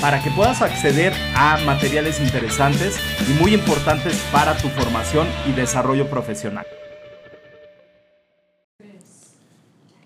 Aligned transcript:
para 0.00 0.22
que 0.22 0.30
puedas 0.30 0.62
acceder 0.62 1.12
a 1.34 1.58
materiales 1.58 2.20
interesantes 2.20 2.96
y 3.28 3.32
muy 3.40 3.54
importantes 3.54 4.20
para 4.32 4.56
tu 4.56 4.68
formación 4.68 5.28
y 5.46 5.52
desarrollo 5.52 6.08
profesional. 6.08 6.66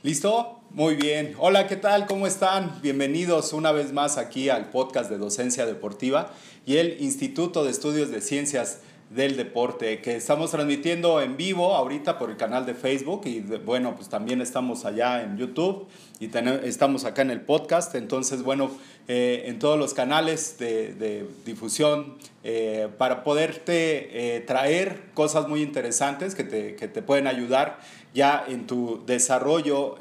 ¿Listo? 0.03 0.61
Muy 0.71 0.95
bien. 0.95 1.35
Hola, 1.39 1.67
¿qué 1.67 1.77
tal? 1.77 2.07
¿Cómo 2.07 2.27
están? 2.27 2.81
Bienvenidos 2.83 3.53
una 3.53 3.73
vez 3.73 3.93
más 3.93 4.19
aquí 4.19 4.51
al 4.51 4.71
podcast 4.71 5.09
de 5.11 5.19
Docencia 5.19 5.65
Deportiva 5.65 6.33
y 6.67 6.77
el 6.77 7.01
Instituto 7.01 7.65
de 7.65 7.71
Estudios 7.71 8.11
de 8.11 8.21
Ciencias 8.21 8.81
del 9.11 9.37
deporte 9.37 10.01
que 10.01 10.17
estamos 10.17 10.51
transmitiendo 10.51 11.21
en 11.21 11.37
vivo 11.37 11.75
ahorita 11.75 12.19
por 12.19 12.29
el 12.29 12.37
canal 12.37 12.67
de 12.67 12.75
Facebook 12.75 13.23
y 13.25 13.41
bueno, 13.41 13.95
pues 13.95 14.09
también 14.09 14.41
estamos 14.41 14.85
allá 14.85 15.23
en 15.23 15.39
YouTube 15.39 15.87
y 16.19 16.29
estamos 16.65 17.05
acá 17.05 17.23
en 17.23 17.31
el 17.31 17.41
podcast, 17.41 17.95
entonces 17.95 18.43
bueno, 18.43 18.71
eh, 19.07 19.45
en 19.47 19.61
todos 19.61 19.79
los 19.79 19.95
canales 19.95 20.59
de, 20.59 21.25
difusión 21.45 22.17
eh, 22.43 22.89
para 22.99 23.23
poderte 23.23 24.37
eh, 24.37 24.41
traer 24.41 25.05
cosas 25.15 25.47
muy 25.47 25.63
interesantes 25.63 26.35
que 26.35 26.43
te, 26.43 26.75
que 26.75 26.89
te, 26.89 27.01
pueden 27.01 27.29
ayudar 27.29 27.79
ya 28.13 28.45
en 28.49 28.67
tu 28.67 29.05
desarrollo, 29.07 29.99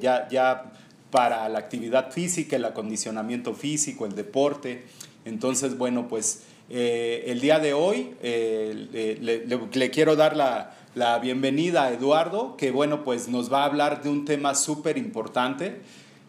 ya, 0.00 0.26
ya 0.28 0.72
para 1.10 1.48
la 1.48 1.58
actividad 1.58 2.10
física, 2.10 2.56
el 2.56 2.64
acondicionamiento 2.64 3.54
físico, 3.54 4.06
el 4.06 4.14
deporte. 4.14 4.84
Entonces, 5.24 5.76
bueno, 5.76 6.08
pues 6.08 6.44
eh, 6.72 7.24
el 7.26 7.40
día 7.40 7.58
de 7.58 7.74
hoy 7.74 8.14
eh, 8.22 9.18
le, 9.72 9.90
quiero 9.90 10.14
dar 10.14 10.36
la, 10.36 11.18
bienvenida 11.18 11.84
a 11.84 11.92
Eduardo, 11.92 12.56
que 12.56 12.70
bueno, 12.70 13.02
pues 13.02 13.26
nos 13.26 13.52
va 13.52 13.62
a 13.62 13.64
hablar 13.64 14.02
de 14.04 14.08
un 14.08 14.24
tema 14.24 14.54
súper 14.54 14.96
importante 14.96 15.80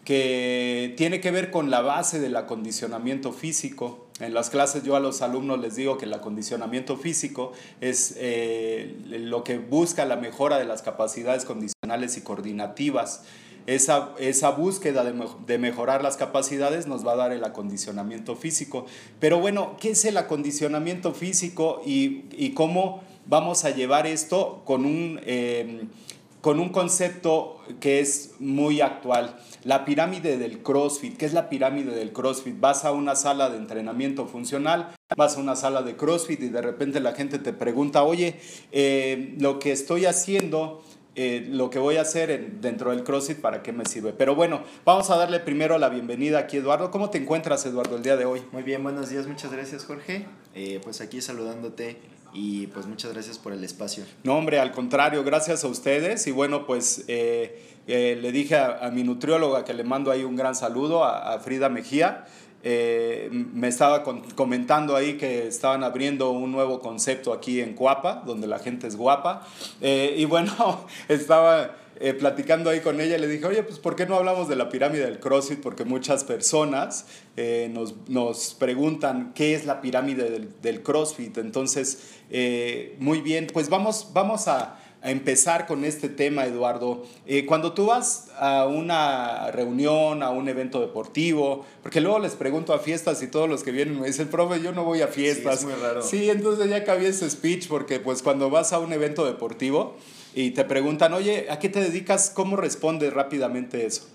que 0.03 0.95
tiene 0.97 1.21
que 1.21 1.29
ver 1.29 1.51
con 1.51 1.69
la 1.69 1.81
base 1.81 2.19
del 2.19 2.35
acondicionamiento 2.35 3.31
físico. 3.31 4.07
En 4.19 4.33
las 4.33 4.49
clases 4.49 4.83
yo 4.83 4.95
a 4.95 4.99
los 4.99 5.21
alumnos 5.21 5.59
les 5.59 5.75
digo 5.75 5.99
que 5.99 6.05
el 6.05 6.13
acondicionamiento 6.13 6.97
físico 6.97 7.51
es 7.79 8.15
eh, 8.17 8.95
lo 9.05 9.43
que 9.43 9.59
busca 9.59 10.05
la 10.05 10.15
mejora 10.15 10.57
de 10.57 10.65
las 10.65 10.81
capacidades 10.81 11.45
condicionales 11.45 12.17
y 12.17 12.21
coordinativas 12.21 13.23
esa, 13.67 14.13
esa 14.19 14.51
búsqueda 14.51 15.03
de, 15.03 15.57
mejorar 15.57 16.03
las 16.03 16.17
capacidades 16.17 16.87
nos 16.87 17.05
va 17.05 17.13
a 17.13 17.15
dar 17.15 17.31
el 17.31 17.43
acondicionamiento 17.43 18.35
físico. 18.35 18.85
Pero 19.19 19.39
bueno, 19.39 19.77
¿qué 19.79 19.91
es 19.91 20.05
el 20.05 20.17
acondicionamiento 20.17 21.13
físico 21.13 21.81
y, 21.85 22.51
cómo 22.51 23.03
vamos 23.25 23.65
a 23.65 23.69
llevar 23.69 24.07
esto 24.07 24.61
con 24.65 24.85
un, 24.85 25.19
em, 25.25 25.89
con 26.41 26.59
un 26.59 26.69
concepto 26.69 27.59
que 27.79 27.99
es 27.99 28.31
muy 28.39 28.81
actual? 28.81 29.37
La 29.63 29.85
pirámide 29.85 30.37
del 30.37 30.63
CrossFit. 30.63 31.17
¿Qué 31.17 31.25
es 31.25 31.33
la 31.33 31.47
pirámide 31.47 31.91
del 31.91 32.11
CrossFit? 32.13 32.59
Vas 32.59 32.83
a 32.83 32.91
una 32.91 33.15
sala 33.15 33.49
de 33.49 33.57
entrenamiento 33.57 34.25
funcional, 34.25 34.89
vas 35.15 35.37
a 35.37 35.39
una 35.39 35.55
sala 35.55 35.83
de 35.83 35.95
CrossFit 35.95 36.41
y 36.41 36.49
de 36.49 36.61
repente 36.61 36.99
la 36.99 37.13
gente 37.13 37.37
te 37.37 37.53
pregunta, 37.53 38.03
oye, 38.03 38.39
eh, 38.71 39.35
lo 39.39 39.59
que 39.59 39.71
estoy 39.71 40.05
haciendo 40.05 40.83
eh, 41.15 41.45
lo 41.49 41.69
que 41.69 41.77
voy 41.77 41.97
a 41.97 42.01
hacer 42.01 42.59
dentro 42.61 42.91
del 42.91 43.03
CrossFit, 43.03 43.39
para 43.39 43.61
qué 43.61 43.73
me 43.73 43.85
sirve. 43.85 44.13
Pero 44.13 44.33
bueno, 44.33 44.63
vamos 44.85 45.09
a 45.09 45.17
darle 45.17 45.39
primero 45.39 45.77
la 45.77 45.89
bienvenida 45.89 46.39
aquí, 46.39 46.57
Eduardo. 46.57 46.89
¿Cómo 46.89 47.09
te 47.09 47.17
encuentras, 47.17 47.65
Eduardo, 47.65 47.97
el 47.97 48.03
día 48.03 48.15
de 48.15 48.25
hoy? 48.25 48.41
Muy 48.51 48.63
bien, 48.63 48.81
buenos 48.81 49.09
días, 49.09 49.27
muchas 49.27 49.51
gracias, 49.51 49.83
Jorge. 49.83 50.25
Eh, 50.55 50.79
pues 50.83 51.01
aquí 51.01 51.19
saludándote 51.21 51.97
y 52.33 52.67
pues 52.67 52.85
muchas 52.85 53.11
gracias 53.11 53.37
por 53.37 53.51
el 53.51 53.63
espacio. 53.63 54.05
No, 54.23 54.37
hombre, 54.37 54.59
al 54.59 54.71
contrario, 54.71 55.23
gracias 55.25 55.65
a 55.65 55.67
ustedes. 55.67 56.25
Y 56.27 56.31
bueno, 56.31 56.65
pues 56.65 57.03
eh, 57.09 57.59
le 57.87 58.31
dije 58.31 58.55
a, 58.55 58.89
mi 58.93 59.03
nutrióloga 59.03 59.65
que 59.65 59.73
le 59.73 59.83
mando 59.83 60.11
ahí 60.11 60.23
un 60.23 60.37
gran 60.37 60.55
saludo, 60.55 61.03
a 61.03 61.37
Frida 61.39 61.67
Mejía. 61.67 62.25
Eh, 62.63 63.29
me 63.31 63.67
estaba 63.67 64.03
comentando 64.35 64.95
ahí 64.95 65.17
que 65.17 65.47
estaban 65.47 65.83
abriendo 65.83 66.29
un 66.31 66.51
nuevo 66.51 66.79
concepto 66.79 67.33
aquí 67.33 67.59
en 67.59 67.73
Cuapa, 67.73 68.23
donde 68.25 68.47
la 68.47 68.59
gente 68.59 68.87
es 68.87 68.95
guapa. 68.95 69.47
Eh, 69.81 70.15
y 70.17 70.25
bueno, 70.25 70.85
estaba 71.07 71.75
eh, 71.99 72.13
platicando 72.13 72.69
ahí 72.69 72.81
con 72.81 73.01
ella 73.01 73.17
y 73.17 73.21
le 73.21 73.27
dije, 73.27 73.45
oye, 73.45 73.63
pues 73.63 73.79
¿por 73.79 73.95
qué 73.95 74.05
no 74.05 74.15
hablamos 74.15 74.47
de 74.47 74.55
la 74.55 74.69
pirámide 74.69 75.05
del 75.05 75.19
CrossFit? 75.19 75.59
Porque 75.59 75.85
muchas 75.85 76.23
personas 76.23 77.05
nos, 77.71 77.95
nos, 78.07 78.53
preguntan 78.53 79.31
qué 79.33 79.55
es 79.55 79.65
la 79.65 79.81
pirámide 79.81 80.29
del, 80.29 80.61
del 80.61 80.83
CrossFit. 80.83 81.37
Entonces, 81.39 82.19
muy 82.99 83.21
bien, 83.21 83.47
pues 83.51 83.69
vamos, 83.69 84.11
vamos 84.13 84.47
a 84.47 84.80
a 85.01 85.09
empezar 85.09 85.65
con 85.65 85.83
este 85.83 86.09
tema, 86.09 86.45
Eduardo. 86.45 87.03
Eh, 87.25 87.45
cuando 87.45 87.73
tú 87.73 87.87
vas 87.87 88.29
a 88.37 88.65
una 88.65 89.49
reunión, 89.51 90.21
a 90.21 90.29
un 90.29 90.47
evento 90.47 90.79
deportivo, 90.79 91.65
porque 91.81 92.01
luego 92.01 92.19
les 92.19 92.33
pregunto 92.33 92.73
a 92.73 92.79
fiestas 92.79 93.21
y 93.23 93.27
todos 93.27 93.49
los 93.49 93.63
que 93.63 93.71
vienen 93.71 93.99
me 93.99 94.07
dicen, 94.07 94.27
profe, 94.27 94.61
yo 94.61 94.71
no 94.71 94.83
voy 94.83 95.01
a 95.01 95.07
fiestas. 95.07 95.61
Sí, 95.61 95.65
es 95.65 95.71
muy 95.71 95.81
raro. 95.81 96.01
Sí, 96.03 96.29
entonces 96.29 96.69
ya 96.69 96.83
cabía 96.83 97.09
ese 97.09 97.29
speech 97.29 97.67
porque 97.67 97.99
pues 97.99 98.21
cuando 98.21 98.49
vas 98.49 98.73
a 98.73 98.79
un 98.79 98.93
evento 98.93 99.25
deportivo 99.25 99.95
y 100.35 100.51
te 100.51 100.63
preguntan, 100.65 101.13
oye, 101.13 101.47
¿a 101.49 101.57
qué 101.57 101.69
te 101.69 101.81
dedicas? 101.81 102.29
¿Cómo 102.29 102.55
respondes 102.55 103.11
rápidamente 103.11 103.85
eso? 103.85 104.07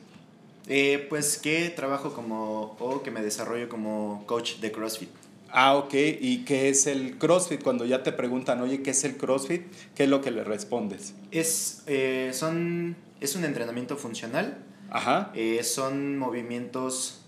Eh, 0.69 1.07
pues 1.09 1.39
que 1.39 1.71
trabajo 1.71 2.13
como, 2.13 2.77
o 2.79 3.03
que 3.03 3.11
me 3.11 3.23
desarrollo 3.23 3.69
como 3.69 4.25
coach 4.27 4.57
de 4.57 4.73
CrossFit. 4.73 5.11
Ah, 5.59 5.75
ok. 5.77 5.95
¿Y 5.95 6.45
qué 6.45 6.69
es 6.69 6.87
el 6.87 7.17
CrossFit? 7.17 7.63
Cuando 7.63 7.87
ya 7.87 8.03
te 8.03 8.13
preguntan, 8.13 8.61
oye, 8.61 8.83
¿qué 8.83 8.91
es 8.91 9.03
el 9.05 9.17
CrossFit? 9.17 9.63
¿Qué 9.95 10.05
es 10.05 10.11
lo 10.11 10.21
que 10.21 10.31
le 10.31 10.45
respondes? 10.45 11.15
Es, 11.31 11.83
eh, 11.87 12.33
son, 12.35 12.95
es 13.23 13.37
un 13.37 13.45
entrenamiento 13.47 13.97
funcional. 13.97 14.59
Ajá. 14.91 15.33
Eh, 15.35 15.63
son 15.65 16.19
movimientos 16.19 17.23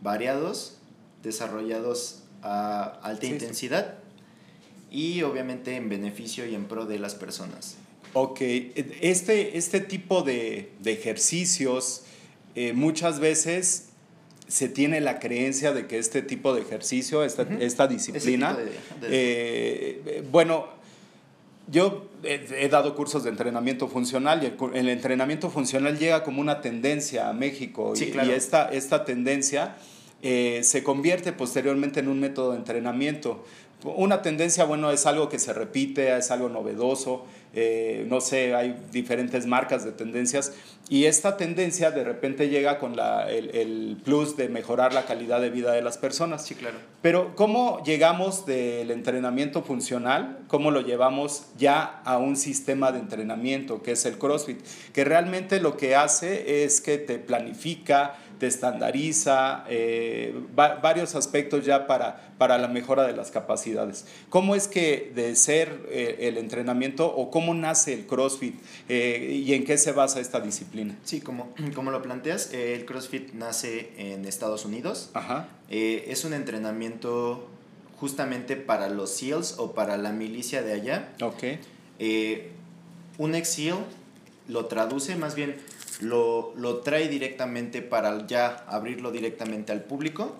variados, 0.00 0.78
desarrollados 1.22 2.24
a 2.42 2.98
alta 3.04 3.26
intensidad 3.26 3.98
y 4.90 5.22
obviamente 5.22 5.76
en 5.76 5.88
beneficio 5.88 6.46
y 6.46 6.56
en 6.56 6.64
pro 6.64 6.84
de 6.84 6.98
las 6.98 7.14
personas. 7.14 7.76
Ok. 8.12 8.40
Este, 8.40 9.56
este 9.56 9.78
tipo 9.78 10.22
de, 10.22 10.72
de 10.80 10.94
ejercicios 10.94 12.02
eh, 12.56 12.72
muchas 12.72 13.20
veces 13.20 13.87
se 14.48 14.68
tiene 14.68 15.00
la 15.00 15.18
creencia 15.18 15.72
de 15.72 15.86
que 15.86 15.98
este 15.98 16.22
tipo 16.22 16.54
de 16.54 16.62
ejercicio, 16.62 17.22
esta, 17.22 17.42
esta 17.60 17.86
disciplina, 17.86 18.56
eh, 19.02 20.24
bueno, 20.30 20.66
yo 21.70 22.08
he, 22.22 22.68
dado 22.68 22.94
cursos 22.94 23.24
de 23.24 23.30
entrenamiento 23.30 23.88
funcional 23.88 24.42
y 24.42 24.76
el, 24.76 24.88
entrenamiento 24.88 25.50
funcional 25.50 25.98
llega 25.98 26.24
como 26.24 26.40
una 26.40 26.62
tendencia 26.62 27.28
a 27.28 27.34
México 27.34 27.92
y, 27.94 28.30
esta, 28.30 28.70
esta 28.72 29.04
tendencia 29.04 29.76
eh, 30.22 30.60
se 30.64 30.82
convierte 30.82 31.32
posteriormente 31.32 32.00
en 32.00 32.08
un 32.08 32.20
método 32.20 32.52
de 32.52 32.58
entrenamiento. 32.58 33.44
Una 33.84 34.22
tendencia, 34.22 34.64
bueno, 34.64 34.90
es 34.90 35.06
algo 35.06 35.28
que 35.28 35.38
se 35.38 35.52
repite, 35.52 36.16
es 36.16 36.30
algo 36.30 36.48
novedoso, 36.48 37.26
eh, 37.54 38.06
no 38.08 38.20
sé, 38.20 38.54
hay 38.54 38.76
diferentes 38.92 39.46
marcas 39.46 39.84
de 39.84 39.92
tendencias 39.92 40.52
y 40.90 41.04
esta 41.04 41.36
tendencia 41.36 41.90
de 41.90 42.02
repente 42.02 42.48
llega 42.48 42.78
con 42.78 42.96
la, 42.96 43.30
el, 43.30 43.54
el, 43.54 43.98
plus 44.02 44.36
de 44.36 44.48
mejorar 44.48 44.94
la 44.94 45.04
calidad 45.04 45.40
de 45.40 45.50
vida 45.50 45.72
de 45.72 45.82
las 45.82 45.98
personas. 45.98 46.46
Sí, 46.46 46.54
claro. 46.54 46.76
Pero 47.02 47.34
¿cómo 47.36 47.82
llegamos 47.84 48.46
del 48.46 48.90
entrenamiento 48.90 49.62
funcional? 49.62 50.38
¿Cómo 50.46 50.70
lo 50.70 50.80
llevamos 50.80 51.46
ya 51.58 52.00
a 52.04 52.16
un 52.16 52.36
sistema 52.36 52.90
de 52.90 53.00
entrenamiento 53.00 53.82
que 53.82 53.92
es 53.92 54.06
el 54.06 54.16
CrossFit? 54.16 54.60
Que 54.94 55.04
realmente 55.04 55.60
lo 55.60 55.76
que 55.76 55.94
hace 55.94 56.64
es 56.64 56.80
que 56.80 56.96
te 56.96 57.18
planifica, 57.18 58.14
te 58.38 58.46
estandariza, 58.46 59.64
eh, 59.68 60.34
varios 60.54 61.14
aspectos 61.14 61.64
ya 61.64 61.86
para, 61.86 62.32
para 62.38 62.56
la 62.58 62.68
mejora 62.68 63.06
de 63.06 63.14
las 63.14 63.30
capacidades. 63.30 64.06
¿Cómo 64.28 64.54
es 64.54 64.68
que 64.68 65.12
de 65.14 65.34
ser 65.34 65.86
eh, 65.88 66.16
el 66.20 66.38
entrenamiento 66.38 67.06
o 67.06 67.30
cómo 67.30 67.54
nace 67.54 67.92
el 67.94 68.06
CrossFit 68.06 68.54
eh, 68.88 69.42
y 69.44 69.52
en 69.54 69.64
qué 69.64 69.76
se 69.76 69.92
basa 69.92 70.20
esta 70.20 70.40
disciplina? 70.40 70.96
Sí, 71.04 71.20
como, 71.20 71.52
como 71.74 71.90
lo 71.90 72.00
planteas, 72.00 72.52
el 72.52 72.84
CrossFit 72.84 73.32
nace 73.32 73.92
en 73.96 74.24
Estados 74.24 74.64
Unidos. 74.64 75.10
Ajá. 75.14 75.48
es 75.68 76.24
un 76.24 76.32
entrenamiento 76.32 77.48
justamente 77.98 78.56
para 78.56 78.88
los 78.88 79.10
SEALs 79.10 79.56
o 79.58 79.72
para 79.72 79.96
la 79.96 80.12
milicia 80.12 80.62
de 80.62 80.72
allá. 80.72 81.08
Ok. 81.20 81.42
un 83.18 83.34
Excel 83.34 83.74
lo 84.46 84.66
traduce, 84.66 85.16
más 85.16 85.34
bien 85.34 85.56
lo, 86.00 86.52
lo 86.56 86.78
trae 86.78 87.08
directamente 87.08 87.82
para 87.82 88.26
ya 88.26 88.64
abrirlo 88.68 89.10
directamente 89.10 89.72
al 89.72 89.82
público 89.82 90.36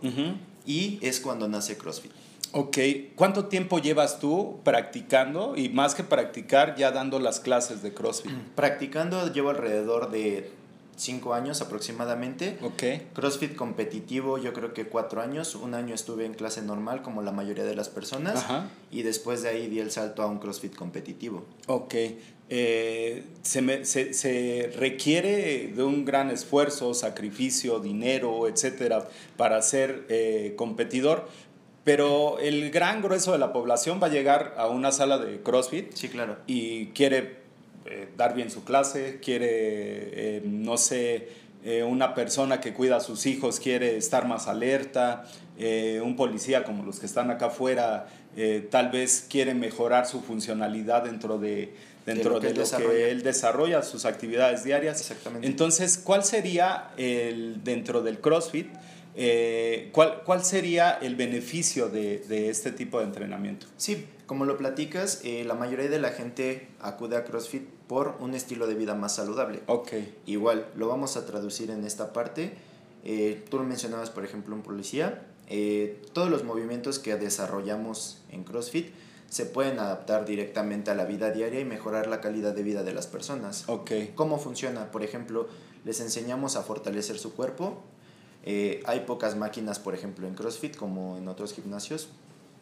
y 0.66 0.99
es 1.02 1.20
cuando 1.20 1.49
nace 1.49 1.76
CrossFit. 1.76 2.12
Ok, 2.52 2.78
¿cuánto 3.14 3.46
tiempo 3.46 3.78
llevas 3.78 4.20
tú 4.20 4.60
practicando 4.64 5.55
y 5.56 5.69
más 5.69 5.94
que 5.94 6.02
practicar 6.02 6.76
ya 6.76 6.93
dando 6.93 7.19
las 7.19 7.40
clases 7.40 7.82
de 7.82 7.93
CrossFit? 7.93 8.32
Practicando 8.55 9.31
llevo 9.32 9.50
alrededor 9.50 10.10
de 10.10 10.50
cinco 10.96 11.34
años 11.34 11.60
aproximadamente. 11.60 12.58
Ok. 12.62 13.12
CrossFit 13.14 13.55
competitivo 13.55 14.38
yo 14.38 14.52
creo 14.52 14.72
que 14.72 14.87
cuatro 14.87 15.20
años. 15.20 15.55
Un 15.55 15.75
año 15.75 15.94
estuve 15.94 16.25
en 16.25 16.34
clase 16.34 16.62
normal 16.62 17.02
como 17.02 17.22
la 17.22 17.32
mayoría 17.32 17.64
de 17.64 17.75
las 17.75 17.88
personas. 17.88 18.37
Ajá. 18.37 18.69
Y 18.90 19.02
después 19.02 19.43
de 19.43 19.50
ahí 19.50 19.69
di 19.69 19.81
el 19.81 19.90
salto 19.90 20.22
a 20.22 20.26
un 20.26 20.38
CrossFit 20.38 20.75
competitivo. 20.75 21.44
Ok. 21.66 21.94
Eh, 22.50 23.24
se, 23.42 23.60
me- 23.60 23.84
se- 23.84 24.14
se 24.14 24.70
requiere 24.78 25.68
de 25.74 25.82
un 25.82 26.04
gran 26.06 26.30
esfuerzo, 26.30 26.94
sacrificio, 26.94 27.78
dinero, 27.78 28.48
etcétera, 28.48 29.06
para 29.36 29.60
ser 29.60 30.06
eh, 30.08 30.54
competidor, 30.56 31.28
pero 31.84 32.38
el 32.38 32.70
gran 32.70 33.02
grueso 33.02 33.32
de 33.32 33.38
la 33.38 33.52
población 33.52 34.00
va 34.02 34.06
a 34.06 34.10
llegar 34.10 34.54
a 34.56 34.66
una 34.68 34.92
sala 34.92 35.18
de 35.18 35.40
CrossFit 35.42 35.92
Sí, 35.94 36.08
claro. 36.08 36.36
y 36.46 36.86
quiere 36.88 37.36
eh, 37.86 38.08
dar 38.16 38.34
bien 38.34 38.50
su 38.50 38.64
clase, 38.64 39.18
quiere, 39.22 40.42
no 40.44 40.76
sé, 40.78 41.28
una 41.86 42.14
persona 42.14 42.60
que 42.62 42.72
cuida 42.72 42.96
a 42.96 43.00
sus 43.00 43.26
hijos 43.26 43.60
quiere 43.60 43.96
estar 43.98 44.26
más 44.26 44.46
alerta, 44.48 45.26
eh, 45.58 46.00
un 46.02 46.16
policía 46.16 46.64
como 46.64 46.82
los 46.84 46.98
que 47.00 47.04
están 47.04 47.30
acá 47.30 47.46
afuera 47.46 48.06
eh, 48.36 48.66
tal 48.70 48.90
vez 48.90 49.26
quiere 49.28 49.54
mejorar 49.54 50.06
su 50.06 50.20
funcionalidad 50.22 51.02
dentro 51.02 51.36
de, 51.38 51.74
dentro 52.14 52.32
lo 52.34 52.40
que 52.40 52.46
de 52.46 52.50
él 52.52 52.56
lo 52.56 52.62
desarrolla. 52.62 52.93
que 52.93 53.10
él 53.10 53.22
desarrolla, 53.22 53.82
sus 53.82 54.05
actividades 54.05 54.64
diarias. 54.64 55.00
Exactamente. 55.00 55.46
Entonces, 55.46 55.99
¿cuál 55.99 56.25
sería 56.25 56.90
el, 56.96 57.62
dentro 57.64 58.02
del 58.02 58.20
CrossFit? 58.20 58.69
eh, 59.20 59.90
¿cuál, 59.93 60.22
¿Cuál 60.25 60.44
sería 60.44 60.93
el 61.02 61.16
beneficio 61.16 61.88
de, 61.88 62.20
de 62.20 62.50
este 62.50 62.70
tipo 62.70 63.00
de 63.00 63.05
entrenamiento? 63.06 63.66
Sí, 63.76 64.06
como 64.28 64.44
lo 64.44 64.58
platicas, 64.58 65.22
eh, 65.25 65.43
la 65.44 65.55
mayoría 65.55 65.88
de 65.88 65.99
la 65.99 66.10
gente 66.10 66.69
acude 66.81 67.16
a 67.16 67.25
CrossFit 67.25 67.62
por 67.88 68.16
un 68.20 68.34
estilo 68.34 68.66
de 68.66 68.75
vida 68.75 68.94
más 68.94 69.14
saludable. 69.14 69.60
Ok, 69.66 69.93
Igual, 70.26 70.66
lo 70.76 70.87
vamos 70.87 71.16
a 71.16 71.25
traducir 71.25 71.70
en 71.70 71.82
esta 71.84 72.12
parte. 72.12 72.52
Eh, 73.05 73.43
tú 73.49 73.56
lo 73.56 73.64
mencionabas, 73.64 74.10
por 74.10 74.25
ejemplo, 74.26 74.55
un 74.55 74.62
policía. 74.62 75.26
Eh, 75.49 76.02
todos 76.12 76.28
los 76.28 76.44
movimientos 76.44 76.99
que 76.99 77.16
desarrollamos 77.16 78.20
en 78.31 78.44
CrossFit 78.44 78.88
se 79.28 79.44
pueden 79.44 79.78
adaptar 79.78 80.25
directamente 80.25 80.90
a 80.90 80.94
la 80.94 81.04
vida 81.04 81.30
diaria 81.30 81.60
y 81.60 81.64
mejorar 81.64 82.06
la 82.06 82.20
calidad 82.20 82.54
de 82.54 82.62
vida 82.62 82.82
de 82.82 82.92
las 82.92 83.06
personas. 83.06 83.64
ok, 83.69 83.90
¿Cómo 84.14 84.38
funciona? 84.38 84.90
Por 84.90 85.02
ejemplo, 85.02 85.48
les 85.84 86.00
enseñamos 86.00 86.56
a 86.56 86.62
fortalecer 86.62 87.19
su 87.19 87.34
cuerpo. 87.34 87.82
Eh, 88.44 88.82
hay 88.86 89.00
pocas 89.00 89.36
máquinas, 89.36 89.78
por 89.78 89.94
ejemplo, 89.94 90.26
en 90.26 90.34
CrossFit 90.34 90.76
como 90.76 91.19
en 91.19 91.28
otros 91.28 91.52
gimnasios. 91.52 92.08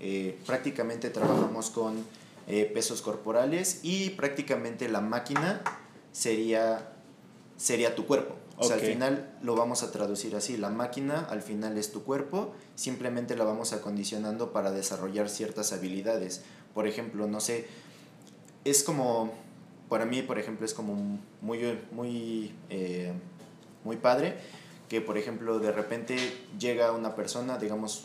Eh, 0.00 0.38
prácticamente 0.44 1.10
trabajamos 1.10 1.70
con 1.70 2.04
eh, 2.48 2.70
pesos 2.72 3.00
corporales 3.00 3.80
y 3.82 4.10
prácticamente 4.10 4.88
la 4.88 5.00
máquina 5.00 5.62
sería, 6.12 6.92
sería 7.56 7.94
tu 7.94 8.06
cuerpo. 8.06 8.34
O 8.58 8.64
sea, 8.64 8.76
al 8.76 8.82
final 8.82 9.36
lo 9.42 9.54
vamos 9.54 9.82
a 9.82 9.92
traducir 9.92 10.34
así. 10.34 10.56
La 10.56 10.70
máquina 10.70 11.26
al 11.28 11.42
final 11.42 11.76
es 11.76 11.92
tu 11.92 12.04
cuerpo, 12.04 12.54
simplemente 12.74 13.36
la 13.36 13.44
vamos 13.44 13.72
acondicionando 13.72 14.52
para 14.52 14.70
desarrollar 14.70 15.28
ciertas 15.28 15.72
habilidades. 15.72 16.42
Por 16.76 16.86
ejemplo, 16.86 17.26
no 17.26 17.40
sé, 17.40 17.66
es 18.62 18.82
como, 18.82 19.32
para 19.88 20.04
mí, 20.04 20.20
por 20.20 20.38
ejemplo, 20.38 20.66
es 20.66 20.74
como 20.74 21.18
muy, 21.40 21.78
muy, 21.90 22.54
eh, 22.68 23.14
muy 23.82 23.96
padre 23.96 24.36
que, 24.86 25.00
por 25.00 25.16
ejemplo, 25.16 25.58
de 25.58 25.72
repente 25.72 26.18
llega 26.58 26.92
una 26.92 27.16
persona, 27.16 27.56
digamos, 27.56 28.04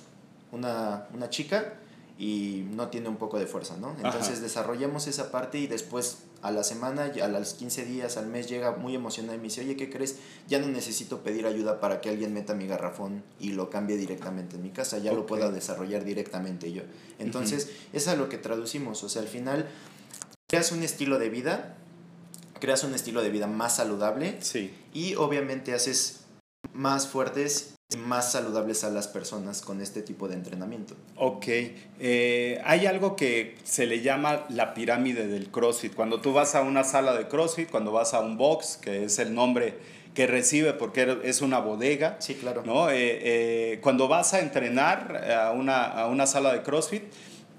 una, 0.54 1.06
una 1.14 1.30
chica 1.30 1.74
y 2.18 2.66
no 2.72 2.88
tiene 2.88 3.10
un 3.10 3.18
poco 3.18 3.38
de 3.38 3.46
fuerza, 3.46 3.76
¿no? 3.76 3.92
Entonces 3.98 4.36
Ajá. 4.36 4.42
desarrollamos 4.42 5.06
esa 5.06 5.34
parte 5.34 5.58
y 5.58 5.68
después 5.68 6.20
a 6.42 6.52
la 6.52 6.64
semana, 6.64 7.12
a 7.22 7.28
los 7.28 7.54
15 7.54 7.86
días, 7.86 8.18
al 8.18 8.28
mes, 8.28 8.50
llega 8.50 8.72
muy 8.72 8.96
emocionada 8.96 9.36
y 9.36 9.38
me 9.38 9.46
dice, 9.46 9.62
oye, 9.62 9.76
¿qué 9.76 9.90
crees? 9.90 10.18
Ya 10.48 10.60
no 10.60 10.68
necesito 10.68 11.22
pedir 11.22 11.46
ayuda 11.46 11.80
para 11.80 12.02
que 12.02 12.10
alguien 12.10 12.34
meta 12.34 12.54
mi 12.54 12.68
garrafón 12.68 13.24
y 13.40 13.52
lo 13.52 13.70
cambie 13.70 13.98
directamente 13.98 14.56
en 14.56 14.64
mi 14.64 14.72
casa, 14.72 14.98
ya 14.98 15.14
lo 15.14 15.26
pueda 15.26 15.52
desarrollar 15.52 16.04
directamente 16.04 16.72
yo. 16.72 16.84
Entonces, 17.20 17.70
es 17.94 18.08
a 18.08 18.16
lo 18.16 18.30
que 18.30 18.38
traducimos, 18.38 19.04
o 19.04 19.10
sea, 19.10 19.22
al 19.22 19.28
final 19.28 19.68
creas 20.48 20.72
un 20.72 20.84
estilo 20.84 21.20
de 21.20 21.30
vida, 21.30 21.78
creas 22.60 22.84
un 22.84 22.94
estilo 22.94 23.22
de 23.22 23.30
vida 23.30 23.48
más 23.48 23.76
saludable 23.76 24.38
sí. 24.42 24.74
y 24.94 25.16
obviamente 25.16 25.74
haces 25.74 26.22
más 26.74 27.08
fuertes 27.08 27.76
más 27.98 28.32
saludables 28.32 28.84
a 28.84 28.90
las 28.90 29.08
personas 29.08 29.62
con 29.62 29.82
este 29.82 30.02
tipo 30.02 30.28
de 30.28 30.36
entrenamiento. 30.36 30.96
Ok, 31.18 31.46
eh, 32.00 32.62
hay 32.64 32.86
algo 32.86 33.16
que 33.16 33.56
se 33.64 33.86
le 33.86 34.02
llama 34.02 34.46
la 34.50 34.74
pirámide 34.74 35.28
del 35.28 35.50
CrossFit. 35.50 35.94
Cuando 35.94 36.22
tú 36.22 36.34
vas 36.34 36.56
a 36.56 36.62
una 36.62 36.84
sala 36.84 37.14
de 37.14 37.28
CrossFit, 37.28 37.70
cuando 37.70 37.92
vas 37.92 38.14
a 38.14 38.22
un 38.22 38.38
box, 38.38 38.78
que 38.82 39.06
es 39.06 39.20
el 39.20 39.34
nombre 39.34 39.78
que 40.14 40.28
recibe 40.28 40.74
porque 40.74 41.20
es 41.24 41.42
una 41.42 41.60
bodega, 41.60 42.18
Sí, 42.20 42.36
claro. 42.36 42.64
¿no? 42.66 42.90
Eh, 42.90 42.96
eh, 42.96 43.80
cuando 43.82 44.08
vas 44.08 44.34
a 44.34 44.40
entrenar 44.40 45.30
a 45.32 45.52
una, 45.52 45.84
a 45.84 46.08
una 46.08 46.28
sala 46.28 46.54
de 46.54 46.64
CrossFit, 46.64 47.04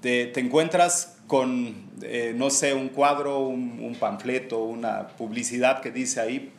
te, 0.01 0.27
te 0.27 0.39
encuentras 0.39 1.17
con, 1.27 1.91
no 2.35 2.49
sé, 2.49 2.73
un 2.73 2.89
cuadro, 2.89 3.39
un, 3.39 3.79
un 3.81 3.95
panfleto, 3.95 4.63
una 4.63 5.07
publicidad 5.07 5.81
que 5.81 5.91
dice 5.91 6.19
ahí, 6.19 6.51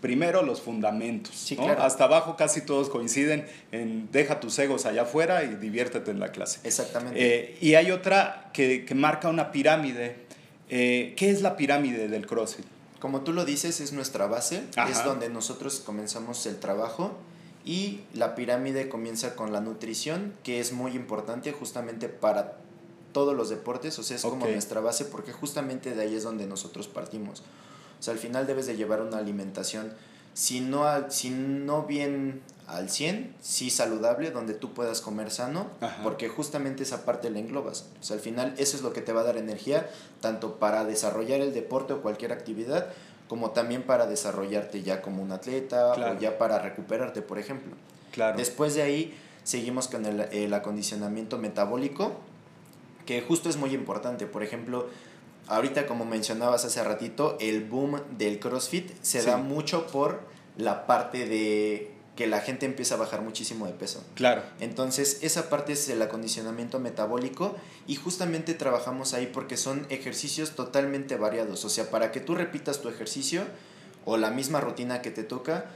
primero 0.00 0.42
los 0.42 0.60
fundamentos. 0.60 1.34
Sí, 1.34 1.56
¿no? 1.56 1.64
claro. 1.64 1.82
Hasta 1.82 2.04
abajo 2.04 2.36
casi 2.36 2.60
todos 2.62 2.88
coinciden 2.88 3.46
en 3.72 4.08
deja 4.12 4.40
tus 4.40 4.58
egos 4.58 4.86
allá 4.86 5.02
afuera 5.02 5.44
y 5.44 5.54
diviértete 5.56 6.10
en 6.10 6.20
la 6.20 6.30
clase. 6.32 6.60
Exactamente. 6.64 7.18
Eh, 7.20 7.58
y 7.60 7.74
hay 7.74 7.90
otra 7.90 8.50
que, 8.52 8.84
que 8.84 8.94
marca 8.94 9.28
una 9.28 9.50
pirámide. 9.52 10.16
Eh, 10.70 11.14
¿Qué 11.16 11.30
es 11.30 11.42
la 11.42 11.56
pirámide 11.56 12.08
del 12.08 12.26
CrossFit? 12.26 12.66
Como 13.00 13.20
tú 13.22 13.32
lo 13.32 13.44
dices, 13.44 13.80
es 13.80 13.92
nuestra 13.92 14.26
base, 14.26 14.64
Ajá. 14.76 14.90
es 14.90 15.04
donde 15.04 15.28
nosotros 15.28 15.80
comenzamos 15.80 16.44
el 16.46 16.58
trabajo 16.58 17.16
y 17.64 18.00
la 18.12 18.34
pirámide 18.34 18.88
comienza 18.88 19.36
con 19.36 19.52
la 19.52 19.60
nutrición, 19.60 20.32
que 20.42 20.58
es 20.58 20.72
muy 20.72 20.92
importante 20.92 21.52
justamente 21.52 22.08
para 22.08 22.56
todos 23.12 23.36
los 23.36 23.48
deportes, 23.50 23.98
o 23.98 24.02
sea, 24.02 24.16
es 24.16 24.22
como 24.22 24.44
Ok. 24.44 24.52
nuestra 24.52 24.80
base 24.80 25.04
porque 25.04 25.32
justamente 25.32 25.94
de 25.94 26.02
ahí 26.02 26.14
es 26.14 26.22
donde 26.24 26.46
nosotros 26.46 26.88
partimos. 26.88 27.42
O 27.98 28.02
sea, 28.02 28.12
al 28.14 28.18
final 28.18 28.46
debes 28.46 28.66
de 28.66 28.76
llevar 28.76 29.02
una 29.02 29.18
alimentación, 29.18 29.92
si 30.34 30.60
no, 30.60 30.84
al- 30.84 31.10
si 31.10 31.30
no 31.30 31.82
bien 31.84 32.40
al 32.68 32.90
100, 32.90 33.34
sí 33.40 33.70
saludable, 33.70 34.30
donde 34.30 34.52
tú 34.54 34.72
puedas 34.74 35.00
comer 35.00 35.30
sano, 35.30 35.68
Ajá. 35.80 36.02
porque 36.02 36.28
justamente 36.28 36.82
esa 36.82 37.04
parte 37.04 37.30
la 37.30 37.38
englobas. 37.38 37.86
O 38.00 38.04
sea, 38.04 38.14
al 38.16 38.20
final 38.22 38.54
eso 38.58 38.76
es 38.76 38.82
lo 38.82 38.92
que 38.92 39.00
te 39.00 39.12
va 39.12 39.22
a 39.22 39.24
dar 39.24 39.36
energía, 39.38 39.88
tanto 40.20 40.56
para 40.56 40.84
desarrollar 40.84 41.40
el 41.40 41.54
deporte 41.54 41.94
o 41.94 42.02
cualquier 42.02 42.32
actividad, 42.32 42.88
como 43.26 43.50
también 43.50 43.82
para 43.82 44.06
desarrollarte 44.06 44.82
ya 44.82 45.02
como 45.02 45.22
un 45.22 45.32
atleta 45.32 45.92
Claro. 45.94 46.16
o 46.16 46.20
ya 46.20 46.38
para 46.38 46.58
recuperarte, 46.60 47.20
por 47.22 47.38
ejemplo. 47.38 47.74
Claro. 48.12 48.36
Después 48.38 48.74
de 48.74 48.82
ahí 48.82 49.14
seguimos 49.44 49.88
con 49.88 50.04
el, 50.06 50.20
el 50.32 50.52
acondicionamiento 50.54 51.38
metabólico, 51.38 52.12
que 53.06 53.22
justo 53.22 53.48
es 53.48 53.56
muy 53.56 53.72
importante. 53.74 54.26
Por 54.26 54.42
ejemplo, 54.42 54.88
ahorita 55.48 55.86
como 55.86 56.04
mencionabas 56.04 56.64
hace 56.64 56.82
ratito, 56.84 57.36
el 57.40 57.64
boom 57.64 58.00
del 58.16 58.38
CrossFit 58.38 58.90
se 59.02 59.20
Sí. 59.20 59.26
da 59.26 59.36
mucho 59.36 59.86
por 59.86 60.20
la 60.56 60.86
parte 60.86 61.26
de 61.26 61.92
que 62.16 62.26
la 62.26 62.40
gente 62.40 62.66
empieza 62.66 62.96
a 62.96 62.98
bajar 62.98 63.22
muchísimo 63.22 63.66
de 63.66 63.72
peso. 63.74 64.02
Claro. 64.16 64.42
Entonces, 64.58 65.18
esa 65.22 65.48
parte 65.48 65.74
es 65.74 65.88
el 65.88 66.02
acondicionamiento 66.02 66.80
metabólico 66.80 67.54
y 67.86 67.94
justamente 67.94 68.54
trabajamos 68.54 69.14
ahí 69.14 69.26
porque 69.32 69.56
son 69.56 69.86
ejercicios 69.88 70.56
totalmente 70.56 71.16
variados. 71.16 71.64
O 71.64 71.68
sea, 71.68 71.90
para 71.90 72.10
que 72.10 72.18
tú 72.18 72.34
repitas 72.34 72.80
tu 72.80 72.88
ejercicio 72.88 73.44
o 74.04 74.16
la 74.16 74.30
misma 74.30 74.60
rutina 74.60 75.00
que 75.00 75.12
te 75.12 75.22
toca, 75.22 75.66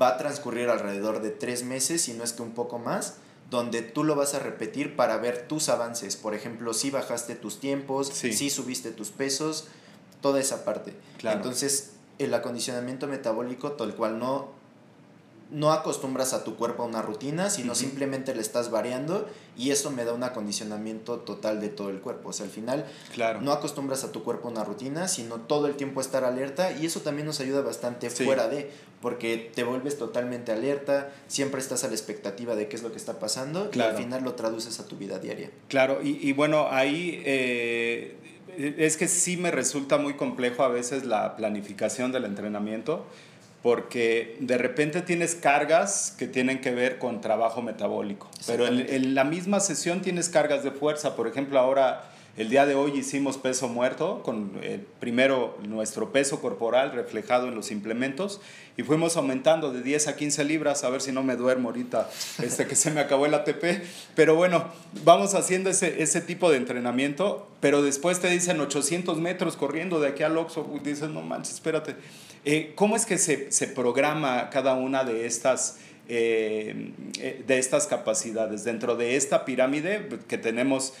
va 0.00 0.10
a 0.10 0.16
transcurrir 0.18 0.68
alrededor 0.68 1.22
de 1.22 1.30
tres 1.30 1.64
meses, 1.64 2.02
si 2.02 2.12
no 2.12 2.22
es 2.22 2.32
que 2.34 2.42
un 2.42 2.52
poco 2.52 2.78
más, 2.78 3.16
donde 3.50 3.82
tú 3.82 4.04
lo 4.04 4.14
vas 4.14 4.34
a 4.34 4.38
repetir 4.38 4.94
para 4.96 5.16
ver 5.18 5.48
tus 5.48 5.68
avances. 5.68 6.16
Por 6.16 6.34
ejemplo, 6.34 6.72
si 6.72 6.90
bajaste 6.90 7.34
tus 7.34 7.58
tiempos, 7.60 8.08
Sí. 8.08 8.32
si 8.32 8.48
subiste 8.48 8.92
tus 8.92 9.10
pesos, 9.10 9.66
toda 10.20 10.38
esa 10.40 10.64
parte. 10.64 10.94
Claro. 11.18 11.38
Entonces, 11.38 11.90
el 12.18 12.32
acondicionamiento 12.32 13.06
metabólico, 13.08 13.72
tal 13.72 13.94
cual 13.96 14.18
no 14.18 14.59
no 15.50 15.72
acostumbras 15.72 16.32
a 16.32 16.44
tu 16.44 16.54
cuerpo 16.56 16.84
a 16.84 16.86
una 16.86 17.02
rutina, 17.02 17.50
sino 17.50 17.74
simplemente 17.74 18.34
le 18.34 18.40
estás 18.40 18.70
variando 18.70 19.28
y 19.56 19.70
eso 19.70 19.90
me 19.90 20.04
da 20.04 20.12
un 20.14 20.22
acondicionamiento 20.22 21.18
total 21.18 21.60
de 21.60 21.68
todo 21.68 21.90
el 21.90 22.00
cuerpo. 22.00 22.28
O 22.28 22.32
sea, 22.32 22.46
al 22.46 22.52
final 22.52 22.86
Claro. 23.14 23.40
no 23.40 23.50
acostumbras 23.52 24.04
a 24.04 24.12
tu 24.12 24.22
cuerpo 24.22 24.48
a 24.48 24.50
una 24.52 24.62
rutina, 24.64 25.08
sino 25.08 25.36
todo 25.40 25.66
el 25.66 25.74
tiempo 25.74 26.00
estar 26.00 26.24
alerta 26.24 26.70
y 26.72 26.86
eso 26.86 27.00
también 27.00 27.26
nos 27.26 27.40
ayuda 27.40 27.62
bastante 27.62 28.10
Sí. 28.10 28.24
fuera 28.24 28.46
de, 28.48 28.70
porque 29.02 29.50
te 29.54 29.64
vuelves 29.64 29.98
totalmente 29.98 30.52
alerta, 30.52 31.10
siempre 31.26 31.60
estás 31.60 31.82
a 31.82 31.88
la 31.88 31.94
expectativa 31.94 32.54
de 32.54 32.68
qué 32.68 32.76
es 32.76 32.82
lo 32.82 32.92
que 32.92 32.98
está 32.98 33.18
pasando 33.18 33.70
y 33.72 33.80
al 33.80 33.96
final 33.96 34.22
lo 34.22 34.34
traduces 34.34 34.78
a 34.78 34.86
tu 34.86 34.96
vida 34.96 35.18
diaria. 35.18 35.50
Claro, 35.68 36.00
y, 36.02 36.10
y 36.26 36.32
bueno, 36.32 36.68
ahí 36.70 37.20
eh, 37.26 38.16
es 38.56 38.96
que 38.96 39.08
sí 39.08 39.36
me 39.36 39.50
resulta 39.50 39.96
muy 39.98 40.14
complejo 40.14 40.62
a 40.62 40.68
veces 40.68 41.04
la 41.06 41.36
planificación 41.36 42.12
del 42.12 42.24
entrenamiento 42.24 43.04
porque 43.62 44.36
de 44.40 44.56
repente 44.58 45.02
tienes 45.02 45.34
cargas 45.34 46.14
que 46.18 46.26
tienen 46.26 46.60
que 46.60 46.70
ver 46.72 46.98
con 46.98 47.20
trabajo 47.20 47.62
metabólico, 47.62 48.28
pero 48.46 48.66
en, 48.66 48.80
en, 48.88 49.14
la 49.14 49.24
misma 49.24 49.60
sesión 49.60 50.00
tienes 50.00 50.28
cargas 50.28 50.64
de 50.64 50.70
fuerza, 50.70 51.16
por 51.16 51.26
ejemplo 51.26 51.58
ahora 51.58 52.10
el 52.36 52.48
día 52.48 52.64
de 52.64 52.74
hoy 52.74 52.96
hicimos 52.96 53.38
peso 53.38 53.68
muerto, 53.68 54.22
con 54.22 54.52
eh, 54.62 54.80
primero 55.00 55.58
nuestro 55.68 56.12
peso 56.12 56.40
corporal 56.40 56.92
reflejado 56.92 57.48
en 57.48 57.54
los 57.54 57.70
implementos 57.72 58.40
y 58.76 58.82
fuimos 58.82 59.16
aumentando 59.16 59.72
de 59.72 59.82
10 59.82 60.08
a 60.08 60.16
15 60.16 60.44
libras, 60.44 60.84
a 60.84 60.90
ver 60.90 61.02
si 61.02 61.10
no 61.10 61.22
me 61.22 61.36
duermo 61.36 61.68
ahorita 61.68 62.08
este, 62.42 62.66
que 62.66 62.76
se 62.76 62.92
me 62.92 63.00
acabó 63.00 63.26
el 63.26 63.34
ATP. 63.34 63.82
Pero 64.14 64.36
bueno, 64.36 64.64
vamos 65.04 65.34
haciendo 65.34 65.70
ese, 65.70 66.02
ese 66.02 66.20
tipo 66.20 66.50
de 66.50 66.56
entrenamiento, 66.56 67.48
pero 67.60 67.82
después 67.82 68.20
te 68.20 68.30
dicen 68.30 68.60
800 68.60 69.18
metros 69.18 69.56
corriendo 69.56 70.00
de 70.00 70.08
aquí 70.08 70.22
al 70.22 70.38
Oxxo, 70.38 70.66
dices, 70.82 71.10
no 71.10 71.22
manches, 71.22 71.54
espérate. 71.54 71.96
Eh, 72.44 72.72
¿Cómo 72.74 72.96
es 72.96 73.06
que 73.06 73.18
se, 73.18 73.50
se 73.52 73.66
programa 73.68 74.50
cada 74.50 74.74
una 74.74 75.04
de 75.04 75.26
estas... 75.26 75.78
Eh, 76.12 76.90
de 77.46 77.58
estas 77.58 77.86
capacidades. 77.86 78.64
Dentro 78.64 78.96
de 78.96 79.14
esta 79.14 79.44
pirámide 79.44 80.08
que 80.26 80.38
tenemos 80.38 80.92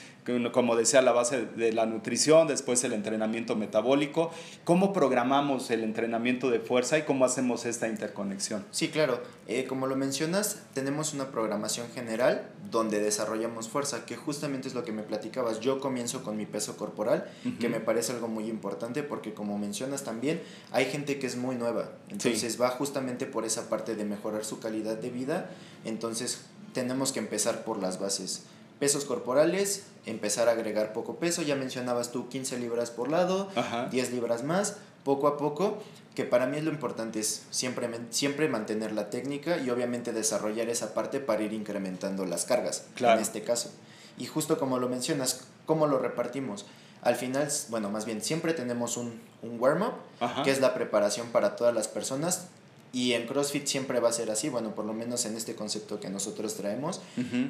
como 0.52 0.76
decía, 0.76 1.02
la 1.02 1.12
base 1.12 1.46
de 1.46 1.72
la 1.72 1.86
nutrición, 1.86 2.46
después 2.48 2.82
el 2.84 2.92
entrenamiento 2.92 3.56
metabólico. 3.56 4.30
¿Cómo 4.64 4.92
programamos 4.92 5.70
el 5.70 5.84
entrenamiento 5.84 6.50
de 6.50 6.60
fuerza 6.60 6.98
y 6.98 7.02
cómo 7.02 7.24
hacemos 7.24 7.66
esta 7.66 7.88
interconexión? 7.88 8.64
Sí, 8.70 8.88
claro. 8.88 9.20
Eh, 9.46 9.66
como 9.66 9.86
lo 9.86 9.96
mencionas, 9.96 10.62
tenemos 10.74 11.14
una 11.14 11.30
programación 11.30 11.88
general 11.94 12.48
donde 12.70 13.00
desarrollamos 13.00 13.68
fuerza, 13.68 14.04
que 14.06 14.16
justamente 14.16 14.68
es 14.68 14.74
lo 14.74 14.84
que 14.84 14.92
me 14.92 15.02
platicabas. 15.02 15.60
Yo 15.60 15.80
comienzo 15.80 16.22
con 16.22 16.36
mi 16.36 16.46
peso 16.46 16.76
corporal, 16.76 17.30
que 17.58 17.68
me 17.68 17.80
parece 17.80 18.12
algo 18.12 18.28
muy 18.28 18.48
importante 18.48 19.02
porque 19.02 19.34
como 19.34 19.58
mencionas 19.58 20.04
también, 20.04 20.40
hay 20.70 20.86
gente 20.86 21.18
que 21.18 21.26
es 21.26 21.36
muy 21.36 21.56
nueva. 21.56 21.90
Entonces 22.08 22.60
va 22.60 22.68
justamente 22.70 23.26
por 23.26 23.44
esa 23.44 23.68
parte 23.68 23.96
de 23.96 24.04
mejorar 24.04 24.44
su 24.44 24.60
calidad 24.60 24.96
de 24.96 25.10
vida. 25.10 25.50
Entonces 25.84 26.42
tenemos 26.72 27.12
que 27.12 27.18
empezar 27.18 27.64
por 27.64 27.80
las 27.80 27.98
bases 27.98 28.44
pesos 28.80 29.04
corporales, 29.04 29.84
empezar 30.06 30.48
a 30.48 30.52
agregar 30.52 30.92
poco 30.92 31.16
peso, 31.16 31.42
ya 31.42 31.54
mencionabas 31.54 32.10
tú 32.10 32.28
15 32.28 32.58
libras 32.58 32.90
por 32.90 33.10
lado, 33.10 33.48
10 33.90 34.12
libras 34.12 34.42
más, 34.42 34.78
poco 35.04 35.28
a 35.28 35.36
poco, 35.36 35.78
que 36.14 36.24
para 36.24 36.46
mí 36.46 36.56
es 36.56 36.64
lo 36.64 36.70
importante 36.70 37.20
es 37.20 37.44
siempre, 37.50 37.88
siempre 38.10 38.48
mantener 38.48 38.92
la 38.92 39.10
técnica 39.10 39.58
y 39.58 39.70
obviamente 39.70 40.12
desarrollar 40.12 40.68
esa 40.68 40.94
parte 40.94 41.20
para 41.20 41.42
ir 41.42 41.52
incrementando 41.52 42.24
las 42.24 42.46
cargas, 42.46 42.84
en 42.98 43.18
este 43.20 43.42
caso. 43.42 43.70
Y 44.18 44.26
justo 44.26 44.58
como 44.58 44.78
lo 44.78 44.88
mencionas, 44.88 45.42
¿cómo 45.66 45.86
lo 45.86 45.98
repartimos? 45.98 46.66
Al 47.02 47.16
final, 47.16 47.48
bueno, 47.68 47.90
más 47.90 48.04
bien, 48.06 48.22
siempre 48.22 48.54
tenemos 48.54 48.96
un, 48.96 49.20
un 49.42 49.60
warm-up, 49.60 49.94
que 50.42 50.50
es 50.50 50.60
la 50.60 50.74
preparación 50.74 51.28
para 51.28 51.54
todas 51.54 51.74
las 51.74 51.86
personas, 51.86 52.48
y 52.92 53.12
en 53.12 53.26
CrossFit 53.26 53.66
siempre 53.66 54.00
va 54.00 54.08
a 54.08 54.12
ser 54.12 54.30
así, 54.30 54.48
bueno, 54.48 54.74
por 54.74 54.84
lo 54.84 54.92
menos 54.94 55.24
en 55.24 55.36
este 55.36 55.54
concepto 55.54 56.00
que 56.00 56.10
nosotros 56.10 56.54
traemos, 56.54 57.00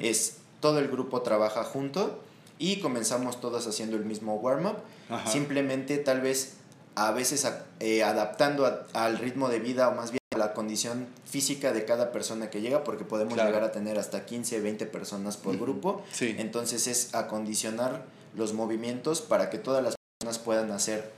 es 0.01 0.37
todo 0.61 0.79
el 0.79 0.87
grupo 0.87 1.21
trabaja 1.21 1.63
junto 1.63 2.19
y 2.57 2.79
comenzamos 2.79 3.41
todos 3.41 3.67
haciendo 3.67 3.97
el 3.97 4.05
mismo 4.05 4.35
warm-up. 4.35 4.77
Simplemente 5.25 5.97
tal 5.97 6.21
vez 6.21 6.53
a 6.95 7.11
veces 7.11 7.45
eh, 7.79 8.03
adaptando 8.03 8.85
al 8.93 9.17
ritmo 9.17 9.49
de 9.49 9.59
vida 9.59 9.89
o 9.89 9.95
más 9.95 10.11
bien 10.11 10.19
a 10.33 10.37
la 10.37 10.53
condición 10.53 11.07
física 11.25 11.73
de 11.73 11.83
cada 11.85 12.11
persona 12.11 12.49
que 12.49 12.61
llega, 12.61 12.83
porque 12.83 13.03
podemos 13.03 13.35
llegar 13.35 13.63
a 13.63 13.71
tener 13.71 13.97
hasta 13.99 14.25
15, 14.25 14.61
20 14.61 14.85
personas 14.85 15.35
por 15.37 15.57
grupo. 15.57 16.03
Entonces 16.19 16.87
es 16.87 17.13
acondicionar 17.15 18.05
los 18.35 18.53
movimientos 18.53 19.21
para 19.21 19.49
que 19.49 19.57
todas 19.57 19.83
las 19.83 19.95
personas 20.19 20.39
puedan 20.39 20.71
hacer 20.71 21.11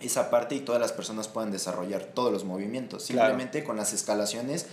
esa 0.00 0.28
parte 0.28 0.54
y 0.54 0.60
todas 0.60 0.80
las 0.80 0.92
personas 0.92 1.28
puedan 1.28 1.50
desarrollar 1.50 2.02
todos 2.02 2.32
los 2.32 2.44
movimientos. 2.44 3.04
Simplemente 3.04 3.64
con 3.64 3.76
las 3.76 3.92
escalaciones 3.92 4.66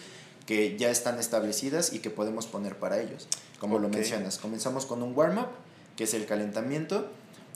que 0.45 0.77
ya 0.77 0.89
están 0.89 1.19
establecidas 1.19 1.93
y 1.93 1.99
que 1.99 2.09
podemos 2.09 2.47
poner 2.47 2.77
para 2.77 2.99
ellos, 2.99 3.27
como 3.59 3.79
lo 3.79 3.89
mencionas. 3.89 4.37
Comenzamos 4.37 4.85
con 4.85 5.03
un 5.03 5.15
warm-up, 5.15 5.47
que 5.95 6.05
es 6.05 6.13
el 6.13 6.25
calentamiento, 6.25 7.07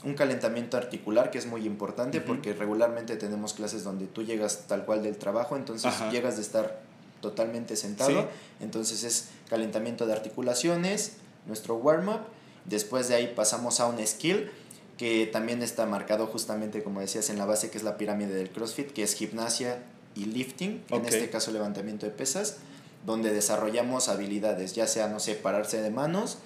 un 0.04 0.14
calentamiento 0.14 0.76
articular 0.76 1.30
que 1.30 1.38
es 1.38 1.46
muy 1.46 1.66
importante 1.66 2.20
porque 2.20 2.52
regularmente 2.52 3.16
tenemos 3.16 3.54
clases 3.54 3.82
donde 3.82 4.06
tú 4.06 4.22
llegas 4.22 4.66
tal 4.68 4.84
cual 4.84 5.02
del 5.02 5.16
trabajo, 5.16 5.56
entonces 5.56 5.92
llegas 6.12 6.36
de 6.36 6.42
estar 6.42 6.80
totalmente 7.20 7.76
sentado, 7.76 8.28
entonces 8.60 9.02
es 9.02 9.28
calentamiento 9.48 10.06
de 10.06 10.12
articulaciones, 10.12 11.14
nuestro 11.46 11.76
warm-up, 11.76 12.20
después 12.66 13.08
de 13.08 13.16
ahí 13.16 13.32
pasamos 13.34 13.80
a 13.80 13.86
un 13.86 14.04
skill 14.06 14.50
que 14.96 15.26
también 15.26 15.62
está 15.62 15.86
marcado 15.86 16.26
justamente 16.26 16.82
como 16.82 17.00
decías 17.00 17.30
en 17.30 17.38
la 17.38 17.46
base 17.46 17.70
que 17.70 17.78
es 17.78 17.84
la 17.84 17.96
pirámide 17.96 18.34
del 18.34 18.50
CrossFit, 18.50 18.92
que 18.92 19.02
es 19.02 19.14
gimnasia 19.14 19.82
y 20.14 20.26
lifting, 20.26 20.84
en 20.88 21.04
este 21.04 21.28
caso 21.30 21.50
levantamiento 21.50 22.06
de 22.06 22.12
pesas 22.12 22.58
donde 23.06 23.32
desarrollamos 23.32 24.08
habilidades, 24.08 24.74
ya 24.74 24.86
sea, 24.88 25.06
no 25.08 25.20
sé, 25.20 25.34
pararse 25.34 25.80
de 25.80 25.90
manos 25.90 26.38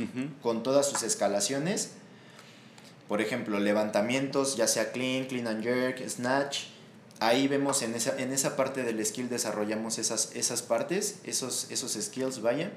con 0.43 0.63
todas 0.63 0.87
sus 0.87 1.03
escalaciones. 1.03 1.93
Por 3.09 3.21
ejemplo, 3.21 3.59
levantamientos, 3.59 4.57
ya 4.57 4.69
sea 4.69 4.93
clean, 4.93 5.25
clean 5.25 5.49
and 5.49 5.65
jerk, 5.65 6.07
snatch. 6.07 6.65
Ahí 7.19 7.49
vemos 7.49 7.83
en 7.83 7.95
esa, 7.95 8.17
en 8.19 8.33
esa 8.33 8.57
parte 8.57 8.83
del 8.83 9.05
skill 9.05 9.29
desarrollamos 9.29 9.99
esas, 9.99 10.37
esas 10.37 10.63
partes, 10.63 11.21
esos, 11.25 11.71
esos 11.71 11.93
skills, 11.93 12.41
vaya. 12.43 12.71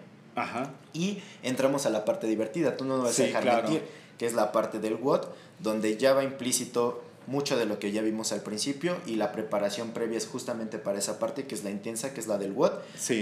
Y 0.94 1.22
entramos 1.44 1.86
a 1.86 1.90
la 1.90 2.06
parte 2.06 2.26
divertida. 2.26 2.78
Tú 2.78 2.86
no 2.86 2.98
vas 3.00 3.20
a 3.20 3.24
dejar 3.24 3.46
mentir, 3.46 3.84
que 4.18 4.26
es 4.26 4.34
la 4.34 4.52
parte 4.52 4.80
del 4.80 4.96
WOD, 4.96 5.28
donde 5.60 5.98
ya 5.98 6.14
va 6.14 6.24
implícito 6.24 7.04
mucho 7.28 7.58
de 7.58 7.66
lo 7.66 7.80
que 7.80 7.92
ya 7.92 8.02
vimos 8.02 8.32
al 8.32 8.42
principio 8.42 8.98
y 9.06 9.16
la 9.16 9.32
preparación 9.32 9.92
previa 9.92 10.18
es 10.18 10.28
justamente 10.28 10.78
para 10.78 11.00
esa 11.00 11.20
parte 11.20 11.46
que 11.46 11.56
es 11.56 11.64
la 11.64 11.70
intensa, 11.70 12.14
que 12.14 12.20
es 12.20 12.28
la 12.28 12.38
del 12.38 12.52
WOD, 12.52 12.72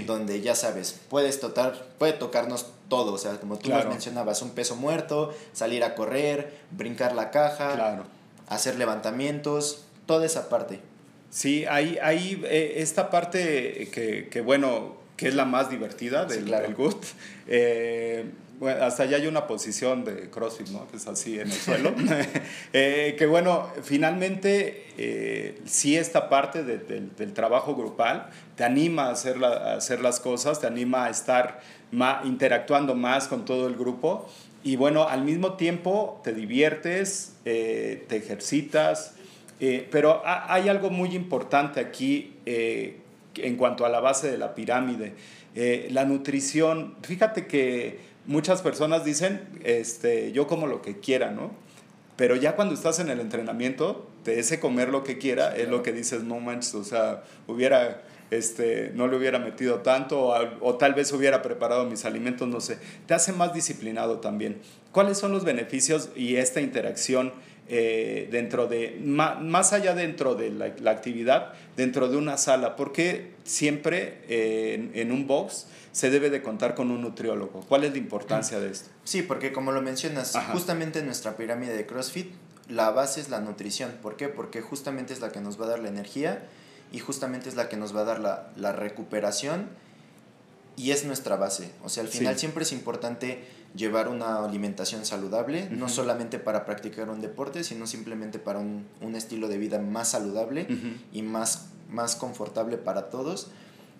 donde 0.06 0.40
ya 0.40 0.54
sabes, 0.54 1.00
puedes 1.08 1.40
tocar, 1.40 1.86
puede 1.98 2.12
tocarnos 2.12 2.66
todo, 2.88 3.12
o 3.12 3.18
sea, 3.18 3.38
como 3.38 3.58
tú 3.58 3.70
nos 3.70 3.86
mencionabas, 3.86 4.42
un 4.42 4.50
peso 4.50 4.76
muerto, 4.76 5.34
salir 5.52 5.84
a 5.84 5.94
correr, 5.94 6.52
brincar 6.70 7.14
la 7.14 7.30
caja, 7.30 8.04
hacer 8.48 8.76
levantamientos, 8.76 9.84
toda 10.06 10.26
esa 10.26 10.48
parte. 10.48 10.80
Sí, 11.30 11.64
hay, 11.64 11.98
hay 12.02 12.42
eh, 12.44 12.74
esta 12.76 13.08
parte 13.08 13.88
que, 13.92 14.28
que, 14.28 14.40
bueno, 14.42 14.96
que 15.16 15.28
es 15.28 15.34
la 15.34 15.46
más 15.46 15.70
divertida 15.70 16.26
del, 16.26 16.50
del 16.50 16.74
GUT. 16.74 17.04
Eh, 17.46 18.26
hasta 18.68 19.04
allá 19.04 19.16
hay 19.16 19.26
una 19.26 19.46
posición 19.46 20.04
de 20.04 20.30
CrossFit, 20.30 20.68
¿no? 20.68 20.86
Que 20.88 20.96
es 20.96 21.06
así 21.06 21.38
en 21.38 21.48
el 21.48 21.52
suelo. 21.52 21.94
Eh, 22.72 23.16
que 23.18 23.26
bueno, 23.26 23.68
finalmente 23.82 24.86
eh, 24.96 25.60
sí 25.66 25.96
esta 25.96 26.28
parte 26.28 26.62
del 26.62 27.32
trabajo 27.32 27.74
grupal 27.74 28.30
te 28.56 28.64
anima 28.64 29.06
a 29.06 29.10
hacer, 29.10 29.42
a 29.44 29.74
hacer 29.74 30.00
las 30.00 30.20
cosas, 30.20 30.60
te 30.60 30.66
anima 30.66 31.04
a 31.04 31.10
estar 31.10 31.60
interactuando 32.24 32.94
más 32.94 33.28
con 33.28 33.44
todo 33.44 33.66
el 33.66 33.76
grupo 33.76 34.28
y 34.64 34.76
bueno, 34.76 35.08
al 35.08 35.24
mismo 35.24 35.54
tiempo 35.54 36.20
te 36.24 36.32
diviertes, 36.32 37.36
eh, 37.44 38.04
te 38.08 38.16
ejercitas, 38.16 39.14
pero 39.90 40.22
hay 40.24 40.68
algo 40.68 40.90
muy 40.90 41.14
importante 41.14 41.78
aquí 41.80 42.34
en 42.46 43.56
cuanto 43.56 43.84
a 43.84 43.88
la 43.88 44.00
base 44.00 44.30
de 44.30 44.38
la 44.38 44.54
pirámide. 44.54 45.14
la 45.90 46.04
nutrición, 46.04 46.96
fíjate 47.02 47.46
que 47.46 48.11
muchas 48.26 48.62
personas 48.62 49.04
dicen, 49.04 49.40
este, 49.64 50.32
yo 50.32 50.46
como 50.46 50.66
lo 50.66 50.82
que 50.82 51.00
quiera, 51.00 51.30
¿no? 51.30 51.50
Pero 52.16 52.36
ya 52.36 52.56
cuando 52.56 52.74
estás 52.74 52.98
en 53.00 53.08
el 53.08 53.20
entrenamiento, 53.20 54.08
de 54.24 54.38
ese 54.38 54.60
comer 54.60 54.90
lo 54.90 55.02
que 55.02 55.18
quiera, 55.18 55.56
es 55.56 55.68
lo 55.68 55.82
que 55.82 55.92
dices, 55.92 56.22
no 56.22 56.38
manches, 56.40 56.74
o 56.74 56.84
sea, 56.84 57.24
hubiera, 57.46 58.02
este, 58.30 58.92
no 58.94 59.08
le 59.08 59.16
hubiera 59.16 59.38
metido 59.38 59.80
tanto 59.80 60.20
o, 60.20 60.34
o, 60.60 60.76
tal 60.76 60.94
vez 60.94 61.12
hubiera 61.12 61.42
preparado 61.42 61.86
mis 61.86 62.04
alimentos, 62.04 62.46
no 62.46 62.60
sé. 62.60 62.78
Te 63.06 63.14
hace 63.14 63.32
más 63.32 63.54
disciplinado 63.54 64.20
también. 64.20 64.60
¿Cuáles 64.92 65.18
son 65.18 65.32
los 65.32 65.44
beneficios 65.44 66.10
y 66.14 66.36
esta 66.36 66.60
interacción 66.60 67.32
eh, 67.68 68.28
dentro 68.30 68.66
de, 68.66 68.98
más, 69.04 69.72
allá 69.72 69.94
dentro 69.94 70.34
de 70.34 70.50
la, 70.50 70.72
la, 70.80 70.90
actividad, 70.90 71.52
dentro 71.76 72.08
de 72.08 72.16
una 72.16 72.36
sala? 72.36 72.76
Porque 72.76 73.32
siempre 73.44 74.20
eh, 74.28 74.74
en, 74.74 74.90
en 74.94 75.12
un 75.12 75.26
box 75.26 75.66
se 75.92 76.10
debe 76.10 76.30
de 76.30 76.42
contar 76.42 76.74
con 76.74 76.90
un 76.90 77.02
nutriólogo. 77.02 77.60
¿Cuál 77.68 77.84
es 77.84 77.92
la 77.92 77.98
importancia 77.98 78.58
de 78.58 78.70
esto? 78.70 78.90
Sí, 79.04 79.22
porque 79.22 79.52
como 79.52 79.72
lo 79.72 79.82
mencionas, 79.82 80.36
justamente 80.52 81.00
en 81.00 81.06
nuestra 81.06 81.36
pirámide 81.36 81.76
de 81.76 81.86
CrossFit, 81.86 82.32
la 82.68 82.90
base 82.90 83.20
es 83.20 83.28
la 83.28 83.40
nutrición. 83.40 83.92
¿Por 84.02 84.16
qué? 84.16 84.28
Porque 84.28 84.62
justamente 84.62 85.12
es 85.12 85.20
la 85.20 85.30
que 85.30 85.40
nos 85.40 85.60
va 85.60 85.66
a 85.66 85.68
dar 85.68 85.78
la 85.80 85.88
energía 85.88 86.48
y 86.90 86.98
justamente 86.98 87.48
es 87.48 87.56
la 87.56 87.68
que 87.68 87.76
nos 87.76 87.94
va 87.94 88.00
a 88.00 88.04
dar 88.04 88.20
la, 88.20 88.50
la 88.56 88.72
recuperación 88.72 89.68
y 90.76 90.90
es 90.90 91.04
nuestra 91.04 91.36
base. 91.36 91.70
O 91.82 91.90
sea, 91.90 92.02
al 92.02 92.08
final 92.08 92.38
siempre 92.38 92.62
es 92.64 92.72
importante 92.72 93.44
llevar 93.74 94.08
una 94.08 94.44
alimentación 94.44 95.04
saludable, 95.06 95.68
no 95.70 95.88
solamente 95.88 96.38
para 96.38 96.64
practicar 96.64 97.08
un 97.08 97.20
deporte, 97.20 97.64
sino 97.64 97.86
simplemente 97.86 98.38
para 98.38 98.58
un, 98.58 98.86
un 99.00 99.14
estilo 99.14 99.48
de 99.48 99.58
vida 99.58 99.78
más 99.78 100.10
saludable 100.10 100.66
y 101.12 101.22
más, 101.22 101.68
más 101.88 102.16
confortable 102.16 102.76
para 102.76 103.08
todos. 103.08 103.48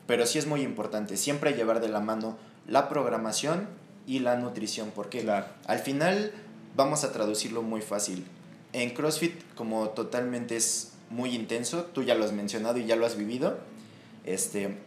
Pero 0.06 0.26
sí 0.26 0.38
es 0.38 0.46
muy 0.46 0.62
importante 0.62 1.16
siempre 1.16 1.54
llevar 1.54 1.80
de 1.80 1.88
la 1.88 2.00
mano 2.00 2.36
la 2.66 2.88
programación 2.88 3.68
y 4.06 4.18
la 4.18 4.36
nutrición, 4.36 4.92
porque 4.94 5.26
al 5.66 5.78
final 5.78 6.32
vamos 6.76 7.04
a 7.04 7.12
traducirlo 7.12 7.62
muy 7.62 7.80
fácil. 7.80 8.26
En 8.72 8.90
CrossFit, 8.90 9.40
como 9.54 9.90
totalmente 9.90 10.56
es 10.56 10.92
muy 11.10 11.34
intenso, 11.34 11.84
tú 11.84 12.02
ya 12.02 12.14
lo 12.14 12.24
has 12.24 12.32
mencionado 12.32 12.78
y 12.78 12.86
ya 12.86 12.96
lo 12.96 13.06
has 13.06 13.16
vivido, 13.16 13.58
este, 14.24 14.78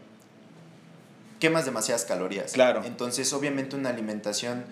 quemas 1.45 1.65
demasiadas 1.65 2.05
calorías. 2.05 2.53
Claro. 2.53 2.81
Entonces, 2.85 3.31
obviamente 3.31 3.75
una 3.75 3.89
alimentación 3.89 4.65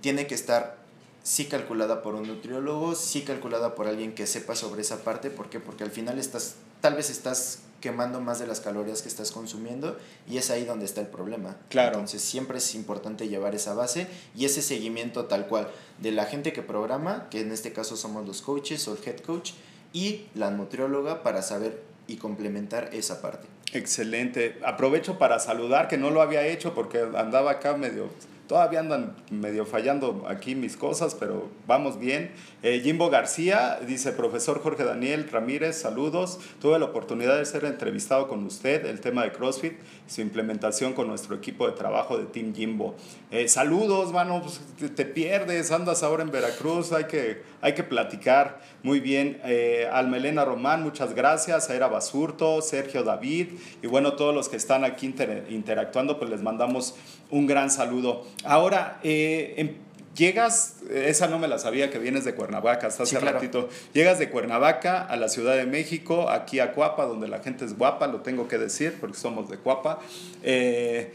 tiene 0.00 0.26
que 0.26 0.34
estar 0.34 0.78
sí 1.22 1.44
calculada 1.44 2.00
por 2.00 2.14
un 2.14 2.26
nutriólogo, 2.26 2.94
sí 2.94 3.20
calculada 3.20 3.74
por 3.74 3.86
alguien 3.86 4.14
que 4.14 4.26
sepa 4.26 4.56
sobre 4.56 4.80
esa 4.80 5.04
parte, 5.04 5.28
¿por 5.28 5.50
qué? 5.50 5.60
Porque 5.60 5.84
al 5.84 5.90
final 5.90 6.18
estás, 6.18 6.54
tal 6.80 6.94
vez 6.94 7.10
estás 7.10 7.58
quemando 7.82 8.22
más 8.22 8.38
de 8.38 8.46
las 8.46 8.60
calorías 8.60 9.02
que 9.02 9.08
estás 9.08 9.30
consumiendo 9.30 9.98
y 10.26 10.38
es 10.38 10.48
ahí 10.48 10.64
donde 10.64 10.86
está 10.86 11.02
el 11.02 11.08
problema. 11.08 11.58
Claro. 11.68 11.96
Entonces 11.96 12.22
siempre 12.22 12.56
es 12.56 12.74
importante 12.74 13.28
llevar 13.28 13.54
esa 13.54 13.74
base 13.74 14.06
y 14.34 14.46
ese 14.46 14.62
seguimiento 14.62 15.26
tal 15.26 15.48
cual 15.48 15.68
de 16.00 16.12
la 16.12 16.24
gente 16.24 16.54
que 16.54 16.62
programa, 16.62 17.28
que 17.28 17.40
en 17.40 17.52
este 17.52 17.74
caso 17.74 17.94
somos 17.94 18.26
los 18.26 18.40
coaches 18.40 18.88
o 18.88 18.94
el 18.94 19.06
head 19.06 19.18
coach, 19.18 19.52
y 19.92 20.24
la 20.34 20.50
nutrióloga 20.50 21.22
para 21.22 21.42
saber 21.42 21.82
y 22.06 22.16
complementar 22.16 22.88
esa 22.94 23.20
parte. 23.20 23.48
Excelente. 23.72 24.58
Aprovecho 24.64 25.18
para 25.18 25.38
saludar, 25.38 25.88
que 25.88 25.98
no 25.98 26.10
lo 26.10 26.22
había 26.22 26.46
hecho 26.46 26.74
porque 26.74 27.04
andaba 27.14 27.52
acá 27.52 27.76
medio 27.76 28.10
Todavía 28.46 28.78
andan 28.78 29.16
medio 29.30 29.66
fallando 29.66 30.24
aquí 30.28 30.54
mis 30.54 30.76
cosas, 30.76 31.16
pero 31.16 31.48
vamos 31.66 31.98
bien. 31.98 32.30
Eh, 32.62 32.80
Jimbo 32.80 33.10
García 33.10 33.80
dice, 33.84 34.12
profesor 34.12 34.62
Jorge 34.62 34.84
Daniel 34.84 35.28
Ramírez, 35.28 35.76
saludos. 35.76 36.38
Tuve 36.60 36.78
la 36.78 36.84
oportunidad 36.84 37.38
de 37.38 37.44
ser 37.44 37.64
entrevistado 37.64 38.28
con 38.28 38.44
usted, 38.46 38.86
el 38.86 39.00
tema 39.00 39.24
de 39.24 39.32
CrossFit 39.32 39.74
su 40.06 40.20
implementación 40.20 40.92
con 40.92 41.08
nuestro 41.08 41.34
equipo 41.34 41.66
de 41.66 41.72
trabajo 41.72 42.16
de 42.16 42.26
Team 42.26 42.54
Jimbo. 42.54 42.94
Eh, 43.32 43.48
saludos, 43.48 44.12
mano, 44.12 44.40
pues, 44.40 44.60
te, 44.94 45.04
pierdes, 45.04 45.72
andas 45.72 46.04
ahora 46.04 46.22
en 46.22 46.30
Veracruz, 46.30 46.92
hay 46.92 47.04
que, 47.04 47.42
hay 47.60 47.74
que 47.74 47.82
platicar. 47.82 48.60
Muy 48.86 49.00
bien. 49.00 49.40
Eh, 49.44 49.90
Almelena 49.92 50.44
Román, 50.44 50.84
muchas 50.84 51.12
gracias. 51.12 51.68
A 51.68 51.74
Era 51.74 51.88
Basurto, 51.88 52.62
Sergio 52.62 53.02
David 53.02 53.48
y 53.82 53.88
bueno, 53.88 54.12
todos 54.12 54.32
los 54.32 54.48
que 54.48 54.54
están 54.54 54.84
aquí 54.84 55.12
interactuando, 55.48 56.20
pues 56.20 56.30
les 56.30 56.40
mandamos 56.40 56.94
un 57.32 57.48
gran 57.48 57.68
saludo. 57.68 58.24
Ahora, 58.44 59.00
eh, 59.02 59.54
em, 59.56 59.74
llegas, 60.14 60.76
esa 60.88 61.26
no 61.26 61.40
me 61.40 61.48
la 61.48 61.58
sabía 61.58 61.90
que 61.90 61.98
vienes 61.98 62.24
de 62.24 62.36
Cuernavaca, 62.36 62.86
hasta 62.86 63.02
hace 63.02 63.18
ratito. 63.18 63.68
Llegas 63.92 64.20
de 64.20 64.30
Cuernavaca 64.30 65.02
a 65.02 65.16
la 65.16 65.28
Ciudad 65.28 65.56
de 65.56 65.66
México, 65.66 66.30
aquí 66.30 66.60
a 66.60 66.72
Cuapa, 66.72 67.06
donde 67.06 67.26
la 67.26 67.40
gente 67.40 67.64
es 67.64 67.76
guapa, 67.76 68.06
lo 68.06 68.20
tengo 68.20 68.46
que 68.46 68.56
decir, 68.56 68.98
porque 69.00 69.16
somos 69.16 69.50
de 69.50 69.58
Cuapa. 69.58 69.98
Eh, 70.44 71.12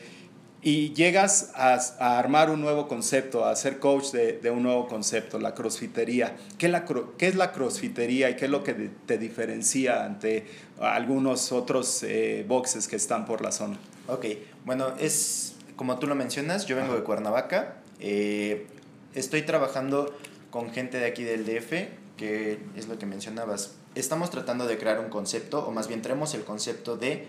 y 0.63 0.93
llegas 0.93 1.51
a, 1.55 2.19
armar 2.19 2.49
un 2.51 2.61
nuevo 2.61 2.87
concepto, 2.87 3.45
a 3.45 3.55
ser 3.55 3.79
coach 3.79 4.11
de, 4.11 4.51
un 4.51 4.63
nuevo 4.63 4.87
concepto, 4.87 5.39
la 5.39 5.55
crossfitería. 5.55 6.35
¿Qué, 6.57 6.67
la, 6.67 6.85
¿Qué, 7.17 7.27
es 7.27 7.35
la 7.35 7.51
crossfitería 7.51 8.29
y 8.29 8.35
qué 8.35 8.45
es 8.45 8.51
lo 8.51 8.63
que 8.63 8.73
te 9.05 9.17
diferencia 9.17 10.05
ante 10.05 10.45
algunos 10.79 11.51
otros 11.51 12.03
eh, 12.03 12.45
boxes 12.47 12.87
que 12.87 12.95
están 12.95 13.25
por 13.25 13.41
la 13.41 13.51
zona? 13.51 13.77
Ok, 14.07 14.25
bueno, 14.65 14.93
es 14.99 15.55
como 15.75 15.97
tú 15.97 16.05
lo 16.05 16.13
mencionas, 16.13 16.67
yo 16.67 16.75
vengo 16.75 16.93
de 16.93 17.01
Cuernavaca, 17.01 17.77
eh, 17.99 18.67
estoy 19.15 19.41
trabajando 19.41 20.15
con 20.51 20.69
gente 20.69 20.99
de 20.99 21.07
aquí 21.07 21.23
del 21.23 21.43
DF, 21.43 21.71
que 22.17 22.59
es 22.75 22.87
lo 22.87 22.99
que 22.99 23.07
mencionabas. 23.07 23.71
Estamos 23.95 24.29
tratando 24.29 24.67
de 24.67 24.77
crear 24.77 24.99
un 24.99 25.09
concepto, 25.09 25.65
o 25.65 25.71
más 25.71 25.87
bien 25.87 26.03
traemos 26.03 26.35
el 26.35 26.43
concepto 26.43 26.97
de 26.97 27.25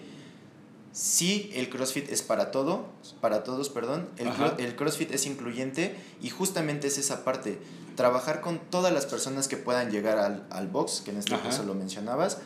si 0.93 1.51
el 1.55 1.71
CrossFit 1.71 2.11
es 2.11 2.23
para 2.23 2.51
todo, 2.51 2.87
para 3.21 3.45
todos, 3.45 3.71
perdón, 3.71 4.09
el, 4.19 4.29
el, 4.59 4.77
CrossFit 4.77 5.11
es 5.13 5.27
incluyente 5.27 5.97
y 6.21 6.29
justamente 6.29 6.89
es 6.89 6.99
esa 6.99 7.25
parte, 7.25 7.59
trabajar 7.97 8.43
con 8.43 8.59
todas 8.59 8.93
las 8.93 9.07
personas 9.07 9.49
que 9.49 9.57
puedan 9.57 9.91
llegar 9.91 10.19
al, 10.19 10.47
al 10.51 10.69
box, 10.69 11.01
que 11.03 11.11
en 11.11 11.17
este 11.17 11.39
caso 11.39 11.63
lo 11.65 11.75
mencionabas, 11.75 12.39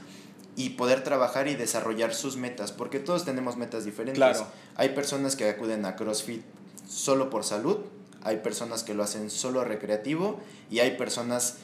y 0.55 0.71
poder 0.71 1.03
trabajar 1.03 1.49
y 1.49 1.57
desarrollar 1.57 2.15
sus 2.15 2.37
metas, 2.37 2.73
porque 2.73 3.01
todos 3.01 3.25
tenemos 3.25 3.57
metas 3.57 3.85
diferentes. 3.85 4.17
Claro. 4.17 4.47
Hay 4.77 4.91
personas 4.91 5.37
que 5.37 5.49
acuden 5.49 5.85
a 5.85 5.97
CrossFit 5.97 6.43
solo 6.89 7.31
por 7.31 7.45
salud, 7.45 7.79
hay 8.23 8.39
personas 8.39 8.83
que 8.83 8.95
lo 8.95 9.03
hacen 9.03 9.31
solo 9.31 9.65
recreativo 9.65 10.41
y 10.71 10.79
hay 10.81 10.97
personas 10.97 11.59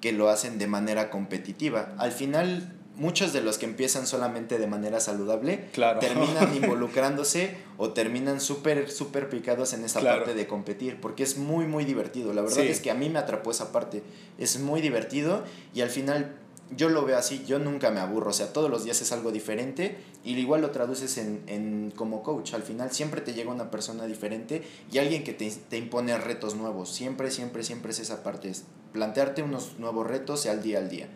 que 0.00 0.12
lo 0.12 0.28
hacen 0.28 0.58
de 0.58 0.66
manera 0.66 1.10
competitiva. 1.10 1.94
Al 1.98 2.12
final, 2.12 2.75
muchos 2.96 3.32
de 3.32 3.42
los 3.42 3.58
que 3.58 3.66
empiezan 3.66 4.06
solamente 4.06 4.58
de 4.58 4.66
manera 4.66 5.00
saludable 5.00 5.68
terminan 6.00 6.56
involucrándose 6.62 7.56
o 7.76 7.90
terminan 7.90 8.40
súper, 8.40 8.90
súper 8.90 9.28
picados 9.28 9.72
en 9.72 9.84
esa 9.84 10.00
parte 10.00 10.34
de 10.34 10.46
competir, 10.46 11.00
porque 11.00 11.22
es 11.22 11.36
muy, 11.36 11.66
muy 11.66 11.84
divertido. 11.84 12.32
La 12.32 12.42
verdad 12.42 12.60
es 12.60 12.80
que 12.80 12.90
a 12.90 12.94
mí 12.94 13.08
me 13.08 13.18
atrapó 13.18 13.50
esa 13.50 13.70
parte. 13.72 14.02
Es 14.38 14.58
muy 14.58 14.80
divertido 14.80 15.44
y 15.74 15.82
al 15.82 15.90
final 15.90 16.36
yo 16.74 16.88
lo 16.88 17.04
veo 17.04 17.16
así, 17.16 17.44
yo 17.46 17.58
nunca 17.58 17.90
me 17.90 18.00
aburro, 18.00 18.30
o 18.30 18.32
sea, 18.32 18.52
todos 18.52 18.68
los 18.70 18.84
días 18.84 19.00
es 19.00 19.12
algo 19.12 19.30
diferente 19.30 19.98
y 20.24 20.34
igual 20.34 20.62
lo 20.62 20.70
traduces 20.70 21.16
en, 21.18 21.42
en 21.46 21.92
como 21.94 22.24
coach, 22.24 22.54
al 22.54 22.62
final 22.62 22.90
siempre 22.90 23.20
te 23.20 23.34
llega 23.34 23.52
una 23.52 23.70
persona 23.70 24.04
diferente 24.06 24.62
y 24.90 24.98
alguien 24.98 25.22
que 25.22 25.32
te, 25.32 25.48
te, 25.48 25.76
impone 25.76 26.16
retos 26.18 26.56
nuevos, 26.56 26.92
siempre, 26.92 27.30
siempre, 27.30 27.62
siempre 27.62 27.92
es 27.92 28.00
esa 28.00 28.24
parte, 28.24 28.48
es 28.48 28.64
plantearte 28.92 29.42
unos 29.42 29.78
nuevos 29.78 30.06
retos 30.06 30.46
al 30.46 30.62
día 30.62 30.78
al 30.78 30.88
día. 30.88 31.08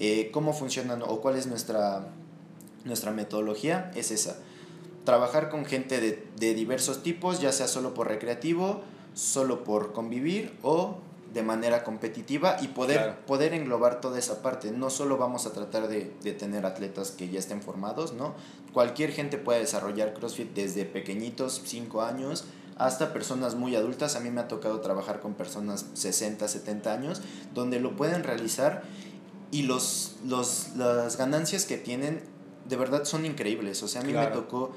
Eh, 0.00 0.30
¿Cómo 0.32 0.52
funcionan 0.52 1.02
o 1.02 1.20
cuál 1.20 1.36
es 1.36 1.46
nuestra, 1.46 2.06
nuestra 2.84 3.10
metodología? 3.10 3.90
Es 3.94 4.10
esa, 4.10 4.36
trabajar 5.04 5.48
con 5.48 5.64
gente 5.64 6.00
de, 6.00 6.26
de 6.36 6.54
diversos 6.54 7.02
tipos, 7.02 7.40
ya 7.40 7.52
sea 7.52 7.68
solo 7.68 7.94
por 7.94 8.08
recreativo, 8.08 8.82
solo 9.14 9.64
por 9.64 9.92
convivir 9.92 10.56
o 10.62 10.98
de 11.32 11.42
manera 11.42 11.84
competitiva 11.84 12.56
y 12.60 12.68
poder, 12.68 13.16
poder 13.26 13.52
englobar 13.52 14.00
toda 14.00 14.18
esa 14.18 14.42
parte. 14.42 14.70
No 14.70 14.90
solo 14.90 15.18
vamos 15.18 15.46
a 15.46 15.52
tratar 15.52 15.88
de, 15.88 16.12
de, 16.22 16.32
tener 16.32 16.64
atletas 16.64 17.10
que 17.10 17.28
ya 17.28 17.38
estén 17.38 17.62
formados, 17.62 18.14
¿no? 18.14 18.34
Cualquier 18.72 19.12
gente 19.12 19.36
puede 19.36 19.60
desarrollar 19.60 20.14
CrossFit 20.14 20.54
desde 20.54 20.84
pequeñitos, 20.84 21.62
5 21.64 22.02
años, 22.02 22.44
hasta 22.76 23.12
personas 23.12 23.56
muy 23.56 23.76
adultas. 23.76 24.16
A 24.16 24.20
mí 24.20 24.30
me 24.30 24.40
ha 24.40 24.48
tocado 24.48 24.80
trabajar 24.80 25.20
con 25.20 25.34
personas 25.34 25.86
60, 25.94 26.48
70 26.48 26.92
años, 26.92 27.20
donde 27.54 27.80
lo 27.80 27.94
pueden 27.96 28.24
realizar 28.24 28.82
y 29.50 29.62
los, 29.62 30.16
los, 30.26 30.68
las 30.76 31.16
ganancias 31.16 31.64
que 31.64 31.76
tienen 31.76 32.22
de 32.68 32.76
verdad 32.76 33.04
son 33.04 33.24
increíbles. 33.24 33.82
O 33.82 33.88
sea, 33.88 34.02
a 34.02 34.04
mí 34.04 34.12
me 34.12 34.26
tocó 34.26 34.72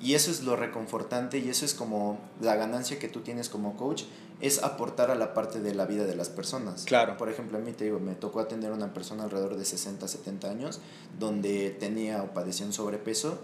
y 0.00 0.14
eso 0.14 0.30
es 0.30 0.42
lo 0.42 0.56
reconfortante 0.56 1.38
y 1.38 1.48
eso 1.48 1.64
es 1.64 1.74
como 1.74 2.18
la 2.40 2.56
ganancia 2.56 2.98
que 2.98 3.08
tú 3.08 3.20
tienes 3.20 3.48
como 3.48 3.76
coach, 3.76 4.02
es 4.40 4.64
aportar 4.64 5.12
a 5.12 5.14
la 5.14 5.32
parte 5.32 5.60
de 5.60 5.74
la 5.74 5.86
vida 5.86 6.04
de 6.04 6.16
las 6.16 6.28
personas. 6.28 6.84
Claro. 6.84 7.16
Por 7.16 7.28
ejemplo, 7.28 7.58
a 7.58 7.60
mí 7.60 7.72
te 7.72 7.84
digo, 7.84 8.00
me 8.00 8.16
tocó 8.16 8.40
atender 8.40 8.72
a 8.72 8.74
una 8.74 8.92
persona 8.92 9.22
alrededor 9.22 9.56
de 9.56 9.64
60, 9.64 10.08
70 10.08 10.50
años, 10.50 10.80
donde 11.20 11.70
tenía 11.70 12.24
o 12.24 12.34
padecía 12.34 12.66
un 12.66 12.72
sobrepeso, 12.72 13.38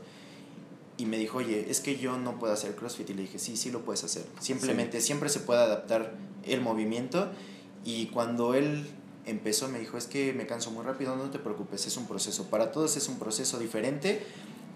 y 0.96 1.06
me 1.06 1.16
dijo, 1.16 1.38
oye, 1.38 1.70
es 1.70 1.78
que 1.78 1.96
yo 1.96 2.18
no 2.18 2.40
puedo 2.40 2.52
hacer 2.52 2.74
CrossFit. 2.74 3.10
Y 3.10 3.14
le 3.14 3.22
dije, 3.22 3.38
sí, 3.38 3.56
sí 3.56 3.70
lo 3.70 3.84
puedes 3.84 4.02
hacer. 4.02 4.26
Simplemente, 4.40 5.00
siempre 5.00 5.28
se 5.28 5.38
puede 5.38 5.60
adaptar 5.60 6.14
el 6.42 6.60
movimiento. 6.60 7.28
Y 7.84 8.06
cuando 8.06 8.54
él 8.54 8.84
empezó, 9.28 9.68
me 9.68 9.78
dijo, 9.78 9.96
es 9.96 10.06
que 10.06 10.32
me 10.32 10.46
canso 10.46 10.70
muy 10.70 10.84
rápido, 10.84 11.16
no 11.16 11.30
te 11.30 11.38
preocupes, 11.38 11.86
es 11.86 11.96
un 11.96 12.06
proceso. 12.06 12.44
Para 12.50 12.72
todos 12.72 12.96
es 12.96 13.08
un 13.08 13.18
proceso 13.18 13.58
diferente 13.58 14.24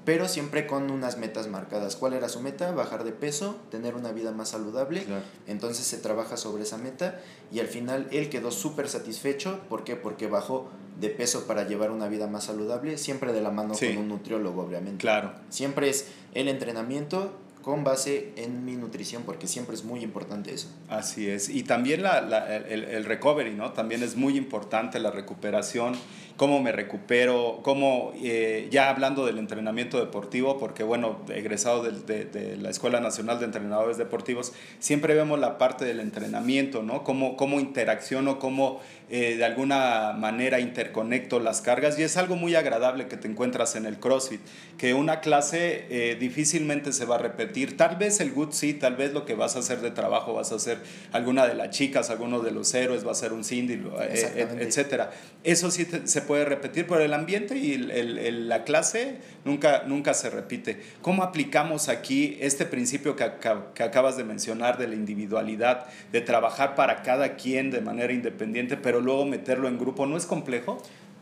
pero 0.04 0.28
siempre 0.28 0.66
con 0.66 0.90
unas 0.90 1.16
metas 1.18 1.48
marcadas. 1.48 1.96
¿Cuál 1.96 2.14
era 2.14 2.28
su 2.28 2.40
meta? 2.40 2.72
Bajar 2.72 3.04
de 3.04 3.12
peso, 3.12 3.56
tener 3.70 3.94
una 3.94 4.12
vida 4.12 4.32
más 4.32 4.50
saludable. 4.50 5.04
Entonces 5.46 5.86
se 5.86 5.98
trabaja 5.98 6.36
sobre 6.36 6.64
esa 6.64 6.76
meta 6.76 7.20
y 7.52 7.60
al 7.60 7.68
final 7.68 8.08
él 8.10 8.28
quedó 8.28 8.50
súper 8.50 8.88
satisfecho. 8.88 9.60
¿Por 9.68 9.84
qué? 9.84 9.96
Porque 9.96 10.26
bajó 10.26 10.70
de 11.00 11.08
peso 11.08 11.46
para 11.46 11.66
llevar 11.66 11.90
una 11.90 12.08
vida 12.08 12.26
más 12.26 12.44
saludable, 12.44 12.98
siempre 12.98 13.32
de 13.32 13.40
la 13.40 13.50
mano 13.50 13.74
con 13.74 13.96
un 13.96 14.08
nutriólogo, 14.08 14.62
obviamente. 14.62 15.00
Claro. 15.00 15.32
Siempre 15.50 15.88
es 15.88 16.08
el 16.34 16.48
entrenamiento 16.48 17.32
con 17.62 17.84
base 17.84 18.32
en 18.36 18.64
mi 18.64 18.74
nutrición, 18.76 19.22
porque 19.22 19.46
siempre 19.46 19.76
es 19.76 19.84
muy 19.84 20.00
importante 20.00 20.52
eso. 20.52 20.68
Así 20.88 21.28
es. 21.28 21.48
Y 21.48 21.62
también 21.62 22.02
la, 22.02 22.20
la, 22.20 22.56
el, 22.56 22.84
el, 22.84 23.04
recovery, 23.04 23.54
¿no? 23.54 23.72
También 23.72 24.02
es 24.02 24.16
muy 24.16 24.36
importante 24.36 24.98
la 24.98 25.12
recuperación, 25.12 25.94
cómo 26.36 26.60
me 26.60 26.72
recupero, 26.72 27.60
cómo, 27.62 28.12
eh, 28.20 28.66
ya 28.70 28.90
hablando 28.90 29.24
del 29.24 29.38
entrenamiento 29.38 30.00
deportivo, 30.00 30.58
porque 30.58 30.82
bueno, 30.82 31.20
egresado 31.28 31.84
de, 31.84 31.92
de, 31.92 32.24
de, 32.24 32.56
la 32.56 32.70
Escuela 32.70 32.98
Nacional 32.98 33.38
de 33.38 33.44
Entrenadores 33.44 33.96
Deportivos, 33.96 34.52
siempre 34.80 35.14
vemos 35.14 35.38
la 35.38 35.56
parte 35.56 35.84
del 35.84 36.00
entrenamiento, 36.00 36.82
¿no? 36.82 37.04
Cómo, 37.04 37.36
cómo 37.36 37.60
interacciono, 37.60 38.40
cómo 38.40 38.80
eh, 39.14 39.36
de 39.36 39.44
alguna 39.44 40.14
manera 40.14 40.58
interconecto 40.58 41.38
las 41.38 41.60
cargas 41.60 41.98
y 41.98 42.02
es 42.02 42.16
algo 42.16 42.34
muy 42.34 42.54
agradable 42.54 43.08
que 43.08 43.18
te 43.18 43.28
encuentras 43.28 43.76
en 43.76 43.84
el 43.84 43.98
CrossFit, 43.98 44.40
que 44.78 44.94
una 44.94 45.20
clase 45.20 45.84
eh, 45.90 46.16
difícilmente 46.18 46.94
se 46.94 47.04
va 47.04 47.16
a 47.16 47.18
repetir, 47.18 47.76
tal 47.76 47.96
vez 47.96 48.20
el 48.20 48.32
good 48.32 48.52
sí, 48.52 48.72
tal 48.72 48.96
vez 48.96 49.12
lo 49.12 49.26
que 49.26 49.34
vas 49.34 49.54
a 49.54 49.58
hacer 49.58 49.82
de 49.82 49.90
trabajo 49.90 50.32
vas 50.32 50.50
a 50.50 50.54
hacer 50.54 50.78
alguna 51.12 51.46
de 51.46 51.52
las 51.52 51.68
chicas, 51.68 52.08
alguno 52.08 52.40
de 52.40 52.52
los 52.52 52.72
héroes, 52.72 53.06
va 53.06 53.12
a 53.12 53.14
ser 53.14 53.34
un 53.34 53.44
Cindy, 53.44 53.74
eh, 54.00 54.48
etcétera. 54.58 55.10
Eso 55.44 55.70
sí 55.70 55.86
se 56.04 56.22
puede 56.22 56.46
repetir, 56.46 56.86
pero 56.86 57.00
el 57.00 57.12
ambiente 57.12 57.58
y 57.58 57.74
el, 57.74 57.90
el, 57.90 58.48
la 58.48 58.64
clase 58.64 59.18
nunca, 59.44 59.82
nunca 59.86 60.14
se 60.14 60.30
repite. 60.30 60.80
¿Cómo 61.02 61.22
aplicamos 61.22 61.90
aquí 61.90 62.38
este 62.40 62.64
principio 62.64 63.14
que, 63.14 63.30
que 63.74 63.82
acabas 63.82 64.16
de 64.16 64.24
mencionar 64.24 64.78
de 64.78 64.88
la 64.88 64.94
individualidad, 64.94 65.84
de 66.12 66.22
trabajar 66.22 66.76
para 66.76 67.02
cada 67.02 67.36
quien 67.36 67.70
de 67.70 67.82
manera 67.82 68.14
independiente, 68.14 68.78
pero 68.78 69.01
luego 69.02 69.24
meterlo 69.24 69.68
en 69.68 69.78
grupo, 69.78 70.06
¿no 70.06 70.16
es 70.16 70.26
complejo? 70.26 70.78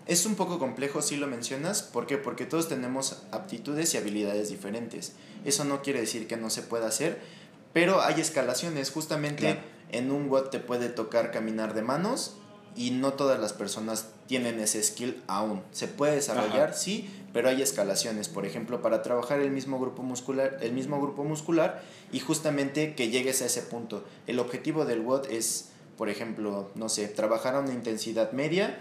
Es 0.07 0.27
un 0.27 0.35
poco 0.35 0.59
complejo 0.59 1.03
si 1.03 1.17
lo 1.17 1.27
mencionas, 1.27 1.83
¿por 1.83 2.07
qué? 2.07 2.19
Porque 2.19 2.47
todos 2.47 2.69
tenemos 2.69 3.23
aptitudes 3.31 3.95
y 3.95 3.99
habilidades 3.99 4.49
diferentes. 4.49 5.13
Eso 5.45 5.65
no 5.65 5.83
quiere 5.83 6.01
decir 6.01 6.27
que 6.27 6.37
no 6.37 6.51
se 6.51 6.63
pueda 6.63 6.89
hacer, 6.89 7.21
pero 7.73 8.01
hay 8.01 8.21
escalaciones. 8.21 8.91
Justamente 8.91 9.59
en 9.93 10.11
un 10.11 10.29
WOD 10.29 10.49
te 10.49 10.59
puede 10.59 10.89
tocar 10.89 11.31
caminar 11.31 11.75
de 11.75 11.83
manos 11.83 12.37
y 12.77 12.91
no 12.91 13.15
todas 13.15 13.41
las 13.41 13.53
personas 13.53 14.09
tienen 14.27 14.61
ese 14.61 14.83
skill 14.83 15.23
aún. 15.27 15.63
Se 15.73 15.89
puede 15.89 16.17
desarrollar, 16.17 16.75
sí, 16.75 17.11
pero 17.33 17.49
hay 17.49 17.63
escalaciones. 17.63 18.29
Por 18.29 18.47
ejemplo, 18.47 18.81
para 18.83 19.03
trabajar 19.03 19.41
el 19.41 19.51
mismo 19.51 19.79
grupo 19.79 20.03
muscular, 20.03 20.59
el 20.61 20.73
mismo 20.73 21.01
grupo 21.01 21.25
muscular 21.25 21.83
y 22.13 22.21
justamente 22.21 22.95
que 22.95 23.11
llegues 23.11 23.43
a 23.43 23.47
ese 23.47 23.63
punto. 23.63 24.05
El 24.27 24.39
objetivo 24.39 24.85
del 24.85 25.01
WOD 25.01 25.31
es 25.31 25.71
por 26.01 26.09
ejemplo, 26.09 26.71
no 26.77 26.89
sé, 26.89 27.09
trabajar 27.09 27.57
a 27.57 27.61
una 27.61 27.75
intensidad 27.75 28.33
media 28.33 28.81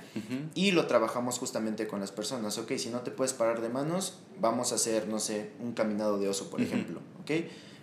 y 0.55 0.71
lo 0.71 0.88
trabajamos 0.88 1.38
justamente 1.38 1.86
con 1.86 1.99
las 1.99 2.13
personas. 2.13 2.58
Ok, 2.58 2.77
si 2.77 2.88
no 2.91 3.01
te 3.01 3.12
puedes 3.12 3.34
parar 3.34 3.60
de 3.60 3.67
manos, 3.67 4.19
vamos 4.39 4.71
a 4.71 4.75
hacer, 4.75 5.10
no 5.10 5.19
sé, 5.19 5.51
un 5.60 5.73
caminado 5.73 6.17
de 6.17 6.29
oso, 6.29 6.49
por 6.49 6.62
ejemplo. 6.62 7.01
Ok, 7.19 7.32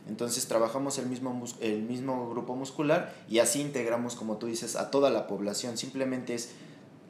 entonces 0.09 0.47
trabajamos 0.47 0.97
el 0.97 1.05
mismo, 1.05 1.45
el 1.61 1.83
mismo 1.83 2.31
grupo 2.31 2.57
muscular 2.57 3.15
y 3.29 3.41
así 3.41 3.61
integramos, 3.61 4.15
como 4.15 4.39
tú 4.39 4.47
dices, 4.47 4.75
a 4.75 4.91
toda 4.91 5.11
la 5.11 5.27
población. 5.27 5.77
Simplemente 5.77 6.33
es 6.33 6.53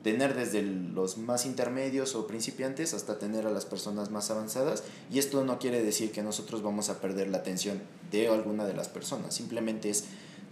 tener 0.03 0.35
desde 0.35 0.63
los 0.63 1.19
más 1.19 1.47
intermedios 1.47 2.17
o 2.17 2.27
principiantes 2.27 2.93
hasta 2.93 3.21
tener 3.21 3.47
a 3.47 3.53
las 3.53 3.67
personas 3.67 4.11
más 4.11 4.33
avanzadas 4.33 4.83
y 5.13 5.21
esto 5.21 5.45
no 5.45 5.61
quiere 5.61 5.81
decir 5.81 6.11
que 6.11 6.25
nosotros 6.25 6.61
vamos 6.61 6.89
a 6.89 7.01
perder 7.01 7.29
la 7.29 7.39
atención 7.39 7.81
de 8.11 8.27
alguna 8.27 8.67
de 8.67 8.75
las 8.75 8.89
personas, 8.89 9.33
simplemente 9.33 9.91
es 9.91 10.07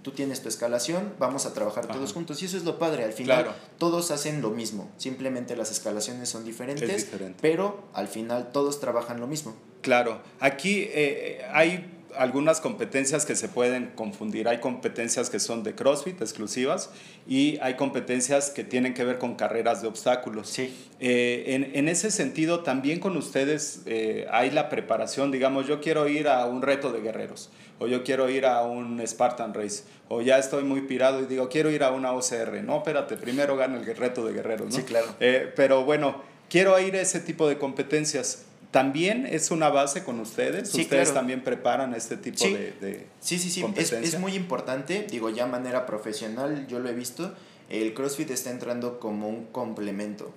tú 0.05 0.13
tienes 0.13 0.43
tu 0.43 0.49
escalación, 0.49 1.15
vamos 1.19 1.47
a 1.47 1.55
trabajar 1.55 1.87
todos 1.87 2.13
juntos. 2.13 2.41
Y 2.43 2.45
eso 2.45 2.57
es 2.57 2.65
lo 2.65 2.79
padre, 2.79 3.05
al 3.05 3.15
final 3.15 3.53
todos 3.79 4.13
hacen 4.13 4.43
lo 4.43 4.51
mismo, 4.51 4.89
simplemente 4.99 5.57
las 5.57 5.73
escalaciones 5.73 6.29
son 6.29 6.45
diferentes, 6.45 7.09
pero 7.41 7.89
al 7.95 8.07
final 8.07 8.53
todos 8.53 8.79
trabajan 8.79 9.19
lo 9.19 9.27
mismo. 9.27 9.57
Claro, 9.81 10.21
aquí 10.41 10.89
eh, 10.93 11.45
hay 11.53 11.91
algunas 12.17 12.61
competencias 12.61 13.27
que 13.27 13.37
se 13.37 13.49
pueden 13.49 13.91
confundir. 13.95 14.49
Hay 14.49 14.59
competencias 14.59 15.31
que 15.31 15.41
son 15.41 15.63
de 15.63 15.75
CrossFit 15.75 16.21
exclusivas 16.21 16.91
y 17.27 17.59
hay 17.61 17.75
competencias 17.75 18.51
que 18.51 18.65
tienen 18.65 18.95
que 18.95 19.05
ver 19.05 19.19
con 19.19 19.35
carreras 19.35 19.83
de 19.83 19.89
obstáculos. 19.89 20.49
Sí. 20.49 20.75
Eh, 21.01 21.45
en, 21.49 21.73
en, 21.75 21.89
ese 21.89 22.11
sentido, 22.11 22.61
también 22.61 23.01
con 23.01 23.17
ustedes 23.17 23.83
eh, 23.87 24.27
hay 24.31 24.51
la 24.51 24.69
preparación, 24.69 25.31
digamos, 25.31 25.67
yo 25.67 25.81
quiero 25.81 26.09
ir 26.09 26.29
a 26.29 26.47
un 26.47 26.63
reto 26.63 26.93
de 26.93 27.01
guerreros, 27.01 27.51
o 27.79 27.87
yo 27.87 28.05
quiero 28.05 28.29
ir 28.29 28.47
a 28.47 28.63
un 28.63 29.01
Spartan 29.07 29.55
Race, 29.55 29.85
o 30.09 30.23
ya 30.23 30.39
estoy 30.39 30.65
muy 30.65 30.83
pirado 30.83 31.21
y 31.21 31.27
digo, 31.27 31.49
quiero 31.49 31.71
ir 31.71 31.83
a 31.83 31.91
una 31.91 32.13
OCR. 32.13 32.63
No, 32.63 32.79
espérate, 32.79 33.17
primero 33.17 33.57
gana 33.57 33.79
el 33.79 33.97
reto 33.97 34.25
de 34.25 34.33
guerreros, 34.33 34.69
¿no? 34.69 34.77
Sí, 34.77 34.83
claro. 34.83 35.07
Eh, 35.21 35.53
pero 35.57 35.85
bueno, 35.85 36.23
quiero 36.49 36.79
ir 36.79 36.95
a 36.97 37.01
ese 37.01 37.21
tipo 37.21 37.49
de 37.49 37.59
competencias 37.59 38.45
¿También 38.75 39.25
es 39.25 39.53
una 39.53 39.69
base 39.69 40.03
con 40.03 40.19
ustedes? 40.19 40.75
¿Ustedes 40.75 41.15
también 41.15 41.45
preparan 41.45 41.95
este 41.95 42.17
tipo 42.17 42.45
de, 42.45 42.73
de, 42.81 43.07
Sí, 43.21 43.39
sí, 43.39 43.49
sí. 43.49 43.65
Es, 43.77 43.93
es, 43.93 44.19
muy 44.19 44.35
importante. 44.35 45.07
Digo, 45.09 45.31
ya 45.31 45.47
manera 45.47 45.87
profesional, 45.87 46.67
yo 46.67 46.81
lo 46.81 46.89
he 46.89 46.93
visto. 46.93 47.33
El 47.71 47.95
CrossFit 47.95 48.33
está 48.33 48.51
entrando 48.51 48.99
como 48.99 49.29
un 49.29 49.45
complemento. 49.45 50.35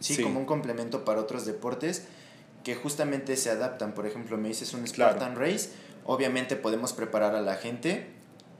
Sí, 0.00 0.22
como 0.22 0.40
un 0.40 0.46
complemento 0.46 1.04
para 1.04 1.20
otros 1.20 1.44
deportes 1.44 2.04
que 2.64 2.74
justamente 2.74 3.36
se 3.36 3.50
adaptan. 3.50 3.92
Por 3.92 4.06
ejemplo, 4.06 4.38
me 4.38 4.48
dices 4.48 4.72
un 4.72 4.88
Spartan 4.88 5.36
Race. 5.36 5.68
Obviamente 6.04 6.56
podemos 6.56 6.92
preparar 6.92 7.34
a 7.34 7.40
la 7.40 7.54
gente. 7.54 8.06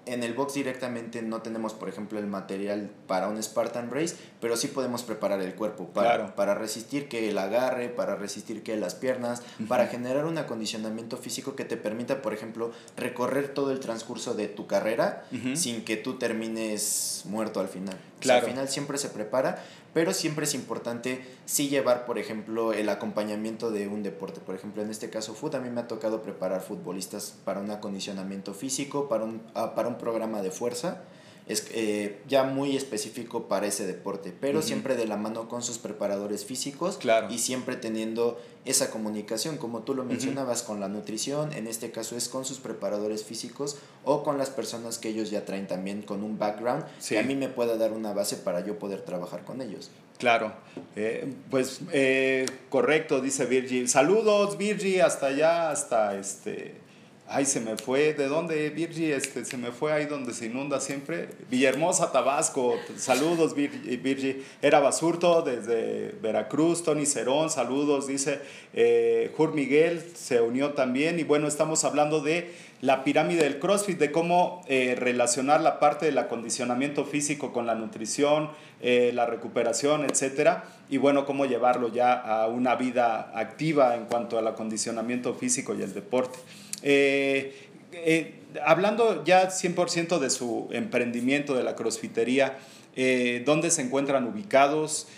En 0.07 0.23
el 0.23 0.35
box 0.35 0.53
directamente 0.53 1.23
no 1.23 1.41
tenemos, 1.41 1.73
por 1.73 1.89
ejemplo, 1.89 2.19
el 2.19 2.27
material 2.27 2.91
para 3.07 3.29
un 3.29 3.43
Spartan 3.43 3.91
Race, 3.91 4.15
pero 4.39 4.55
sí 4.55 4.69
podemos 4.69 5.03
preparar 5.03 5.41
el 5.41 5.55
cuerpo 5.55 5.89
para, 5.89 6.37
para 6.37 6.55
resistir 6.55 7.09
que 7.09 7.31
el 7.31 7.39
agarre, 7.39 7.89
para 7.89 8.15
resistir 8.15 8.63
que 8.63 8.77
las 8.77 8.95
piernas, 8.95 9.43
para 9.67 9.87
generar 9.87 10.27
un 10.27 10.37
acondicionamiento 10.37 11.17
físico 11.17 11.57
que 11.57 11.65
te 11.65 11.79
permita, 11.79 12.21
por 12.21 12.35
ejemplo, 12.35 12.71
recorrer 12.99 13.49
todo 13.55 13.73
el 13.73 13.81
transcurso 13.81 14.35
de 14.35 14.49
tu 14.49 14.67
carrera 14.67 15.25
sin 15.55 15.87
que 15.87 15.97
tú 15.97 16.19
termines 16.19 17.23
muerto 17.25 17.61
al 17.61 17.69
final. 17.69 17.97
Al 18.33 18.43
final 18.43 18.69
siempre 18.69 18.99
se 18.99 19.09
prepara, 19.09 19.63
pero 19.93 20.13
siempre 20.13 20.45
es 20.45 20.55
importante 20.55 21.25
sí 21.45 21.69
llevar, 21.69 22.07
por 22.07 22.19
ejemplo, 22.19 22.73
el 22.73 22.89
acompañamiento 22.89 23.71
de 23.71 23.89
un 23.89 24.03
deporte. 24.03 24.41
Por 24.41 24.55
ejemplo, 24.55 24.83
en 24.83 24.91
este 24.91 25.11
caso, 25.11 25.35
fútbol, 25.35 25.61
a 25.61 25.65
mí 25.65 25.71
me 25.71 25.81
ha 25.81 25.89
tocado 25.89 26.23
preparar 26.23 26.61
futbolistas 26.61 27.35
para 27.45 27.61
un 27.61 27.71
acondicionamiento 27.71 28.55
físico, 28.55 29.09
para 29.09 29.25
un, 29.25 29.43
ah, 29.55 29.75
para 29.75 29.89
un 29.89 29.99
programa 29.99 30.43
de 30.43 30.51
fuerza 30.51 31.03
es 31.47 31.67
eh, 31.73 32.21
ya 32.27 32.45
muy 32.45 32.77
específico 32.77 33.49
para 33.49 33.67
ese 33.67 33.87
deporte, 33.87 34.33
pero 34.39 34.63
siempre 34.63 34.97
de 34.97 35.07
la 35.07 35.17
mano 35.17 35.49
con 35.49 35.63
sus 35.63 35.79
preparadores 35.79 36.45
físicos 36.45 36.97
claro. 36.97 37.29
y 37.31 37.39
siempre 37.39 37.77
teniendo 37.77 38.41
esa 38.65 38.91
comunicación, 38.91 39.59
como 39.59 39.83
tú 39.83 39.95
lo 39.95 40.05
mencionabas, 40.05 40.63
con 40.63 40.81
la 40.81 40.89
nutrición, 40.89 41.53
en 41.53 41.67
este 41.67 41.91
caso 41.91 42.17
es 42.17 42.31
con 42.31 42.47
sus 42.47 42.61
preparadores 42.61 43.25
físicos 43.25 43.77
o 44.05 44.23
con 44.23 44.39
las 44.39 44.49
personas 44.49 44.99
que 44.99 45.11
ellos 45.11 45.31
ya 45.31 45.45
traen 45.45 45.67
también 45.67 46.01
con 46.01 46.23
un 46.23 46.39
background 46.39 46.85
que 47.07 47.19
a 47.19 47.23
mí 47.23 47.35
me 47.35 47.49
pueda 47.49 47.77
dar 47.77 47.93
una 47.93 48.15
base 48.15 48.37
para 48.37 48.65
yo 48.65 48.79
poder 48.79 49.03
trabajar 49.03 49.45
con 49.45 49.61
ellos. 49.61 49.91
Claro, 50.17 50.55
eh, 50.97 51.31
pues 51.51 51.81
eh, 51.93 52.47
correcto, 52.71 53.21
dice 53.21 53.45
Virgi. 53.45 53.87
Saludos, 53.87 54.57
Virgi, 54.57 55.01
hasta 55.01 55.27
allá, 55.27 55.71
hasta 55.71 56.17
este 56.17 56.84
Ay, 57.27 57.47
se 57.47 57.59
me 57.59 57.79
fue, 57.79 58.13
¿de 58.13 58.29
dónde, 58.29 58.69
Virgi? 58.69 59.11
Este, 59.11 59.47
se 59.47 59.57
me 59.57 59.73
fue 59.73 59.93
ahí 59.93 60.05
donde 60.05 60.35
se 60.35 60.45
inunda 60.45 60.79
siempre. 60.79 61.31
Villahermosa, 61.51 62.13
Tabasco. 62.13 62.77
Saludos, 62.99 63.55
Virgi. 63.55 64.45
Era 64.61 64.79
Basurto 64.81 65.41
desde 65.41 66.15
Veracruz. 66.21 66.83
Tony 66.83 67.07
Cerón, 67.07 67.49
saludos, 67.49 68.07
dice. 68.09 68.41
Eh, 68.75 69.33
Jur 69.39 69.55
Miguel 69.55 70.05
se 70.15 70.43
unió 70.43 70.75
también. 70.75 71.19
Y 71.19 71.23
bueno, 71.23 71.49
estamos 71.49 71.85
hablando 71.85 72.21
de 72.21 72.53
la 72.83 73.05
pirámide 73.05 73.45
del 73.45 73.59
CrossFit, 73.59 73.99
de 73.99 74.13
cómo 74.13 74.63
eh, 74.69 74.95
relacionar 74.95 75.63
la 75.63 75.81
parte 75.81 76.05
del 76.05 76.19
acondicionamiento 76.19 77.07
físico 77.07 77.55
con 77.55 77.67
la 77.67 77.75
nutrición, 77.75 78.51
eh, 78.83 79.13
la 79.15 79.25
recuperación, 79.25 80.05
etcétera. 80.05 80.65
Y 80.91 80.99
bueno, 80.99 81.25
cómo 81.25 81.47
llevarlo 81.47 81.91
ya 81.91 82.13
a 82.13 82.49
una 82.49 82.75
vida 82.75 83.33
activa 83.35 83.97
en 83.97 84.05
cuanto 84.05 84.39
al 84.39 84.47
acondicionamiento 84.47 85.33
físico 85.33 85.75
y 85.75 85.81
el 85.81 85.95
deporte. 85.95 86.39
Eh, 86.87 87.55
eh, 87.93 88.35
hablando 88.63 89.25
ya 89.25 89.51
100% 89.51 90.19
de 90.19 90.29
su 90.29 90.69
emprendimiento 90.71 91.55
de 91.55 91.65
la 91.65 91.75
crossfitería, 91.75 92.59
eh, 92.95 93.43
¿dónde 93.45 93.71
se 93.71 93.83
encuentran 93.83 94.27
ubicados? 94.27 95.09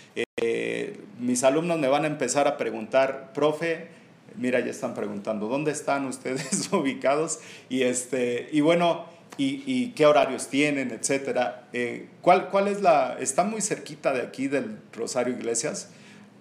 mis 1.19 1.43
alumnos 1.43 1.79
me 1.79 1.87
van 1.87 2.03
a 2.03 2.07
empezar 2.07 2.47
a 2.47 2.57
preguntar, 2.57 3.33
profe, 3.33 3.87
mira, 4.35 4.59
ya 4.59 4.69
están 4.69 4.93
preguntando, 4.93 5.47
¿dónde 5.47 5.71
están 5.71 6.05
ustedes 6.05 6.69
ubicados? 6.71 7.39
Y, 7.69 7.81
este, 7.81 8.47
y 8.51 8.61
bueno, 8.61 9.05
y, 9.39 9.89
qué 9.89 10.05
horarios 10.05 10.47
tienen, 10.47 10.91
etcétera. 10.91 11.67
¿cuál, 12.21 12.49
¿Cuál 12.49 12.67
es 12.67 12.81
la...? 12.81 13.17
Está 13.19 13.43
muy 13.43 13.61
cerquita 13.61 14.13
de 14.13 14.21
aquí 14.21 14.47
del 14.47 14.77
Rosario 14.93 15.33
Iglesias, 15.33 15.89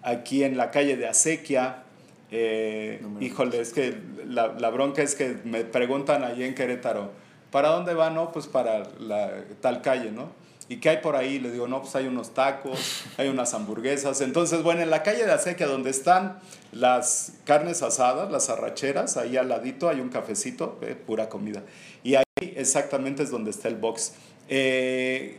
aquí 0.03 0.45
en 0.45 0.59
la 0.59 0.71
calle 0.71 0.99
de 0.99 1.09
Acequia, 1.09 1.86
eh, 2.31 3.01
híjole, 3.21 3.61
es 3.61 3.73
que 3.73 3.97
la, 4.27 4.49
la, 4.49 4.71
bronca 4.71 5.03
es 5.03 5.15
que 5.15 5.37
me 5.45 5.65
preguntan 5.65 6.25
ahí 6.25 6.43
en 6.43 6.55
Querétaro, 6.55 7.13
¿para 7.51 7.69
dónde 7.69 7.95
va? 7.95 8.11
No, 8.11 8.33
pues 8.33 8.47
para 8.47 8.83
la, 8.99 9.45
tal 9.61 9.83
calle, 9.83 10.11
¿no? 10.11 10.31
¿Y 10.69 10.79
qué 10.79 10.91
hay 10.91 10.97
por 10.99 11.15
ahí? 11.15 11.39
Le 11.39 11.53
digo, 11.53 11.69
no, 11.69 11.81
pues 11.81 11.95
hay 11.95 12.07
unos 12.09 12.35
tacos, 12.35 13.05
hay 13.19 13.29
unas 13.29 13.55
hamburguesas. 13.55 14.21
Entonces, 14.21 14.63
bueno, 14.63 14.83
en 14.83 14.91
la 14.91 15.03
calle 15.03 15.25
de 15.25 15.33
Acequia, 15.33 15.67
donde 15.67 15.91
están 15.91 16.41
las 16.73 17.35
carnes 17.45 17.83
asadas, 17.83 18.33
las 18.33 18.51
arracheras, 18.51 19.17
ahí 19.17 19.37
al 19.37 19.49
ladito 19.49 19.89
hay 19.89 20.01
un 20.01 20.09
cafecito, 20.09 20.79
eh, 20.83 20.97
pura 20.97 21.29
comida. 21.29 21.63
Y 22.03 22.17
ahí 22.17 22.25
exactamente 22.57 23.23
es 23.23 23.31
donde 23.31 23.51
está 23.51 23.69
el 23.69 23.77
box. 23.77 24.15
Eh, 24.49 25.39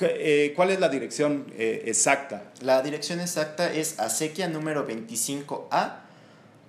eh, 0.00 0.52
¿Cuál 0.56 0.70
es 0.70 0.80
la 0.80 0.88
dirección 0.88 1.46
exacta? 1.56 2.50
La 2.60 2.82
dirección 2.82 3.20
exacta 3.20 3.72
es 3.72 4.00
Acequia 4.00 4.48
número 4.48 4.88
25A, 4.88 6.03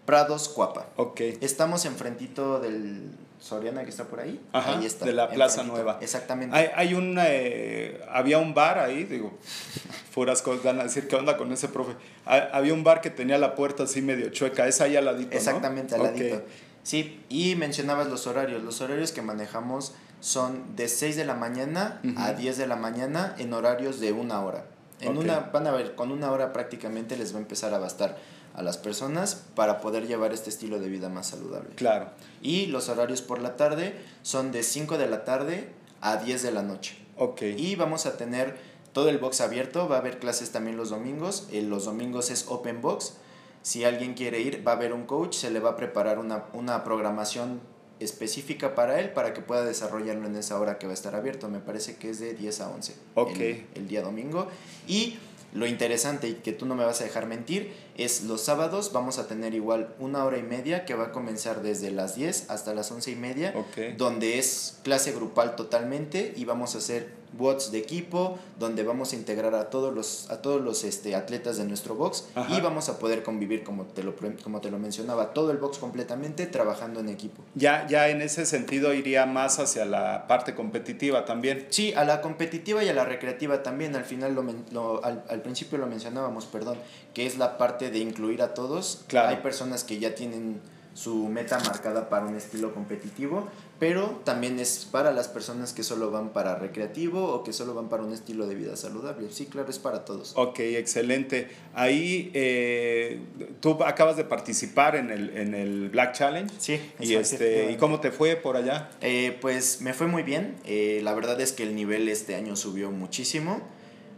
Prados 0.06 0.50
Cuapa. 0.50 0.88
Ok. 0.98 1.22
Estamos 1.42 1.86
enfrentito 1.86 2.60
del 2.60 3.12
Soriana 3.40 3.84
que 3.84 3.90
está 3.90 4.06
por 4.06 4.20
ahí. 4.20 4.40
Ajá, 4.54 4.78
ahí 4.78 4.86
está. 4.86 5.06
De 5.06 5.14
la 5.14 5.30
Plaza 5.30 5.64
Nueva. 5.64 5.98
Exactamente. 6.02 6.56
Hay, 6.56 6.70
hay 6.76 6.94
un, 6.94 7.18
eh, 7.20 8.02
había 8.10 8.38
un 8.38 8.54
bar 8.54 8.80
ahí, 8.80 9.04
digo, 9.04 9.34
fueras 10.12 10.42
cosas, 10.42 10.64
van 10.64 10.80
a 10.80 10.84
decir, 10.84 11.08
¿qué 11.08 11.16
onda 11.16 11.38
con 11.38 11.52
ese 11.52 11.68
profe? 11.68 11.94
había 12.26 12.74
un 12.74 12.84
bar 12.84 13.02
que 13.02 13.10
tenía 13.10 13.38
la 13.38 13.56
puerta 13.56 13.84
así 13.84 14.02
medio 14.02 14.30
chueca, 14.30 14.68
es 14.68 14.82
ahí 14.82 14.96
al 14.96 15.06
ladito, 15.06 15.36
Exactamente, 15.36 15.96
al 15.96 16.04
ladito. 16.04 16.44
Sí, 16.84 17.24
y 17.30 17.56
mencionabas 17.56 18.08
los 18.08 18.28
horarios. 18.28 18.64
Los 18.64 18.80
horarios 18.82 19.12
que 19.12 19.24
manejamos 19.24 19.96
son 20.20 20.76
de 20.76 20.88
6 20.88 21.16
de 21.16 21.26
la 21.26 21.34
mañana 21.34 22.00
a 22.18 22.34
10 22.34 22.58
de 22.58 22.68
la 22.68 22.76
mañana 22.76 23.36
en 23.40 23.54
horarios 23.54 24.00
de 24.00 24.12
una 24.12 24.42
hora. 24.42 24.66
En 25.02 25.18
una, 25.18 25.40
van 25.52 25.68
a 25.68 25.72
ver, 25.72 25.96
con 25.96 26.12
una 26.12 26.32
hora 26.32 26.54
prácticamente 26.54 27.18
les 27.18 27.34
va 27.34 27.38
a 27.38 27.42
empezar 27.42 27.74
a 27.74 27.80
bastar 27.80 28.18
a 28.56 28.64
las 28.64 28.78
personas 28.78 29.44
para 29.56 29.82
poder 29.82 30.08
llevar 30.08 30.34
este 30.34 30.50
estilo 30.50 30.80
de 30.80 30.90
vida 30.90 31.10
más 31.10 31.28
saludable. 31.28 31.76
Claro. 31.76 32.10
Y 32.42 32.68
los 32.68 32.90
horarios 32.90 33.22
por 33.22 33.42
la 33.42 33.58
tarde 33.58 33.96
son 34.22 34.52
de 34.52 34.64
5 34.64 34.98
de 34.98 35.08
la 35.08 35.26
tarde 35.26 35.70
a 36.02 36.18
10 36.18 36.42
de 36.42 36.52
la 36.52 36.64
noche. 36.64 36.98
Ok. 37.18 37.42
Y 37.42 37.76
vamos 37.76 38.06
a 38.06 38.18
tener 38.18 38.56
todo 38.94 39.10
el 39.10 39.18
box 39.18 39.42
abierto, 39.42 39.90
va 39.90 39.98
a 39.98 40.00
haber 40.00 40.20
clases 40.20 40.52
también 40.52 40.78
los 40.78 40.90
domingos, 40.90 41.48
eh, 41.52 41.62
los 41.62 41.86
domingos 41.86 42.32
es 42.32 42.46
open 42.48 42.82
box, 42.82 43.16
si 43.62 43.84
alguien 43.84 44.14
quiere 44.14 44.40
ir 44.40 44.66
va 44.66 44.74
a 44.74 44.76
haber 44.76 44.94
un 44.94 45.06
coach, 45.06 45.34
se 45.36 45.52
le 45.52 45.60
va 45.60 45.72
a 45.72 45.76
preparar 45.76 46.20
una, 46.20 46.46
una 46.54 46.84
programación 46.84 47.60
específica 48.00 48.76
para 48.76 49.00
él 49.00 49.12
para 49.12 49.34
que 49.34 49.42
pueda 49.42 49.66
desarrollarlo 49.66 50.28
en 50.28 50.36
esa 50.36 50.60
hora 50.60 50.78
que 50.78 50.86
va 50.86 50.92
a 50.92 50.94
estar 50.94 51.16
abierto. 51.16 51.50
Me 51.50 51.60
parece 51.60 51.96
que 51.98 52.10
es 52.10 52.20
de 52.20 52.34
10 52.34 52.62
a 52.62 52.70
11 52.70 52.96
Ok. 53.16 53.32
el, 53.38 53.66
el 53.76 53.88
día 53.88 54.02
domingo. 54.02 54.48
Y 54.88 55.18
lo 55.54 55.66
interesante 55.66 56.28
y 56.28 56.34
que 56.36 56.52
tú 56.52 56.66
no 56.66 56.76
me 56.76 56.86
vas 56.86 57.02
a 57.02 57.06
dejar 57.06 57.26
mentir 57.26 57.74
es 57.98 58.24
los 58.24 58.42
sábados 58.42 58.92
vamos 58.94 59.18
a 59.20 59.28
tener 59.28 59.54
igual 59.54 59.94
una 60.00 60.26
hora 60.26 60.38
y 60.38 60.44
media 60.44 60.86
que 60.86 60.94
va 60.96 61.06
a 61.06 61.12
comenzar 61.12 61.62
desde 61.62 61.92
las 61.92 62.16
10 62.16 62.50
hasta 62.50 62.74
las 62.74 62.92
11 62.92 63.12
y 63.12 63.16
media 63.16 63.54
donde 63.98 64.38
es 64.40 64.80
clase 64.84 65.12
grupal 65.14 65.56
totalmente 65.56 66.34
y 66.36 66.46
vamos 66.46 66.76
a 66.76 66.80
hacer 66.80 67.26
bots 67.38 67.70
de 67.74 67.80
equipo 67.80 68.40
donde 68.60 68.84
vamos 68.84 69.12
a 69.12 69.16
integrar 69.18 69.56
a 69.56 69.70
todos 69.70 69.94
los 69.94 70.30
a 70.32 70.42
todos 70.42 70.62
los 70.62 70.86
este 70.86 71.16
atletas 71.16 71.58
de 71.58 71.66
nuestro 71.66 71.94
box 71.96 72.26
Ajá. 72.34 72.56
y 72.58 72.62
vamos 72.62 72.88
a 72.88 72.98
poder 72.98 73.24
convivir 73.24 73.64
como 73.66 73.84
te 73.84 74.04
lo 74.04 74.14
como 74.42 74.62
te 74.62 74.72
lo 74.72 74.80
mencionaba 74.80 75.34
todo 75.34 75.52
el 75.52 75.58
box 75.58 75.78
completamente 75.78 76.46
trabajando 76.48 77.02
en 77.02 77.10
equipo 77.10 77.44
Ya, 77.56 77.86
ya 77.90 78.08
en 78.08 78.22
ese 78.22 78.46
sentido 78.46 78.94
iría 78.94 79.26
más 79.26 79.60
hacia 79.60 79.84
la 79.84 80.28
parte 80.28 80.56
competitiva 80.56 81.26
también. 81.26 81.68
Sí, 81.72 81.94
a 81.94 82.06
la 82.06 82.22
competitiva 82.22 82.84
y 82.86 82.90
a 82.90 82.94
la 82.94 83.04
recreativa 83.06 83.64
también. 83.64 83.96
Al 83.96 84.06
final, 84.06 84.34
lo, 84.36 84.44
lo- 84.72 85.04
al, 85.04 85.24
al 85.30 85.42
principio 85.42 85.78
lo 85.78 85.88
mencionábamos, 85.88 86.46
perdón, 86.46 86.78
que 87.14 87.26
es 87.26 87.38
la 87.38 87.58
parte 87.58 87.85
de 87.90 88.00
incluir 88.00 88.42
a 88.42 88.54
todos. 88.54 89.04
Claro. 89.08 89.30
Hay 89.30 89.38
personas 89.38 89.84
que 89.84 90.00
ya 90.00 90.16
tienen 90.16 90.62
su 90.96 91.28
meta 91.28 91.60
marcada 91.60 92.08
para 92.10 92.26
un 92.26 92.38
estilo 92.38 92.74
competitivo, 92.74 93.50
pero 93.80 94.22
también 94.24 94.58
es 94.62 94.88
para 94.90 95.12
las 95.12 95.28
personas 95.28 95.74
que 95.74 95.84
solo 95.84 96.10
van 96.10 96.30
para 96.30 96.56
recreativo 96.56 97.34
o 97.34 97.44
que 97.44 97.52
solo 97.52 97.74
van 97.76 97.90
para 97.90 98.04
un 98.04 98.14
estilo 98.14 98.48
de 98.48 98.56
vida 98.56 98.78
saludable. 98.78 99.28
Sí, 99.30 99.48
claro, 99.48 99.70
es 99.70 99.78
para 99.78 100.06
todos. 100.06 100.32
Ok, 100.38 100.60
excelente. 100.60 101.50
Ahí 101.74 102.32
eh, 102.34 103.20
tú 103.60 103.84
acabas 103.84 104.16
de 104.16 104.24
participar 104.24 104.96
en 104.96 105.12
el, 105.12 105.38
en 105.38 105.54
el 105.54 105.90
Black 105.90 106.14
Challenge. 106.14 106.54
Sí, 106.58 106.80
Y, 107.02 107.16
este, 107.16 107.74
¿Y 107.74 107.76
cómo 107.76 108.00
te 108.00 108.12
fue 108.12 108.38
por 108.38 108.56
allá? 108.56 108.90
Eh, 109.02 109.38
pues 109.42 109.82
me 109.82 109.94
fue 109.94 110.08
muy 110.08 110.24
bien. 110.24 110.56
Eh, 110.64 111.02
la 111.04 111.14
verdad 111.14 111.42
es 111.42 111.52
que 111.52 111.64
el 111.64 111.76
nivel 111.76 112.08
este 112.08 112.36
año 112.36 112.56
subió 112.56 112.90
muchísimo. 112.90 113.62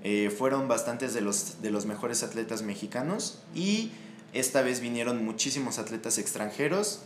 Eh, 0.10 0.30
fueron 0.30 0.70
bastantes 0.70 1.14
de 1.14 1.20
los, 1.20 1.62
de 1.62 1.70
los 1.70 1.86
mejores 1.86 2.24
atletas 2.24 2.62
mexicanos 2.62 3.40
y 3.54 3.92
esta 4.32 4.62
vez 4.62 4.80
vinieron 4.80 5.26
muchísimos 5.26 5.80
atletas 5.80 6.18
extranjeros, 6.18 7.02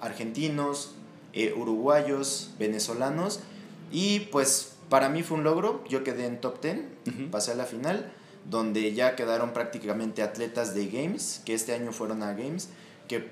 argentinos, 0.00 0.96
eh, 1.32 1.54
uruguayos, 1.56 2.50
venezolanos 2.58 3.38
y 3.92 4.18
pues 4.32 4.72
para 4.88 5.08
mí 5.10 5.22
fue 5.22 5.38
un 5.38 5.44
logro. 5.44 5.84
Yo 5.88 6.02
quedé 6.02 6.26
en 6.26 6.40
top 6.40 6.60
10, 6.60 6.78
Ujú. 7.06 7.30
pasé 7.30 7.52
a 7.52 7.54
la 7.54 7.66
final 7.66 8.12
donde 8.50 8.94
ya 8.94 9.14
quedaron 9.14 9.52
prácticamente 9.52 10.20
atletas 10.20 10.74
de 10.74 10.88
Games, 10.88 11.42
que 11.44 11.54
este 11.54 11.72
año 11.72 11.92
fueron 11.92 12.24
a 12.24 12.32
Games, 12.32 12.70
que 13.06 13.30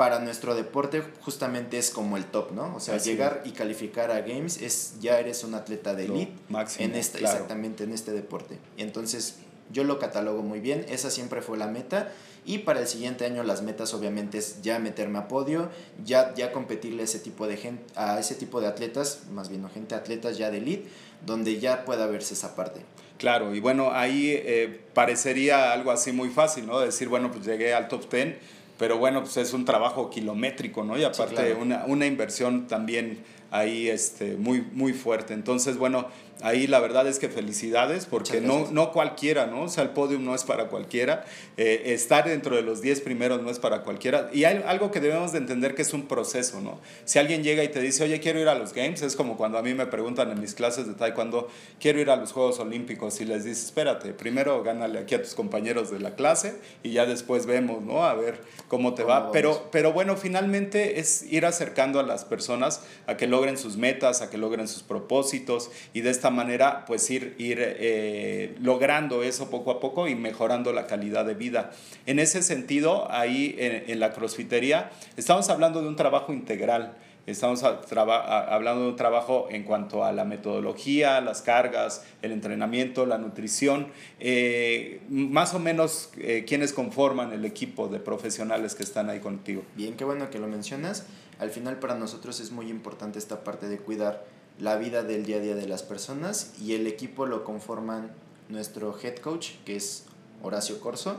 para 0.00 0.18
nuestro 0.18 0.54
deporte 0.54 1.02
justamente 1.20 1.76
es 1.76 1.90
como 1.90 2.16
el 2.16 2.24
top, 2.24 2.52
¿no? 2.52 2.74
O 2.74 2.80
sea, 2.80 2.94
Así 2.94 3.10
llegar 3.10 3.42
y 3.44 3.50
calificar 3.50 4.10
a 4.10 4.22
Games 4.22 4.62
es 4.62 4.94
ya 4.98 5.20
eres 5.20 5.44
un 5.44 5.52
atleta 5.52 5.94
de 5.94 6.06
elite 6.06 6.32
máximo, 6.48 6.86
en 6.86 6.94
este 6.94 7.18
claro. 7.18 7.34
exactamente 7.34 7.84
en 7.84 7.92
este 7.92 8.12
deporte. 8.12 8.56
Entonces, 8.78 9.40
yo 9.70 9.84
lo 9.84 9.98
catalogo 9.98 10.42
muy 10.42 10.60
bien, 10.60 10.86
esa 10.88 11.10
siempre 11.10 11.42
fue 11.42 11.58
la 11.58 11.66
meta 11.66 12.10
y 12.46 12.60
para 12.60 12.80
el 12.80 12.86
siguiente 12.86 13.26
año 13.26 13.42
las 13.42 13.60
metas 13.60 13.92
obviamente 13.92 14.38
es 14.38 14.62
ya 14.62 14.78
meterme 14.78 15.18
a 15.18 15.28
podio, 15.28 15.68
ya 16.02 16.34
ya 16.34 16.50
competirle 16.50 17.02
a 17.02 17.04
ese 17.04 17.18
tipo 17.18 17.46
de 17.46 17.58
gente 17.58 17.82
a 17.94 18.18
ese 18.18 18.36
tipo 18.36 18.62
de 18.62 18.68
atletas, 18.68 19.24
más 19.30 19.50
bien 19.50 19.60
no 19.60 19.68
gente 19.68 19.94
atletas 19.94 20.38
ya 20.38 20.50
de 20.50 20.56
elite, 20.56 20.88
donde 21.26 21.60
ya 21.60 21.84
pueda 21.84 22.06
verse 22.06 22.32
esa 22.32 22.56
parte. 22.56 22.80
Claro, 23.18 23.54
y 23.54 23.60
bueno, 23.60 23.90
ahí 23.92 24.30
eh, 24.30 24.80
parecería 24.94 25.72
algo 25.72 25.90
así 25.90 26.10
muy 26.10 26.30
fácil, 26.30 26.66
¿no? 26.66 26.80
Decir, 26.80 27.10
bueno, 27.10 27.30
pues 27.30 27.44
llegué 27.44 27.74
al 27.74 27.88
top 27.88 28.10
10, 28.10 28.36
pero 28.80 28.96
bueno, 28.96 29.20
pues 29.20 29.36
es 29.36 29.52
un 29.52 29.66
trabajo 29.66 30.08
kilométrico, 30.08 30.82
¿no? 30.82 30.96
Y 30.96 31.04
aparte 31.04 31.34
claro. 31.34 31.58
una, 31.60 31.84
una 31.84 32.06
inversión 32.06 32.66
también 32.66 33.18
ahí 33.50 33.90
este, 33.90 34.38
muy, 34.38 34.62
muy 34.72 34.94
fuerte. 34.94 35.34
Entonces, 35.34 35.76
bueno, 35.76 36.08
ahí 36.42 36.66
la 36.66 36.80
verdad 36.80 37.06
es 37.06 37.18
que 37.18 37.28
felicidades, 37.28 38.06
porque 38.06 38.40
no, 38.40 38.68
no 38.70 38.92
cualquiera, 38.92 39.46
¿no? 39.46 39.62
O 39.62 39.68
sea, 39.68 39.84
el 39.84 39.90
podium 39.90 40.24
no 40.24 40.34
es 40.34 40.44
para 40.44 40.68
cualquiera, 40.68 41.24
eh, 41.56 41.82
estar 41.86 42.28
dentro 42.28 42.56
de 42.56 42.62
los 42.62 42.80
10 42.80 43.00
primeros 43.00 43.42
no 43.42 43.50
es 43.50 43.58
para 43.58 43.82
cualquiera. 43.82 44.30
Y 44.32 44.44
hay 44.44 44.62
algo 44.66 44.90
que 44.90 45.00
debemos 45.00 45.32
de 45.32 45.38
entender 45.38 45.74
que 45.74 45.82
es 45.82 45.92
un 45.92 46.06
proceso, 46.08 46.60
¿no? 46.60 46.80
Si 47.04 47.18
alguien 47.18 47.42
llega 47.42 47.62
y 47.64 47.68
te 47.68 47.80
dice, 47.80 48.04
oye, 48.04 48.20
quiero 48.20 48.40
ir 48.40 48.48
a 48.48 48.54
los 48.54 48.72
Games, 48.72 49.02
es 49.02 49.16
como 49.16 49.36
cuando 49.36 49.58
a 49.58 49.62
mí 49.62 49.74
me 49.74 49.86
preguntan 49.86 50.30
en 50.30 50.40
mis 50.40 50.54
clases 50.54 50.86
de 50.86 50.94
Taekwondo, 50.94 51.48
quiero 51.80 52.00
ir 52.00 52.10
a 52.10 52.16
los 52.16 52.32
Juegos 52.32 52.58
Olímpicos 52.58 53.20
y 53.20 53.24
les 53.24 53.44
dices, 53.44 53.66
espérate, 53.66 54.12
primero 54.12 54.62
gánale 54.62 54.98
aquí 54.98 55.14
a 55.14 55.22
tus 55.22 55.34
compañeros 55.34 55.90
de 55.90 56.00
la 56.00 56.14
clase 56.14 56.58
y 56.82 56.92
ya 56.92 57.06
después 57.06 57.46
vemos, 57.46 57.82
¿no? 57.82 58.04
A 58.04 58.14
ver 58.14 58.40
cómo 58.68 58.94
te 58.94 59.02
¿Cómo 59.02 59.14
va. 59.14 59.18
vamos? 59.20 59.32
Pero, 59.32 59.68
pero 59.70 59.92
bueno, 59.92 60.16
finalmente 60.16 61.00
es 61.00 61.22
ir 61.30 61.46
acercando 61.46 62.00
a 62.00 62.02
las 62.02 62.24
personas 62.24 62.82
a 63.06 63.16
que 63.16 63.26
logren 63.26 63.58
sus 63.58 63.76
metas, 63.76 64.22
a 64.22 64.30
que 64.30 64.38
logren 64.38 64.68
sus 64.68 64.82
propósitos 64.82 65.70
y 65.92 66.00
de 66.00 66.10
esta 66.10 66.29
manera 66.30 66.84
pues 66.86 67.10
ir, 67.10 67.34
ir 67.38 67.58
eh, 67.60 68.56
logrando 68.60 69.22
eso 69.22 69.50
poco 69.50 69.70
a 69.70 69.80
poco 69.80 70.08
y 70.08 70.14
mejorando 70.14 70.72
la 70.72 70.86
calidad 70.86 71.24
de 71.24 71.34
vida. 71.34 71.70
En 72.06 72.18
ese 72.18 72.42
sentido, 72.42 73.10
ahí 73.10 73.56
en, 73.58 74.00
la 74.00 74.12
crossfitería 74.12 74.90
estamos 75.16 75.48
hablando 75.50 75.82
de 75.82 75.88
un 75.88 75.96
trabajo 75.96 76.32
integral. 76.32 76.96
Estamos 77.26 77.62
hablando 77.62 78.82
de 78.82 78.88
un 78.88 78.96
trabajo 78.96 79.46
en 79.50 79.62
cuanto 79.62 80.04
a 80.04 80.10
la 80.10 80.24
metodología, 80.24 81.20
las 81.20 81.42
cargas, 81.42 82.04
el 82.22 82.32
entrenamiento, 82.32 83.06
la 83.06 83.18
nutrición. 83.18 83.88
Eh, 84.18 85.02
más 85.10 85.54
o 85.54 85.58
menos, 85.58 86.10
eh, 86.18 86.44
¿quiénes 86.48 86.72
conforman 86.72 87.32
el 87.32 87.44
equipo 87.44 87.88
de 87.88 88.00
profesionales 88.00 88.74
que 88.74 88.82
están 88.82 89.10
ahí 89.10 89.20
contigo? 89.20 89.62
Bien, 89.76 89.96
qué 89.96 90.04
bueno 90.04 90.30
que 90.30 90.38
lo 90.38 90.48
mencionas. 90.48 91.06
Al 91.38 91.50
final 91.50 91.78
para 91.78 91.94
nosotros 91.94 92.40
es 92.40 92.52
muy 92.52 92.68
importante 92.68 93.18
esta 93.18 93.44
parte 93.44 93.68
de 93.68 93.78
cuidar 93.78 94.24
la 94.60 94.76
vida 94.76 95.02
del 95.02 95.24
día 95.24 95.36
a 95.36 95.40
día 95.40 95.54
de 95.54 95.66
las 95.66 95.82
personas 95.82 96.52
y 96.60 96.74
el 96.74 96.86
equipo 96.86 97.26
lo 97.26 97.44
conforman 97.44 98.12
nuestro 98.48 98.96
head 99.02 99.16
coach, 99.16 99.52
que 99.64 99.76
es 99.76 100.04
Horacio 100.42 100.80
Corso. 100.80 101.18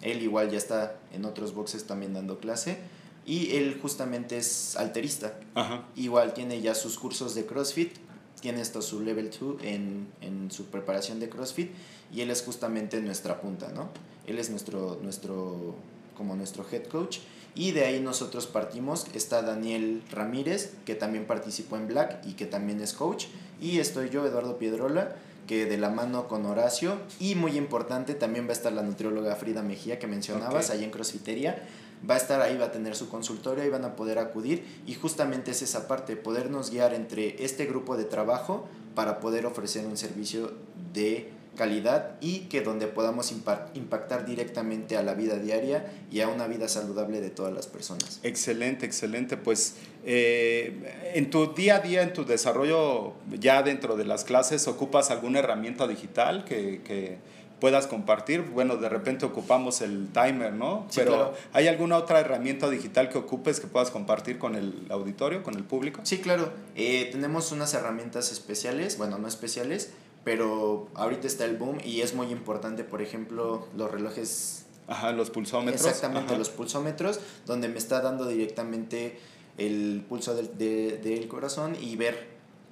Él 0.00 0.22
igual 0.22 0.50
ya 0.50 0.58
está 0.58 0.96
en 1.12 1.24
otros 1.24 1.54
boxes 1.54 1.86
también 1.86 2.14
dando 2.14 2.38
clase 2.38 2.78
y 3.26 3.56
él 3.56 3.78
justamente 3.80 4.38
es 4.38 4.76
alterista. 4.76 5.38
Ajá. 5.54 5.84
Igual 5.96 6.32
tiene 6.32 6.60
ya 6.62 6.74
sus 6.74 6.98
cursos 6.98 7.34
de 7.34 7.44
CrossFit, 7.44 7.92
tiene 8.40 8.62
esto 8.62 8.80
su 8.80 9.00
level 9.00 9.30
2 9.38 9.62
en, 9.62 10.08
en 10.22 10.50
su 10.50 10.66
preparación 10.66 11.20
de 11.20 11.28
CrossFit 11.28 11.70
y 12.12 12.22
él 12.22 12.30
es 12.30 12.42
justamente 12.42 13.00
nuestra 13.00 13.40
punta, 13.40 13.70
¿no? 13.72 13.90
Él 14.26 14.38
es 14.38 14.48
nuestro, 14.50 14.98
nuestro, 15.02 15.74
como 16.16 16.36
nuestro 16.36 16.64
head 16.70 16.84
coach 16.84 17.18
y 17.58 17.72
de 17.72 17.84
ahí 17.84 17.98
nosotros 17.98 18.46
partimos. 18.46 19.06
Está 19.14 19.42
Daniel 19.42 20.00
Ramírez, 20.12 20.74
que 20.86 20.94
también 20.94 21.26
participó 21.26 21.76
en 21.76 21.88
Black 21.88 22.20
y 22.24 22.34
que 22.34 22.46
también 22.46 22.80
es 22.80 22.92
coach. 22.92 23.26
Y 23.60 23.80
estoy 23.80 24.10
yo, 24.10 24.24
Eduardo 24.24 24.58
Piedrola, 24.58 25.16
que 25.48 25.66
de 25.66 25.76
la 25.76 25.90
mano 25.90 26.28
con 26.28 26.46
Horacio. 26.46 26.98
Y 27.18 27.34
muy 27.34 27.58
importante, 27.58 28.14
también 28.14 28.46
va 28.46 28.50
a 28.50 28.52
estar 28.52 28.72
la 28.72 28.82
nutrióloga 28.82 29.34
Frida 29.34 29.62
Mejía, 29.62 29.98
que 29.98 30.06
mencionabas, 30.06 30.70
Ok. 30.70 30.76
ahí 30.76 30.84
en 30.84 30.92
CrossFiteria 30.92 31.60
va 32.08 32.14
a 32.14 32.18
estar 32.18 32.40
ahí, 32.40 32.56
va 32.56 32.66
a 32.66 32.70
tener 32.70 32.94
su 32.94 33.08
consultorio 33.08 33.64
y 33.64 33.70
van 33.70 33.84
a 33.84 33.96
poder 33.96 34.20
acudir 34.20 34.64
y 34.86 34.94
justamente 34.94 35.50
es 35.50 35.62
esa 35.62 35.88
parte, 35.88 36.14
podernos 36.14 36.70
guiar 36.70 36.94
entre 36.94 37.44
este 37.44 37.66
grupo 37.66 37.96
de 37.96 38.04
trabajo 38.04 38.68
para 38.94 39.18
poder 39.18 39.46
ofrecer 39.46 39.84
un 39.84 39.96
servicio 39.96 40.52
de 40.94 41.32
calidad 41.58 42.12
y 42.22 42.46
que 42.48 42.62
donde 42.62 42.86
podamos 42.86 43.30
impa- 43.34 43.66
impactar 43.74 44.24
directamente 44.24 44.96
a 44.96 45.02
la 45.02 45.12
vida 45.12 45.36
diaria 45.36 45.84
y 46.10 46.22
a 46.22 46.28
una 46.28 46.46
vida 46.46 46.68
saludable 46.68 47.20
de 47.20 47.28
todas 47.28 47.52
las 47.52 47.66
personas. 47.66 48.20
Excelente, 48.22 48.86
excelente. 48.86 49.36
Pues 49.36 49.74
eh, 50.06 51.12
en 51.14 51.28
tu 51.28 51.52
día 51.52 51.76
a 51.76 51.80
día, 51.80 52.02
en 52.02 52.14
tu 52.14 52.24
desarrollo 52.24 53.12
ya 53.38 53.62
dentro 53.62 53.96
de 53.96 54.04
las 54.06 54.24
clases, 54.24 54.66
¿ocupas 54.68 55.10
alguna 55.10 55.40
herramienta 55.40 55.86
digital 55.86 56.44
que, 56.44 56.80
que 56.82 57.18
puedas 57.60 57.86
compartir? 57.88 58.42
Bueno, 58.42 58.76
de 58.76 58.88
repente 58.88 59.26
ocupamos 59.26 59.80
el 59.80 60.08
timer, 60.12 60.52
¿no? 60.52 60.86
Sí, 60.88 61.00
Pero 61.00 61.10
claro. 61.12 61.34
¿hay 61.52 61.66
alguna 61.66 61.96
otra 61.96 62.20
herramienta 62.20 62.70
digital 62.70 63.08
que 63.08 63.18
ocupes 63.18 63.58
que 63.60 63.66
puedas 63.66 63.90
compartir 63.90 64.38
con 64.38 64.54
el 64.54 64.86
auditorio, 64.90 65.42
con 65.42 65.54
el 65.56 65.64
público? 65.64 66.00
Sí, 66.04 66.18
claro, 66.18 66.52
eh, 66.76 67.08
tenemos 67.10 67.50
unas 67.52 67.74
herramientas 67.74 68.30
especiales, 68.30 68.96
bueno, 68.96 69.18
no 69.18 69.26
especiales, 69.26 69.90
pero 70.28 70.88
ahorita 70.94 71.26
está 71.26 71.46
el 71.46 71.56
boom 71.56 71.78
y 71.82 72.02
es 72.02 72.12
muy 72.14 72.26
importante, 72.30 72.84
por 72.84 73.00
ejemplo, 73.00 73.66
los 73.74 73.90
relojes 73.90 74.66
Ajá, 74.86 75.12
los 75.12 75.30
pulsómetros. 75.30 75.80
Exactamente, 75.86 76.32
Ajá. 76.32 76.38
los 76.38 76.50
pulsómetros, 76.50 77.18
donde 77.46 77.68
me 77.68 77.78
está 77.78 78.02
dando 78.02 78.26
directamente 78.26 79.18
el 79.56 80.04
pulso 80.06 80.34
del, 80.34 80.58
de- 80.58 80.98
del 80.98 81.28
corazón 81.28 81.76
y 81.80 81.96
ver 81.96 82.26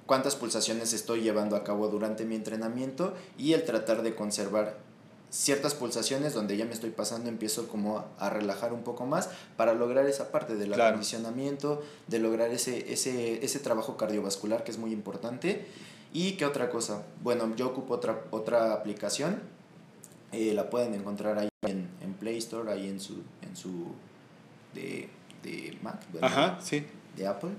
cuántas 0.05 0.35
pulsaciones 0.35 0.93
estoy 0.93 1.21
llevando 1.21 1.55
a 1.55 1.63
cabo 1.63 1.87
durante 1.87 2.25
mi 2.25 2.35
entrenamiento 2.35 3.15
y 3.39 3.53
el 3.53 3.63
tratar 3.65 4.03
de 4.03 4.13
conservar 4.13 4.77
ciertas 5.31 5.73
pulsaciones 5.73 6.35
donde 6.35 6.57
ya 6.57 6.65
me 6.65 6.73
estoy 6.73 6.91
pasando 6.91 7.27
empiezo 7.27 7.67
como 7.67 7.97
a, 7.97 8.05
a 8.19 8.29
relajar 8.29 8.71
un 8.71 8.83
poco 8.83 9.07
más 9.07 9.29
para 9.57 9.73
lograr 9.73 10.05
esa 10.05 10.31
parte 10.31 10.55
del 10.55 10.69
Claro. 10.73 10.89
acondicionamiento, 10.91 11.81
de 12.07 12.19
lograr 12.19 12.51
ese, 12.51 12.93
ese, 12.93 13.43
ese 13.43 13.59
trabajo 13.59 13.97
cardiovascular 13.97 14.63
que 14.63 14.69
es 14.71 14.77
muy 14.77 14.91
importante 14.93 15.65
¿Y 16.13 16.33
qué 16.33 16.45
otra 16.45 16.69
cosa? 16.69 17.03
Bueno, 17.21 17.55
yo 17.55 17.67
ocupo 17.67 17.93
otra, 17.93 18.23
otra 18.31 18.73
aplicación. 18.73 19.39
Eh, 20.31 20.53
la 20.53 20.69
pueden 20.69 20.93
encontrar 20.93 21.37
ahí 21.39 21.49
en, 21.61 21.89
en, 22.01 22.13
Play 22.13 22.37
Store, 22.37 22.71
ahí 22.71 22.87
en 22.89 22.99
su, 22.99 23.23
en 23.41 23.55
su 23.55 23.87
de, 24.73 25.09
de 25.43 25.77
Mac, 25.81 26.01
Ajá, 26.21 26.59
sí. 26.61 26.85
de 27.15 27.27
Apple. 27.27 27.51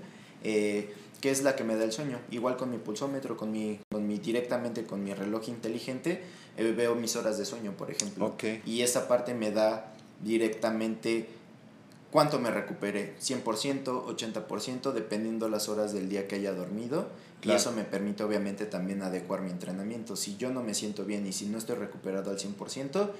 Eh, 0.43 0.93
que 1.21 1.31
es 1.31 1.43
la 1.43 1.55
que 1.55 1.63
me 1.63 1.75
da 1.75 1.83
el 1.83 1.91
sueño. 1.91 2.19
Igual 2.31 2.57
con 2.57 2.69
mi 2.69 2.77
pulsómetro, 2.77 3.35
con 3.35 3.51
mi, 3.51 3.79
con 3.91 4.07
mi 4.07 4.19
directamente 4.19 4.85
con 4.85 5.03
mi 5.03 5.13
reloj 5.13 5.49
inteligente, 5.49 6.23
eh, 6.57 6.71
veo 6.71 6.95
mis 6.95 7.15
horas 7.15 7.37
de 7.37 7.45
sueño, 7.45 7.73
por 7.73 7.91
ejemplo. 7.91 8.35
Y 8.65 8.81
esa 8.81 9.07
parte 9.07 9.33
me 9.33 9.51
da 9.51 9.93
directamente 10.21 11.27
cuánto 12.11 12.39
me 12.39 12.51
recuperé, 12.51 13.15
100%, 13.19 13.83
80%, 13.83 14.91
dependiendo 14.91 15.49
las 15.49 15.69
horas 15.69 15.93
del 15.93 16.09
día 16.09 16.27
que 16.27 16.35
haya 16.35 16.53
dormido. 16.53 17.07
Y 17.41 17.51
eso 17.51 17.71
me 17.71 17.83
permite 17.83 18.23
obviamente 18.23 18.65
también 18.65 19.01
adecuar 19.01 19.41
mi 19.41 19.49
entrenamiento. 19.49 20.17
Si 20.17 20.35
yo 20.35 20.49
no 20.49 20.61
me 20.61 20.73
siento 20.73 21.05
bien 21.05 21.25
y 21.25 21.31
si 21.31 21.45
no 21.45 21.57
estoy 21.57 21.75
recuperado 21.75 22.31
al 22.31 22.37
100%, 22.37 23.11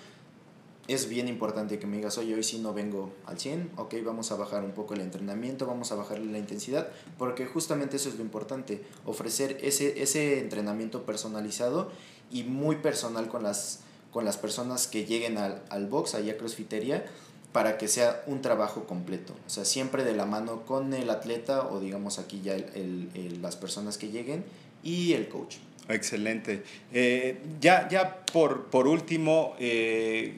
es 0.89 1.07
bien 1.07 1.27
importante 1.27 1.77
que 1.77 1.85
me 1.85 1.97
digas, 1.97 2.17
oye, 2.17 2.33
hoy 2.33 2.43
sí 2.43 2.57
no 2.57 2.73
vengo 2.73 3.13
al 3.27 3.39
100, 3.39 3.73
ok, 3.77 3.93
vamos 4.03 4.31
a 4.31 4.35
bajar 4.35 4.63
un 4.63 4.71
poco 4.71 4.95
el 4.95 5.01
entrenamiento, 5.01 5.67
vamos 5.67 5.91
a 5.91 5.95
bajarle 5.95 6.31
la 6.31 6.39
intensidad, 6.39 6.89
porque 7.19 7.45
justamente 7.45 7.97
eso 7.97 8.09
es 8.09 8.15
lo 8.15 8.23
importante, 8.23 8.83
ofrecer 9.05 9.59
ese, 9.61 10.01
ese 10.01 10.39
entrenamiento 10.39 11.03
personalizado 11.03 11.91
y 12.31 12.43
muy 12.43 12.77
personal 12.77 13.27
con 13.27 13.43
las, 13.43 13.81
con 14.11 14.25
las 14.25 14.37
personas 14.37 14.87
que 14.87 15.05
lleguen 15.05 15.37
al, 15.37 15.61
al 15.69 15.85
box, 15.85 16.15
allá 16.15 16.33
a 16.33 16.37
CrossFiteria, 16.37 17.05
para 17.51 17.77
que 17.77 17.87
sea 17.87 18.23
un 18.27 18.41
trabajo 18.41 18.85
completo, 18.85 19.33
o 19.47 19.49
sea, 19.49 19.65
siempre 19.65 20.03
de 20.03 20.13
la 20.13 20.25
mano 20.25 20.65
con 20.65 20.93
el 20.93 21.09
atleta 21.09 21.67
o 21.67 21.79
digamos 21.79 22.19
aquí 22.19 22.41
ya 22.43 22.55
el, 22.55 23.09
el, 23.15 23.41
las 23.41 23.55
personas 23.55 23.97
que 23.97 24.09
lleguen 24.09 24.43
y 24.83 25.13
el 25.13 25.27
coach. 25.27 25.55
Excelente. 25.89 26.63
Eh, 26.93 27.39
ya, 27.59 27.89
ya 27.89 28.23
por, 28.31 28.65
por 28.65 28.87
último, 28.87 29.55
eh, 29.59 30.35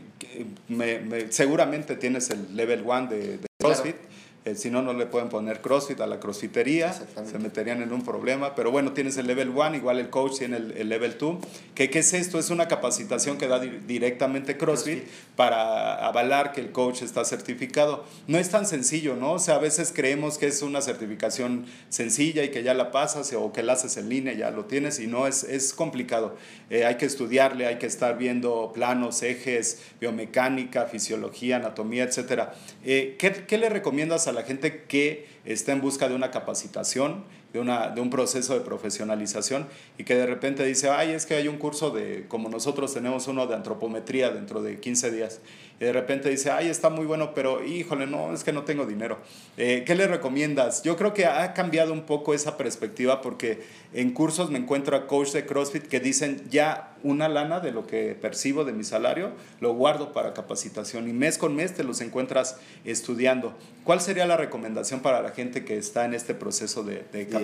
me, 0.70 1.30
seguramente 1.32 1.98
tienes 1.98 2.30
el 2.30 2.56
level 2.56 2.84
1 2.86 3.08
de, 3.08 3.40
CrossFit. 3.60 3.98
Eh, 4.44 4.56
si 4.56 4.72
no, 4.72 4.82
no 4.82 4.94
le 4.94 5.06
pueden 5.06 5.30
poner 5.30 5.62
CrossFit 5.62 6.02
a 6.02 6.08
la 6.08 6.20
crossfitería, 6.20 6.92
se 6.94 7.38
meterían 7.38 7.84
en 7.84 7.94
un 7.94 8.04
problema. 8.04 8.56
Pero 8.56 8.72
bueno, 8.72 8.92
tienes 8.92 9.16
el 9.18 9.28
level 9.28 9.50
1, 9.50 9.76
igual 9.76 10.00
el 10.00 10.10
coach 10.10 10.40
tiene 10.40 10.58
el, 10.58 10.90
level 10.90 11.16
2. 11.20 11.38
¿Qué, 11.76 11.92
¿Qué, 11.92 12.00
es 12.00 12.14
esto? 12.14 12.40
Es 12.40 12.50
una 12.50 12.68
capacitación 12.68 13.38
que 13.38 13.48
da 13.48 13.60
directamente 13.60 14.58
CrossFit, 14.58 15.04
para 15.36 16.06
avalar 16.08 16.54
que 16.54 16.62
el 16.62 16.72
coach 16.72 17.04
está 17.04 17.24
certificado. 17.24 18.04
No 18.28 18.40
es 18.40 18.50
tan 18.50 18.66
sencillo, 18.66 19.16
¿no? 19.16 19.34
O 19.34 19.40
sea, 19.40 19.56
a 19.56 19.60
veces 19.60 19.94
creemos 19.96 20.40
que 20.40 20.48
es 20.48 20.64
una 20.64 20.82
certificación 20.82 21.68
sencilla 21.90 22.44
y 22.44 22.50
que 22.50 22.64
ya 22.64 22.74
la 22.74 22.92
pasas 22.92 23.32
o 23.34 23.54
que 23.54 23.62
la 23.62 23.74
haces 23.74 23.98
en 23.98 24.10
línea, 24.10 24.34
ya 24.34 24.50
lo 24.50 24.66
tienes 24.66 25.00
y 25.00 25.06
no, 25.06 25.28
es, 25.28 25.44
es 25.44 25.74
complicado. 25.74 26.36
Eh, 26.72 26.86
hay 26.86 26.96
que 26.96 27.06
estudiarle, 27.06 27.68
hay 27.68 27.78
que 27.78 27.86
estar 27.86 28.18
viendo 28.18 28.72
planos, 28.74 29.22
ejes, 29.22 29.84
biomecánica, 30.00 30.86
fisiología, 30.86 31.58
anatomía, 31.58 32.06
etc. 32.06 32.50
Eh, 32.84 33.16
¿qué, 33.20 33.32
¿Qué 33.48 33.58
le 33.58 33.70
recomiendas 33.70 34.28
a 34.28 34.31
a 34.32 34.34
la 34.34 34.44
gente 34.44 34.84
que 34.84 35.28
está 35.46 35.72
en 35.72 35.82
busca 35.82 36.10
de 36.10 36.16
una 36.16 36.32
capacitación, 36.32 37.24
de, 37.54 37.60
una, 37.60 37.90
de 37.90 38.02
un 38.02 38.10
proceso 38.10 38.54
de 38.54 38.62
profesionalización 38.62 39.68
y 39.98 40.04
que 40.04 40.16
de 40.16 40.26
repente 40.26 40.64
dice, 40.64 40.90
ay, 40.90 41.12
es 41.12 41.26
que 41.26 41.36
hay 41.36 41.48
un 41.48 41.58
curso 41.58 41.92
de, 41.92 42.26
como 42.28 42.50
nosotros 42.50 42.94
tenemos 42.94 43.28
uno 43.28 43.48
de 43.48 43.56
antropometría 43.56 44.32
dentro 44.32 44.62
de 44.62 44.80
15 44.80 45.12
días, 45.12 45.42
y 45.82 45.86
de 45.86 45.94
repente 45.94 46.30
dice, 46.30 46.52
ay, 46.52 46.68
está 46.68 46.92
muy 46.92 47.08
bueno, 47.08 47.34
pero 47.34 47.66
híjole, 47.66 48.06
no, 48.06 48.32
es 48.34 48.44
que 48.44 48.54
no 48.54 48.64
tengo 48.66 48.86
dinero. 48.86 49.18
Eh, 49.58 49.84
¿Qué 49.84 49.96
le 49.96 50.06
recomiendas? 50.06 50.84
Yo 50.84 50.96
creo 50.96 51.12
que 51.16 51.26
ha 51.26 51.54
cambiado 51.56 51.92
un 51.92 52.04
poco 52.04 52.36
esa 52.36 52.56
perspectiva 52.56 53.20
porque 53.22 53.64
en 53.92 54.12
cursos 54.12 54.52
me 54.52 54.60
encuentro 54.60 54.96
a 54.96 55.08
coach 55.08 55.32
de 55.32 55.48
CrossFit 55.48 55.88
que 55.88 56.00
dicen, 56.00 56.44
ya 56.52 56.96
una 57.02 57.28
lana 57.28 57.60
de 57.62 57.72
lo 57.72 57.88
que 57.88 58.14
percibo 58.14 58.64
de 58.64 58.74
mi 58.74 58.84
salario, 58.84 59.32
lo 59.60 59.74
guardo 59.74 60.14
para 60.14 60.36
capacitación 60.36 61.10
y 61.10 61.14
mes 61.14 61.40
con 61.40 61.56
mes 61.56 61.74
te 61.74 61.84
los 61.84 62.00
encuentras 62.02 62.58
estudiando. 62.86 63.58
¿Cuál 63.84 64.02
sería 64.02 64.28
la 64.28 64.38
recomendación 64.38 65.00
para 65.00 65.24
la 65.24 65.32
gente 65.32 65.66
que 65.66 65.78
está 65.78 66.06
en 66.06 66.14
este 66.14 66.36
proceso 66.36 66.84
de, 66.84 67.06
de 67.12 67.28
capacitación? 67.28 67.41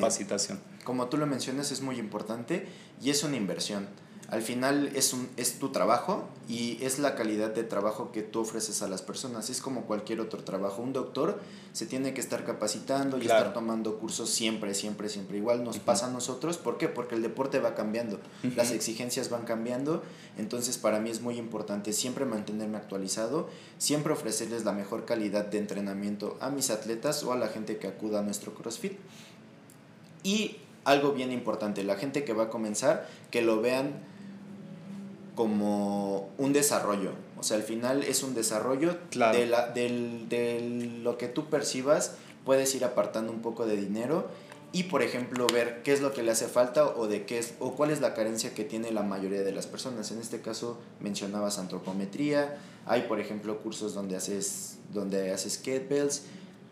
Como 0.83 1.07
tú 1.07 1.17
lo 1.17 1.27
mencionas, 1.27 1.71
es 1.71 1.81
muy 1.81 1.99
importante 1.99 2.67
y 3.01 3.10
es 3.10 3.23
una 3.23 3.36
inversión 3.36 3.88
al 4.29 4.41
final 4.41 4.91
es, 4.93 5.13
un, 5.13 5.29
es 5.38 5.57
tu 5.57 5.71
trabajo 5.71 6.27
y 6.49 6.83
es 6.83 6.99
la 6.99 7.15
calidad 7.15 7.49
de 7.51 7.63
trabajo 7.63 8.12
que 8.12 8.23
tú 8.23 8.41
ofreces 8.41 8.81
a 8.81 8.89
las 8.89 9.01
personas. 9.01 9.49
Es 9.49 9.62
como 9.62 9.86
cualquier 9.86 10.19
otro 10.19 10.43
trabajo. 10.43 10.81
Un 10.81 10.91
doctor 10.91 11.39
se 11.71 11.86
tiene 11.86 12.13
que 12.13 12.19
estar 12.19 12.43
capacitando 12.43 13.17
y 13.17 13.21
estar 13.21 13.53
tomando 13.53 13.99
cursos 13.99 14.29
siempre, 14.29 14.73
siempre, 14.73 15.07
siempre. 15.07 15.38
Igual 15.38 15.63
nos 15.63 15.79
pasa 15.79 16.07
a 16.07 16.10
nosotros. 16.10 16.57
¿Por 16.57 16.77
qué? 16.77 16.89
Porque 16.89 17.15
el 17.15 17.21
deporte 17.21 17.60
va 17.60 17.73
cambiando, 17.73 18.19
las 18.57 18.71
exigencias 18.71 19.29
van 19.29 19.45
cambiando. 19.45 20.03
Entonces 20.38 20.77
para 20.77 20.99
mí 20.99 21.10
es 21.10 21.21
muy 21.21 21.38
importante 21.38 21.93
siempre 21.93 22.25
mantenerme 22.25 22.77
actualizado, 22.77 23.47
siempre 23.77 24.12
ofrecerles 24.12 24.65
la 24.65 24.73
mejor 24.73 25.05
calidad 25.05 25.45
de 25.45 25.60
entrenamiento 25.60 26.38
a 26.41 26.49
mis 26.49 26.69
atletas 26.69 27.23
o 27.23 27.31
a 27.31 27.38
la 27.38 27.47
gente 27.47 27.77
que 27.77 27.88
acuda 27.88 28.19
a 28.19 28.23
nuestro 28.23 28.53
CrossFit. 28.53 28.99
Y 30.27 30.57
algo 30.83 31.13
bien 31.13 31.31
importante, 31.31 31.85
la 31.85 31.95
gente 31.95 32.25
que 32.25 32.33
va 32.33 32.43
a 32.43 32.49
comenzar, 32.49 33.07
que 33.31 33.41
lo 33.41 33.61
vean 33.61 33.93
como 35.35 36.29
un 36.37 36.51
desarrollo. 36.51 37.11
O 37.39 37.43
sea, 37.43 37.55
al 37.55 37.63
final 37.63 38.03
es 38.03 38.23
un 38.23 38.35
desarrollo 38.35 38.97
de, 39.11 39.45
la, 39.45 39.69
de 39.69 40.99
lo 41.01 41.17
que 41.17 41.29
tú 41.29 41.45
percibas, 41.45 42.15
puedes 42.43 42.75
ir 42.75 42.83
apartando 42.83 43.31
un 43.31 43.41
poco 43.41 43.65
de 43.65 43.77
dinero 43.77 44.27
y, 44.73 44.83
por 44.83 45.01
ejemplo, 45.01 45.47
ver 45.47 45.81
qué 45.83 45.93
es 45.93 46.01
lo 46.01 46.11
que 46.11 46.23
le 46.23 46.31
hace 46.31 46.47
falta 46.47 46.85
o, 46.85 47.07
de 47.07 47.25
qué 47.25 47.39
es, 47.39 47.53
o 47.61 47.71
cuál 47.71 47.91
es 47.91 48.01
la 48.01 48.13
carencia 48.13 48.53
que 48.53 48.65
tiene 48.65 48.91
la 48.91 49.03
mayoría 49.03 49.43
de 49.43 49.53
las 49.53 49.65
personas. 49.65 50.11
En 50.11 50.19
este 50.19 50.41
caso 50.41 50.77
mencionabas 50.99 51.57
antropometría, 51.57 52.57
hay, 52.85 53.03
por 53.03 53.21
ejemplo, 53.21 53.59
cursos 53.59 53.93
donde 53.93 54.17
haces, 54.17 54.77
donde 54.93 55.31
haces 55.31 55.57
kettlebells 55.57 56.23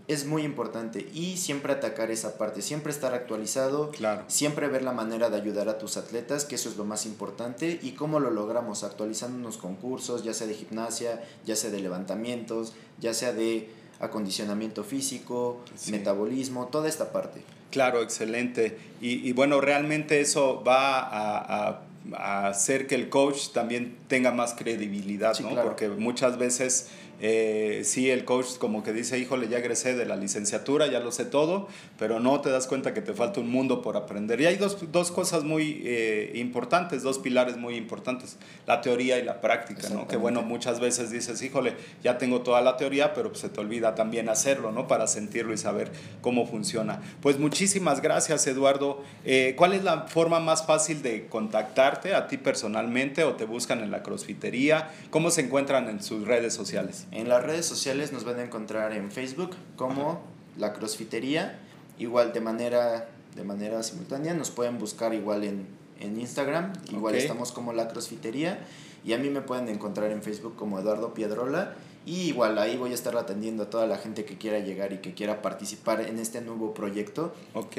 es 0.07 0.25
muy 0.25 0.43
importante 0.43 1.07
y 1.13 1.37
siempre 1.37 1.73
atacar 1.73 2.11
esa 2.11 2.37
parte, 2.37 2.61
siempre 2.61 2.91
estar 2.91 3.13
actualizado, 3.13 3.89
claro. 3.91 4.23
siempre 4.27 4.67
ver 4.67 4.83
la 4.83 4.91
manera 4.91 5.29
de 5.29 5.37
ayudar 5.37 5.67
a 5.67 5.77
tus 5.79 5.97
atletas, 5.97 6.45
que 6.45 6.55
eso 6.55 6.69
es 6.69 6.77
lo 6.77 6.85
más 6.85 7.05
importante, 7.05 7.79
y 7.81 7.91
cómo 7.91 8.19
lo 8.19 8.29
logramos, 8.29 8.83
actualizándonos 8.83 9.57
con 9.57 9.75
cursos, 9.75 10.23
ya 10.23 10.33
sea 10.33 10.47
de 10.47 10.53
gimnasia, 10.53 11.23
ya 11.45 11.55
sea 11.55 11.71
de 11.71 11.79
levantamientos, 11.79 12.73
ya 12.99 13.13
sea 13.13 13.33
de 13.33 13.69
acondicionamiento 13.99 14.83
físico, 14.83 15.61
metabolismo, 15.89 16.67
toda 16.67 16.87
esta 16.87 17.11
parte. 17.11 17.41
Claro, 17.71 18.01
excelente. 18.01 18.77
Y, 19.01 19.27
y 19.27 19.33
bueno, 19.33 19.59
realmente 19.59 20.21
eso 20.21 20.63
va 20.63 20.99
a, 20.99 21.69
a, 21.69 21.81
a, 22.13 22.47
hacer 22.47 22.87
que 22.87 22.95
el 22.95 23.09
coach 23.09 23.49
también 23.53 23.97
tenga 24.07 24.31
más 24.31 24.53
credibilidad, 24.53 25.37
¿no? 25.39 25.61
Porque 25.61 25.89
muchas 25.89 26.37
veces 26.37 26.89
eh, 27.21 27.81
sí, 27.83 28.09
el 28.09 28.25
coach 28.25 28.57
como 28.57 28.83
que 28.83 28.93
dice, 28.93 29.17
híjole, 29.17 29.47
ya 29.47 29.57
egresé 29.57 29.95
de 29.95 30.05
la 30.05 30.15
licenciatura, 30.15 30.87
ya 30.87 30.99
lo 30.99 31.11
sé 31.11 31.25
todo, 31.25 31.67
pero 31.97 32.19
no 32.19 32.41
te 32.41 32.49
das 32.49 32.67
cuenta 32.67 32.93
que 32.93 33.01
te 33.01 33.13
falta 33.13 33.39
un 33.39 33.49
mundo 33.49 33.81
por 33.81 33.97
aprender. 33.97 34.41
Y 34.41 34.45
hay 34.45 34.57
dos, 34.57 34.91
dos 34.91 35.11
cosas 35.11 35.43
muy 35.43 35.81
eh, 35.85 36.31
importantes, 36.35 37.03
dos 37.03 37.19
pilares 37.19 37.57
muy 37.57 37.75
importantes, 37.75 38.37
la 38.67 38.81
teoría 38.81 39.17
y 39.17 39.23
la 39.23 39.41
práctica, 39.41 39.89
¿no? 39.89 40.07
Que 40.07 40.17
bueno, 40.17 40.41
muchas 40.41 40.79
veces 40.79 41.11
dices, 41.11 41.41
híjole, 41.41 41.75
ya 42.03 42.17
tengo 42.17 42.41
toda 42.41 42.61
la 42.61 42.77
teoría, 42.77 43.13
pero 43.13 43.29
pues, 43.29 43.41
se 43.41 43.49
te 43.49 43.59
olvida 43.59 43.95
también 43.95 44.29
hacerlo, 44.29 44.71
¿no? 44.71 44.87
Para 44.87 45.07
sentirlo 45.07 45.53
y 45.53 45.57
saber 45.57 45.91
cómo 46.21 46.45
funciona. 46.45 47.01
Pues 47.21 47.39
muchísimas 47.39 48.01
gracias, 48.01 48.45
Eduardo. 48.47 49.03
Eh, 49.23 49.53
¿Cuál 49.57 49.73
es 49.73 49.83
la 49.83 50.07
forma 50.07 50.39
más 50.39 50.65
fácil 50.65 51.01
de 51.01 51.27
contactarte 51.27 52.13
a 52.13 52.27
ti 52.27 52.37
personalmente 52.37 53.23
o 53.23 53.33
te 53.33 53.45
buscan 53.45 53.81
en 53.81 53.91
la 53.91 54.03
crossfitería? 54.03 54.91
¿Cómo 55.09 55.31
se 55.31 55.41
encuentran 55.41 55.89
en 55.89 56.03
sus 56.03 56.27
redes 56.27 56.53
sociales? 56.53 57.04
En 57.11 57.29
las 57.29 57.43
redes 57.43 57.65
sociales 57.65 58.11
nos 58.11 58.23
van 58.23 58.39
a 58.39 58.43
encontrar 58.43 58.93
en 58.93 59.11
Facebook 59.11 59.51
como 59.75 60.21
La 60.57 60.73
Crossfitería, 60.73 61.59
igual 61.97 62.33
de 62.33 62.41
manera, 62.41 63.09
de 63.35 63.43
manera 63.43 63.83
simultánea, 63.83 64.33
nos 64.33 64.51
pueden 64.51 64.79
buscar 64.79 65.13
igual 65.13 65.43
en, 65.43 65.67
en 65.99 66.19
Instagram, 66.19 66.73
igual 66.91 67.15
estamos 67.15 67.51
como 67.51 67.73
La 67.73 67.87
Crossfitería, 67.87 68.59
y 69.03 69.13
a 69.13 69.17
mí 69.17 69.29
me 69.29 69.41
pueden 69.41 69.69
encontrar 69.69 70.11
en 70.11 70.23
Facebook 70.23 70.55
como 70.55 70.79
Eduardo 70.79 71.13
Piedrola, 71.13 71.75
y 72.05 72.21
igual 72.21 72.57
ahí 72.59 72.77
voy 72.77 72.91
a 72.91 72.95
estar 72.95 73.15
atendiendo 73.17 73.63
a 73.63 73.69
toda 73.69 73.87
la 73.87 73.97
gente 73.97 74.25
que 74.25 74.37
quiera 74.37 74.59
llegar 74.59 74.93
y 74.93 74.97
que 74.97 75.13
quiera 75.13 75.41
participar 75.41 76.01
en 76.01 76.19
este 76.19 76.41
nuevo 76.41 76.73
proyecto, 76.73 77.33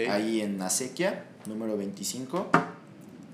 ahí 0.09 0.41
en 0.41 0.61
Acequia, 0.63 1.27
número 1.47 1.77
25 1.77 2.47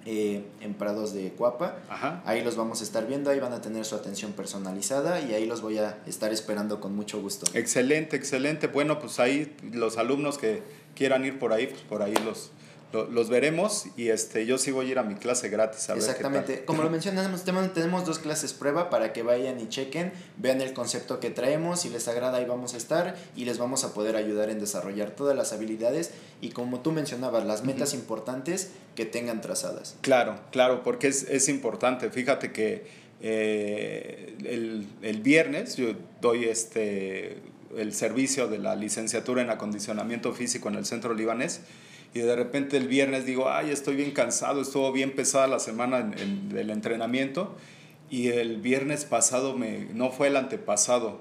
eh, 0.04 0.44
en 0.60 0.74
Prados 0.74 1.12
de 1.12 1.30
Cuapa. 1.30 1.76
Ahí 2.24 2.42
los 2.42 2.56
vamos 2.56 2.80
a 2.80 2.84
estar 2.84 3.06
viendo, 3.06 3.30
ahí 3.30 3.38
van 3.38 3.52
a 3.52 3.60
tener 3.60 3.84
su 3.84 3.94
atención 3.94 4.32
personalizada 4.32 5.20
y 5.20 5.34
ahí 5.34 5.46
los 5.46 5.62
voy 5.62 5.78
a 5.78 5.98
estar 6.06 6.32
esperando 6.32 6.80
con 6.80 6.94
mucho 6.94 7.20
gusto. 7.20 7.46
Excelente, 7.54 8.16
excelente. 8.16 8.66
Bueno, 8.66 8.98
pues 8.98 9.20
ahí 9.20 9.54
los 9.72 9.98
alumnos 9.98 10.38
que 10.38 10.62
quieran 10.94 11.24
ir 11.24 11.38
por 11.38 11.52
ahí, 11.52 11.66
pues 11.68 11.82
por 11.82 12.02
ahí 12.02 12.14
los, 12.24 12.50
los 12.92 13.28
veremos 13.28 13.86
y 13.96 14.08
este, 14.08 14.46
yo 14.46 14.58
sí 14.58 14.70
voy 14.70 14.86
a 14.86 14.90
ir 14.90 14.98
a 14.98 15.02
mi 15.02 15.14
clase 15.14 15.48
gratis. 15.48 15.88
A 15.90 15.94
Exactamente. 15.94 16.64
Como 16.64 16.82
lo 16.82 16.90
mencionamos, 16.90 17.44
tenemos 17.44 18.04
dos 18.04 18.18
clases 18.18 18.52
prueba 18.52 18.90
para 18.90 19.12
que 19.12 19.22
vayan 19.22 19.60
y 19.60 19.68
chequen, 19.68 20.12
vean 20.36 20.60
el 20.60 20.72
concepto 20.72 21.20
que 21.20 21.30
traemos, 21.30 21.80
si 21.80 21.88
les 21.88 22.06
agrada 22.08 22.38
ahí 22.38 22.44
vamos 22.44 22.74
a 22.74 22.76
estar 22.76 23.16
y 23.36 23.44
les 23.44 23.58
vamos 23.58 23.84
a 23.84 23.94
poder 23.94 24.16
ayudar 24.16 24.50
en 24.50 24.60
desarrollar 24.60 25.10
todas 25.10 25.36
las 25.36 25.52
habilidades 25.52 26.10
y 26.40 26.50
como 26.50 26.80
tú 26.80 26.92
mencionabas, 26.92 27.44
las 27.46 27.64
metas 27.64 27.94
importantes 27.94 28.70
que 28.94 29.06
tengan 29.06 29.40
trazadas. 29.40 29.96
Claro, 30.00 30.38
claro, 30.50 30.82
porque 30.82 31.08
es, 31.08 31.24
es 31.24 31.48
importante. 31.48 32.10
Fíjate 32.10 32.52
que 32.52 32.84
eh, 33.20 34.36
el, 34.44 34.86
el, 35.02 35.20
viernes 35.20 35.76
yo 35.76 35.94
doy 36.20 36.44
este, 36.44 37.38
el 37.76 37.94
servicio 37.94 38.48
de 38.48 38.58
la 38.58 38.74
licenciatura 38.76 39.42
en 39.42 39.50
acondicionamiento 39.50 40.32
físico 40.32 40.68
en 40.68 40.74
el 40.74 40.84
centro 40.84 41.14
libanés 41.14 41.60
y 42.14 42.20
de 42.20 42.36
repente 42.36 42.76
el 42.76 42.88
viernes 42.88 43.24
digo, 43.24 43.50
ay, 43.50 43.70
estoy 43.70 43.96
bien 43.96 44.10
cansado, 44.10 44.60
estuvo 44.60 44.92
bien 44.92 45.14
pesada 45.14 45.46
la 45.46 45.58
semana 45.58 46.02
del 46.02 46.70
entrenamiento 46.70 47.56
y 48.10 48.28
el 48.28 48.60
viernes 48.60 49.06
pasado, 49.06 49.56
me, 49.56 49.86
no 49.94 50.10
fue 50.10 50.28
el 50.28 50.36
antepasado, 50.36 51.20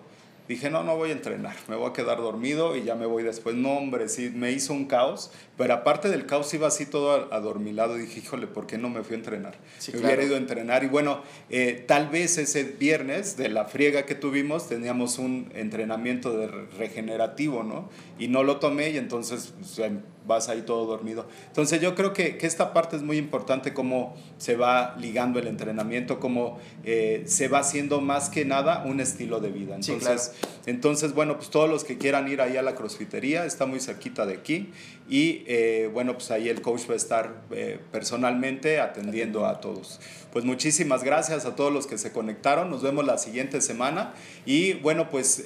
dije, 0.51 0.69
no, 0.69 0.83
no 0.83 0.97
voy 0.97 1.09
a 1.09 1.13
entrenar, 1.13 1.55
me 1.67 1.75
voy 1.75 1.89
a 1.89 1.93
quedar 1.93 2.17
dormido 2.17 2.75
y 2.75 2.83
ya 2.83 2.95
me 2.95 3.05
voy 3.05 3.23
después. 3.23 3.55
No, 3.55 3.77
hombre, 3.77 4.09
sí, 4.09 4.31
me 4.33 4.51
hizo 4.51 4.73
un 4.73 4.85
caos, 4.85 5.31
pero 5.57 5.73
aparte 5.73 6.09
del 6.09 6.25
caos 6.25 6.53
iba 6.53 6.67
así 6.67 6.85
todo 6.85 7.33
adormilado. 7.33 7.95
Dije, 7.95 8.19
híjole, 8.19 8.47
¿por 8.47 8.67
qué 8.67 8.77
no 8.77 8.89
me 8.89 9.03
fui 9.03 9.15
a 9.15 9.19
entrenar? 9.19 9.57
me 9.93 9.99
hubiera 9.99 10.23
ido 10.23 10.35
a 10.35 10.37
entrenar 10.37 10.83
y 10.83 10.87
bueno, 10.87 11.21
eh, 11.49 11.83
tal 11.87 12.09
vez 12.09 12.37
ese 12.37 12.63
viernes 12.63 13.37
de 13.37 13.49
la 13.49 13.65
friega 13.65 14.05
que 14.05 14.15
tuvimos 14.15 14.67
teníamos 14.67 15.17
un 15.17 15.51
entrenamiento 15.55 16.37
de 16.37 16.47
regenerativo, 16.77 17.63
¿no? 17.63 17.89
Y 18.19 18.27
no 18.27 18.43
lo 18.43 18.57
tomé 18.57 18.89
y 18.89 18.97
entonces 18.97 19.53
pues, 19.57 19.91
vas 20.25 20.49
ahí 20.49 20.61
todo 20.61 20.85
dormido. 20.85 21.25
Entonces 21.47 21.81
yo 21.81 21.95
creo 21.95 22.13
que, 22.13 22.37
que, 22.37 22.47
esta 22.47 22.73
parte 22.73 22.95
es 22.95 23.03
muy 23.03 23.17
importante, 23.17 23.73
cómo 23.73 24.15
se 24.37 24.55
va 24.55 24.95
ligando 24.99 25.39
el 25.39 25.47
entrenamiento, 25.47 26.19
cómo 26.19 26.59
eh, 26.83 27.23
se 27.25 27.47
va 27.47 27.59
haciendo 27.59 28.01
más 28.01 28.29
que 28.29 28.45
nada 28.45 28.83
un 28.85 28.99
estilo 28.99 29.39
de 29.39 29.49
vida. 29.49 29.75
Entonces, 29.75 30.33
entonces, 30.65 31.13
bueno, 31.13 31.37
pues 31.37 31.49
todos 31.49 31.69
los 31.69 31.83
que 31.83 31.97
quieran 31.97 32.27
ir 32.27 32.41
ahí 32.41 32.57
a 32.57 32.61
la 32.61 32.75
crossfitería, 32.75 33.45
está 33.45 33.65
muy 33.65 33.79
cerquita 33.79 34.25
de 34.25 34.33
aquí 34.33 34.71
y 35.09 35.43
eh, 35.47 35.89
bueno, 35.91 36.13
pues 36.13 36.31
ahí 36.31 36.49
el 36.49 36.61
coach 36.61 36.89
va 36.89 36.93
a 36.93 36.97
estar 36.97 37.41
eh, 37.51 37.79
personalmente 37.91 38.79
atendiendo 38.79 39.45
a 39.45 39.59
todos. 39.59 39.99
Pues 40.31 40.45
muchísimas 40.45 41.03
gracias 41.03 41.45
a 41.45 41.55
todos 41.55 41.73
los 41.73 41.87
que 41.87 41.97
se 41.97 42.13
conectaron, 42.13 42.69
nos 42.69 42.81
vemos 42.81 43.05
la 43.05 43.17
siguiente 43.17 43.59
semana. 43.59 44.13
Y 44.45 44.73
bueno, 44.73 45.09
pues 45.09 45.43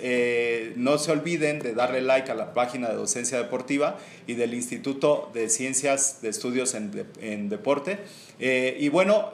no 0.76 0.98
se 0.98 1.12
olviden 1.12 1.60
de 1.60 1.74
darle 1.74 2.02
like 2.02 2.32
a 2.32 2.36
la 2.36 2.54
página 2.54 2.90
de 2.90 2.96
Docencia 2.96 3.38
Deportiva 3.38 3.98
y 4.28 4.36
del 4.36 4.54
Instituto 4.54 5.32
de 5.34 5.50
Ciencias 5.50 6.22
de 6.22 6.30
Estudios 6.30 6.76
en, 6.76 7.06
en 7.20 7.50
Deporte. 7.50 8.00
y 8.40 8.90
bueno, 8.90 9.34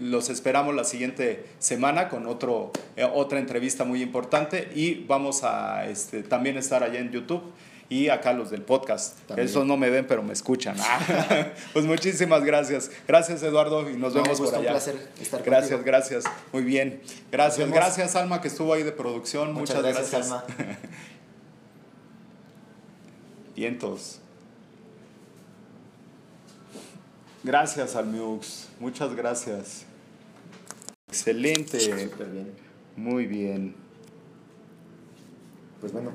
los 0.00 0.30
esperamos 0.30 0.74
la 0.74 0.84
siguiente 0.84 1.44
semana 1.58 2.08
con 2.08 2.26
otro, 2.26 2.72
otra 3.12 3.38
entrevista 3.38 3.84
muy 3.84 4.02
importante. 4.02 4.68
Y 4.74 5.04
vamos 5.04 5.44
a 5.44 5.86
este, 5.86 6.22
también 6.22 6.56
estar 6.56 6.82
allá 6.82 6.98
en 6.98 7.10
YouTube 7.10 7.42
y 7.92 8.08
acá 8.08 8.32
los 8.32 8.50
del 8.50 8.62
podcast. 8.62 9.18
Esos 9.36 9.66
no 9.66 9.76
me 9.76 9.90
ven, 9.90 10.06
pero 10.06 10.22
me 10.22 10.32
escuchan. 10.32 10.74
pues 11.74 11.84
muchísimas 11.84 12.42
gracias. 12.42 12.90
Gracias, 13.06 13.42
Eduardo, 13.42 13.90
y 13.90 13.98
nos 13.98 14.14
vemos 14.14 14.40
por 14.40 14.54
allá. 14.54 14.58
Un 14.58 14.66
placer 14.68 15.08
estar 15.20 15.42
Gracias, 15.42 15.84
gracias. 15.84 16.24
Muy 16.54 16.62
bien. 16.62 17.02
Gracias, 17.30 17.70
gracias, 17.70 18.16
Alma, 18.16 18.40
que 18.40 18.48
estuvo 18.48 18.72
ahí 18.72 18.82
de 18.82 18.92
producción. 18.92 19.52
Muchas, 19.52 19.82
gracias, 19.82 20.10
gracias, 20.10 20.32
Alma. 20.32 20.44
Vientos. 23.56 24.20
Gracias, 27.44 27.94
Almiux. 27.94 28.68
Muchas 28.80 29.14
gracias. 29.14 29.84
Excelente. 31.08 31.76
bien. 31.76 32.54
Muy 32.96 33.26
bien. 33.26 33.76
Pues 35.78 35.92
bueno. 35.92 36.14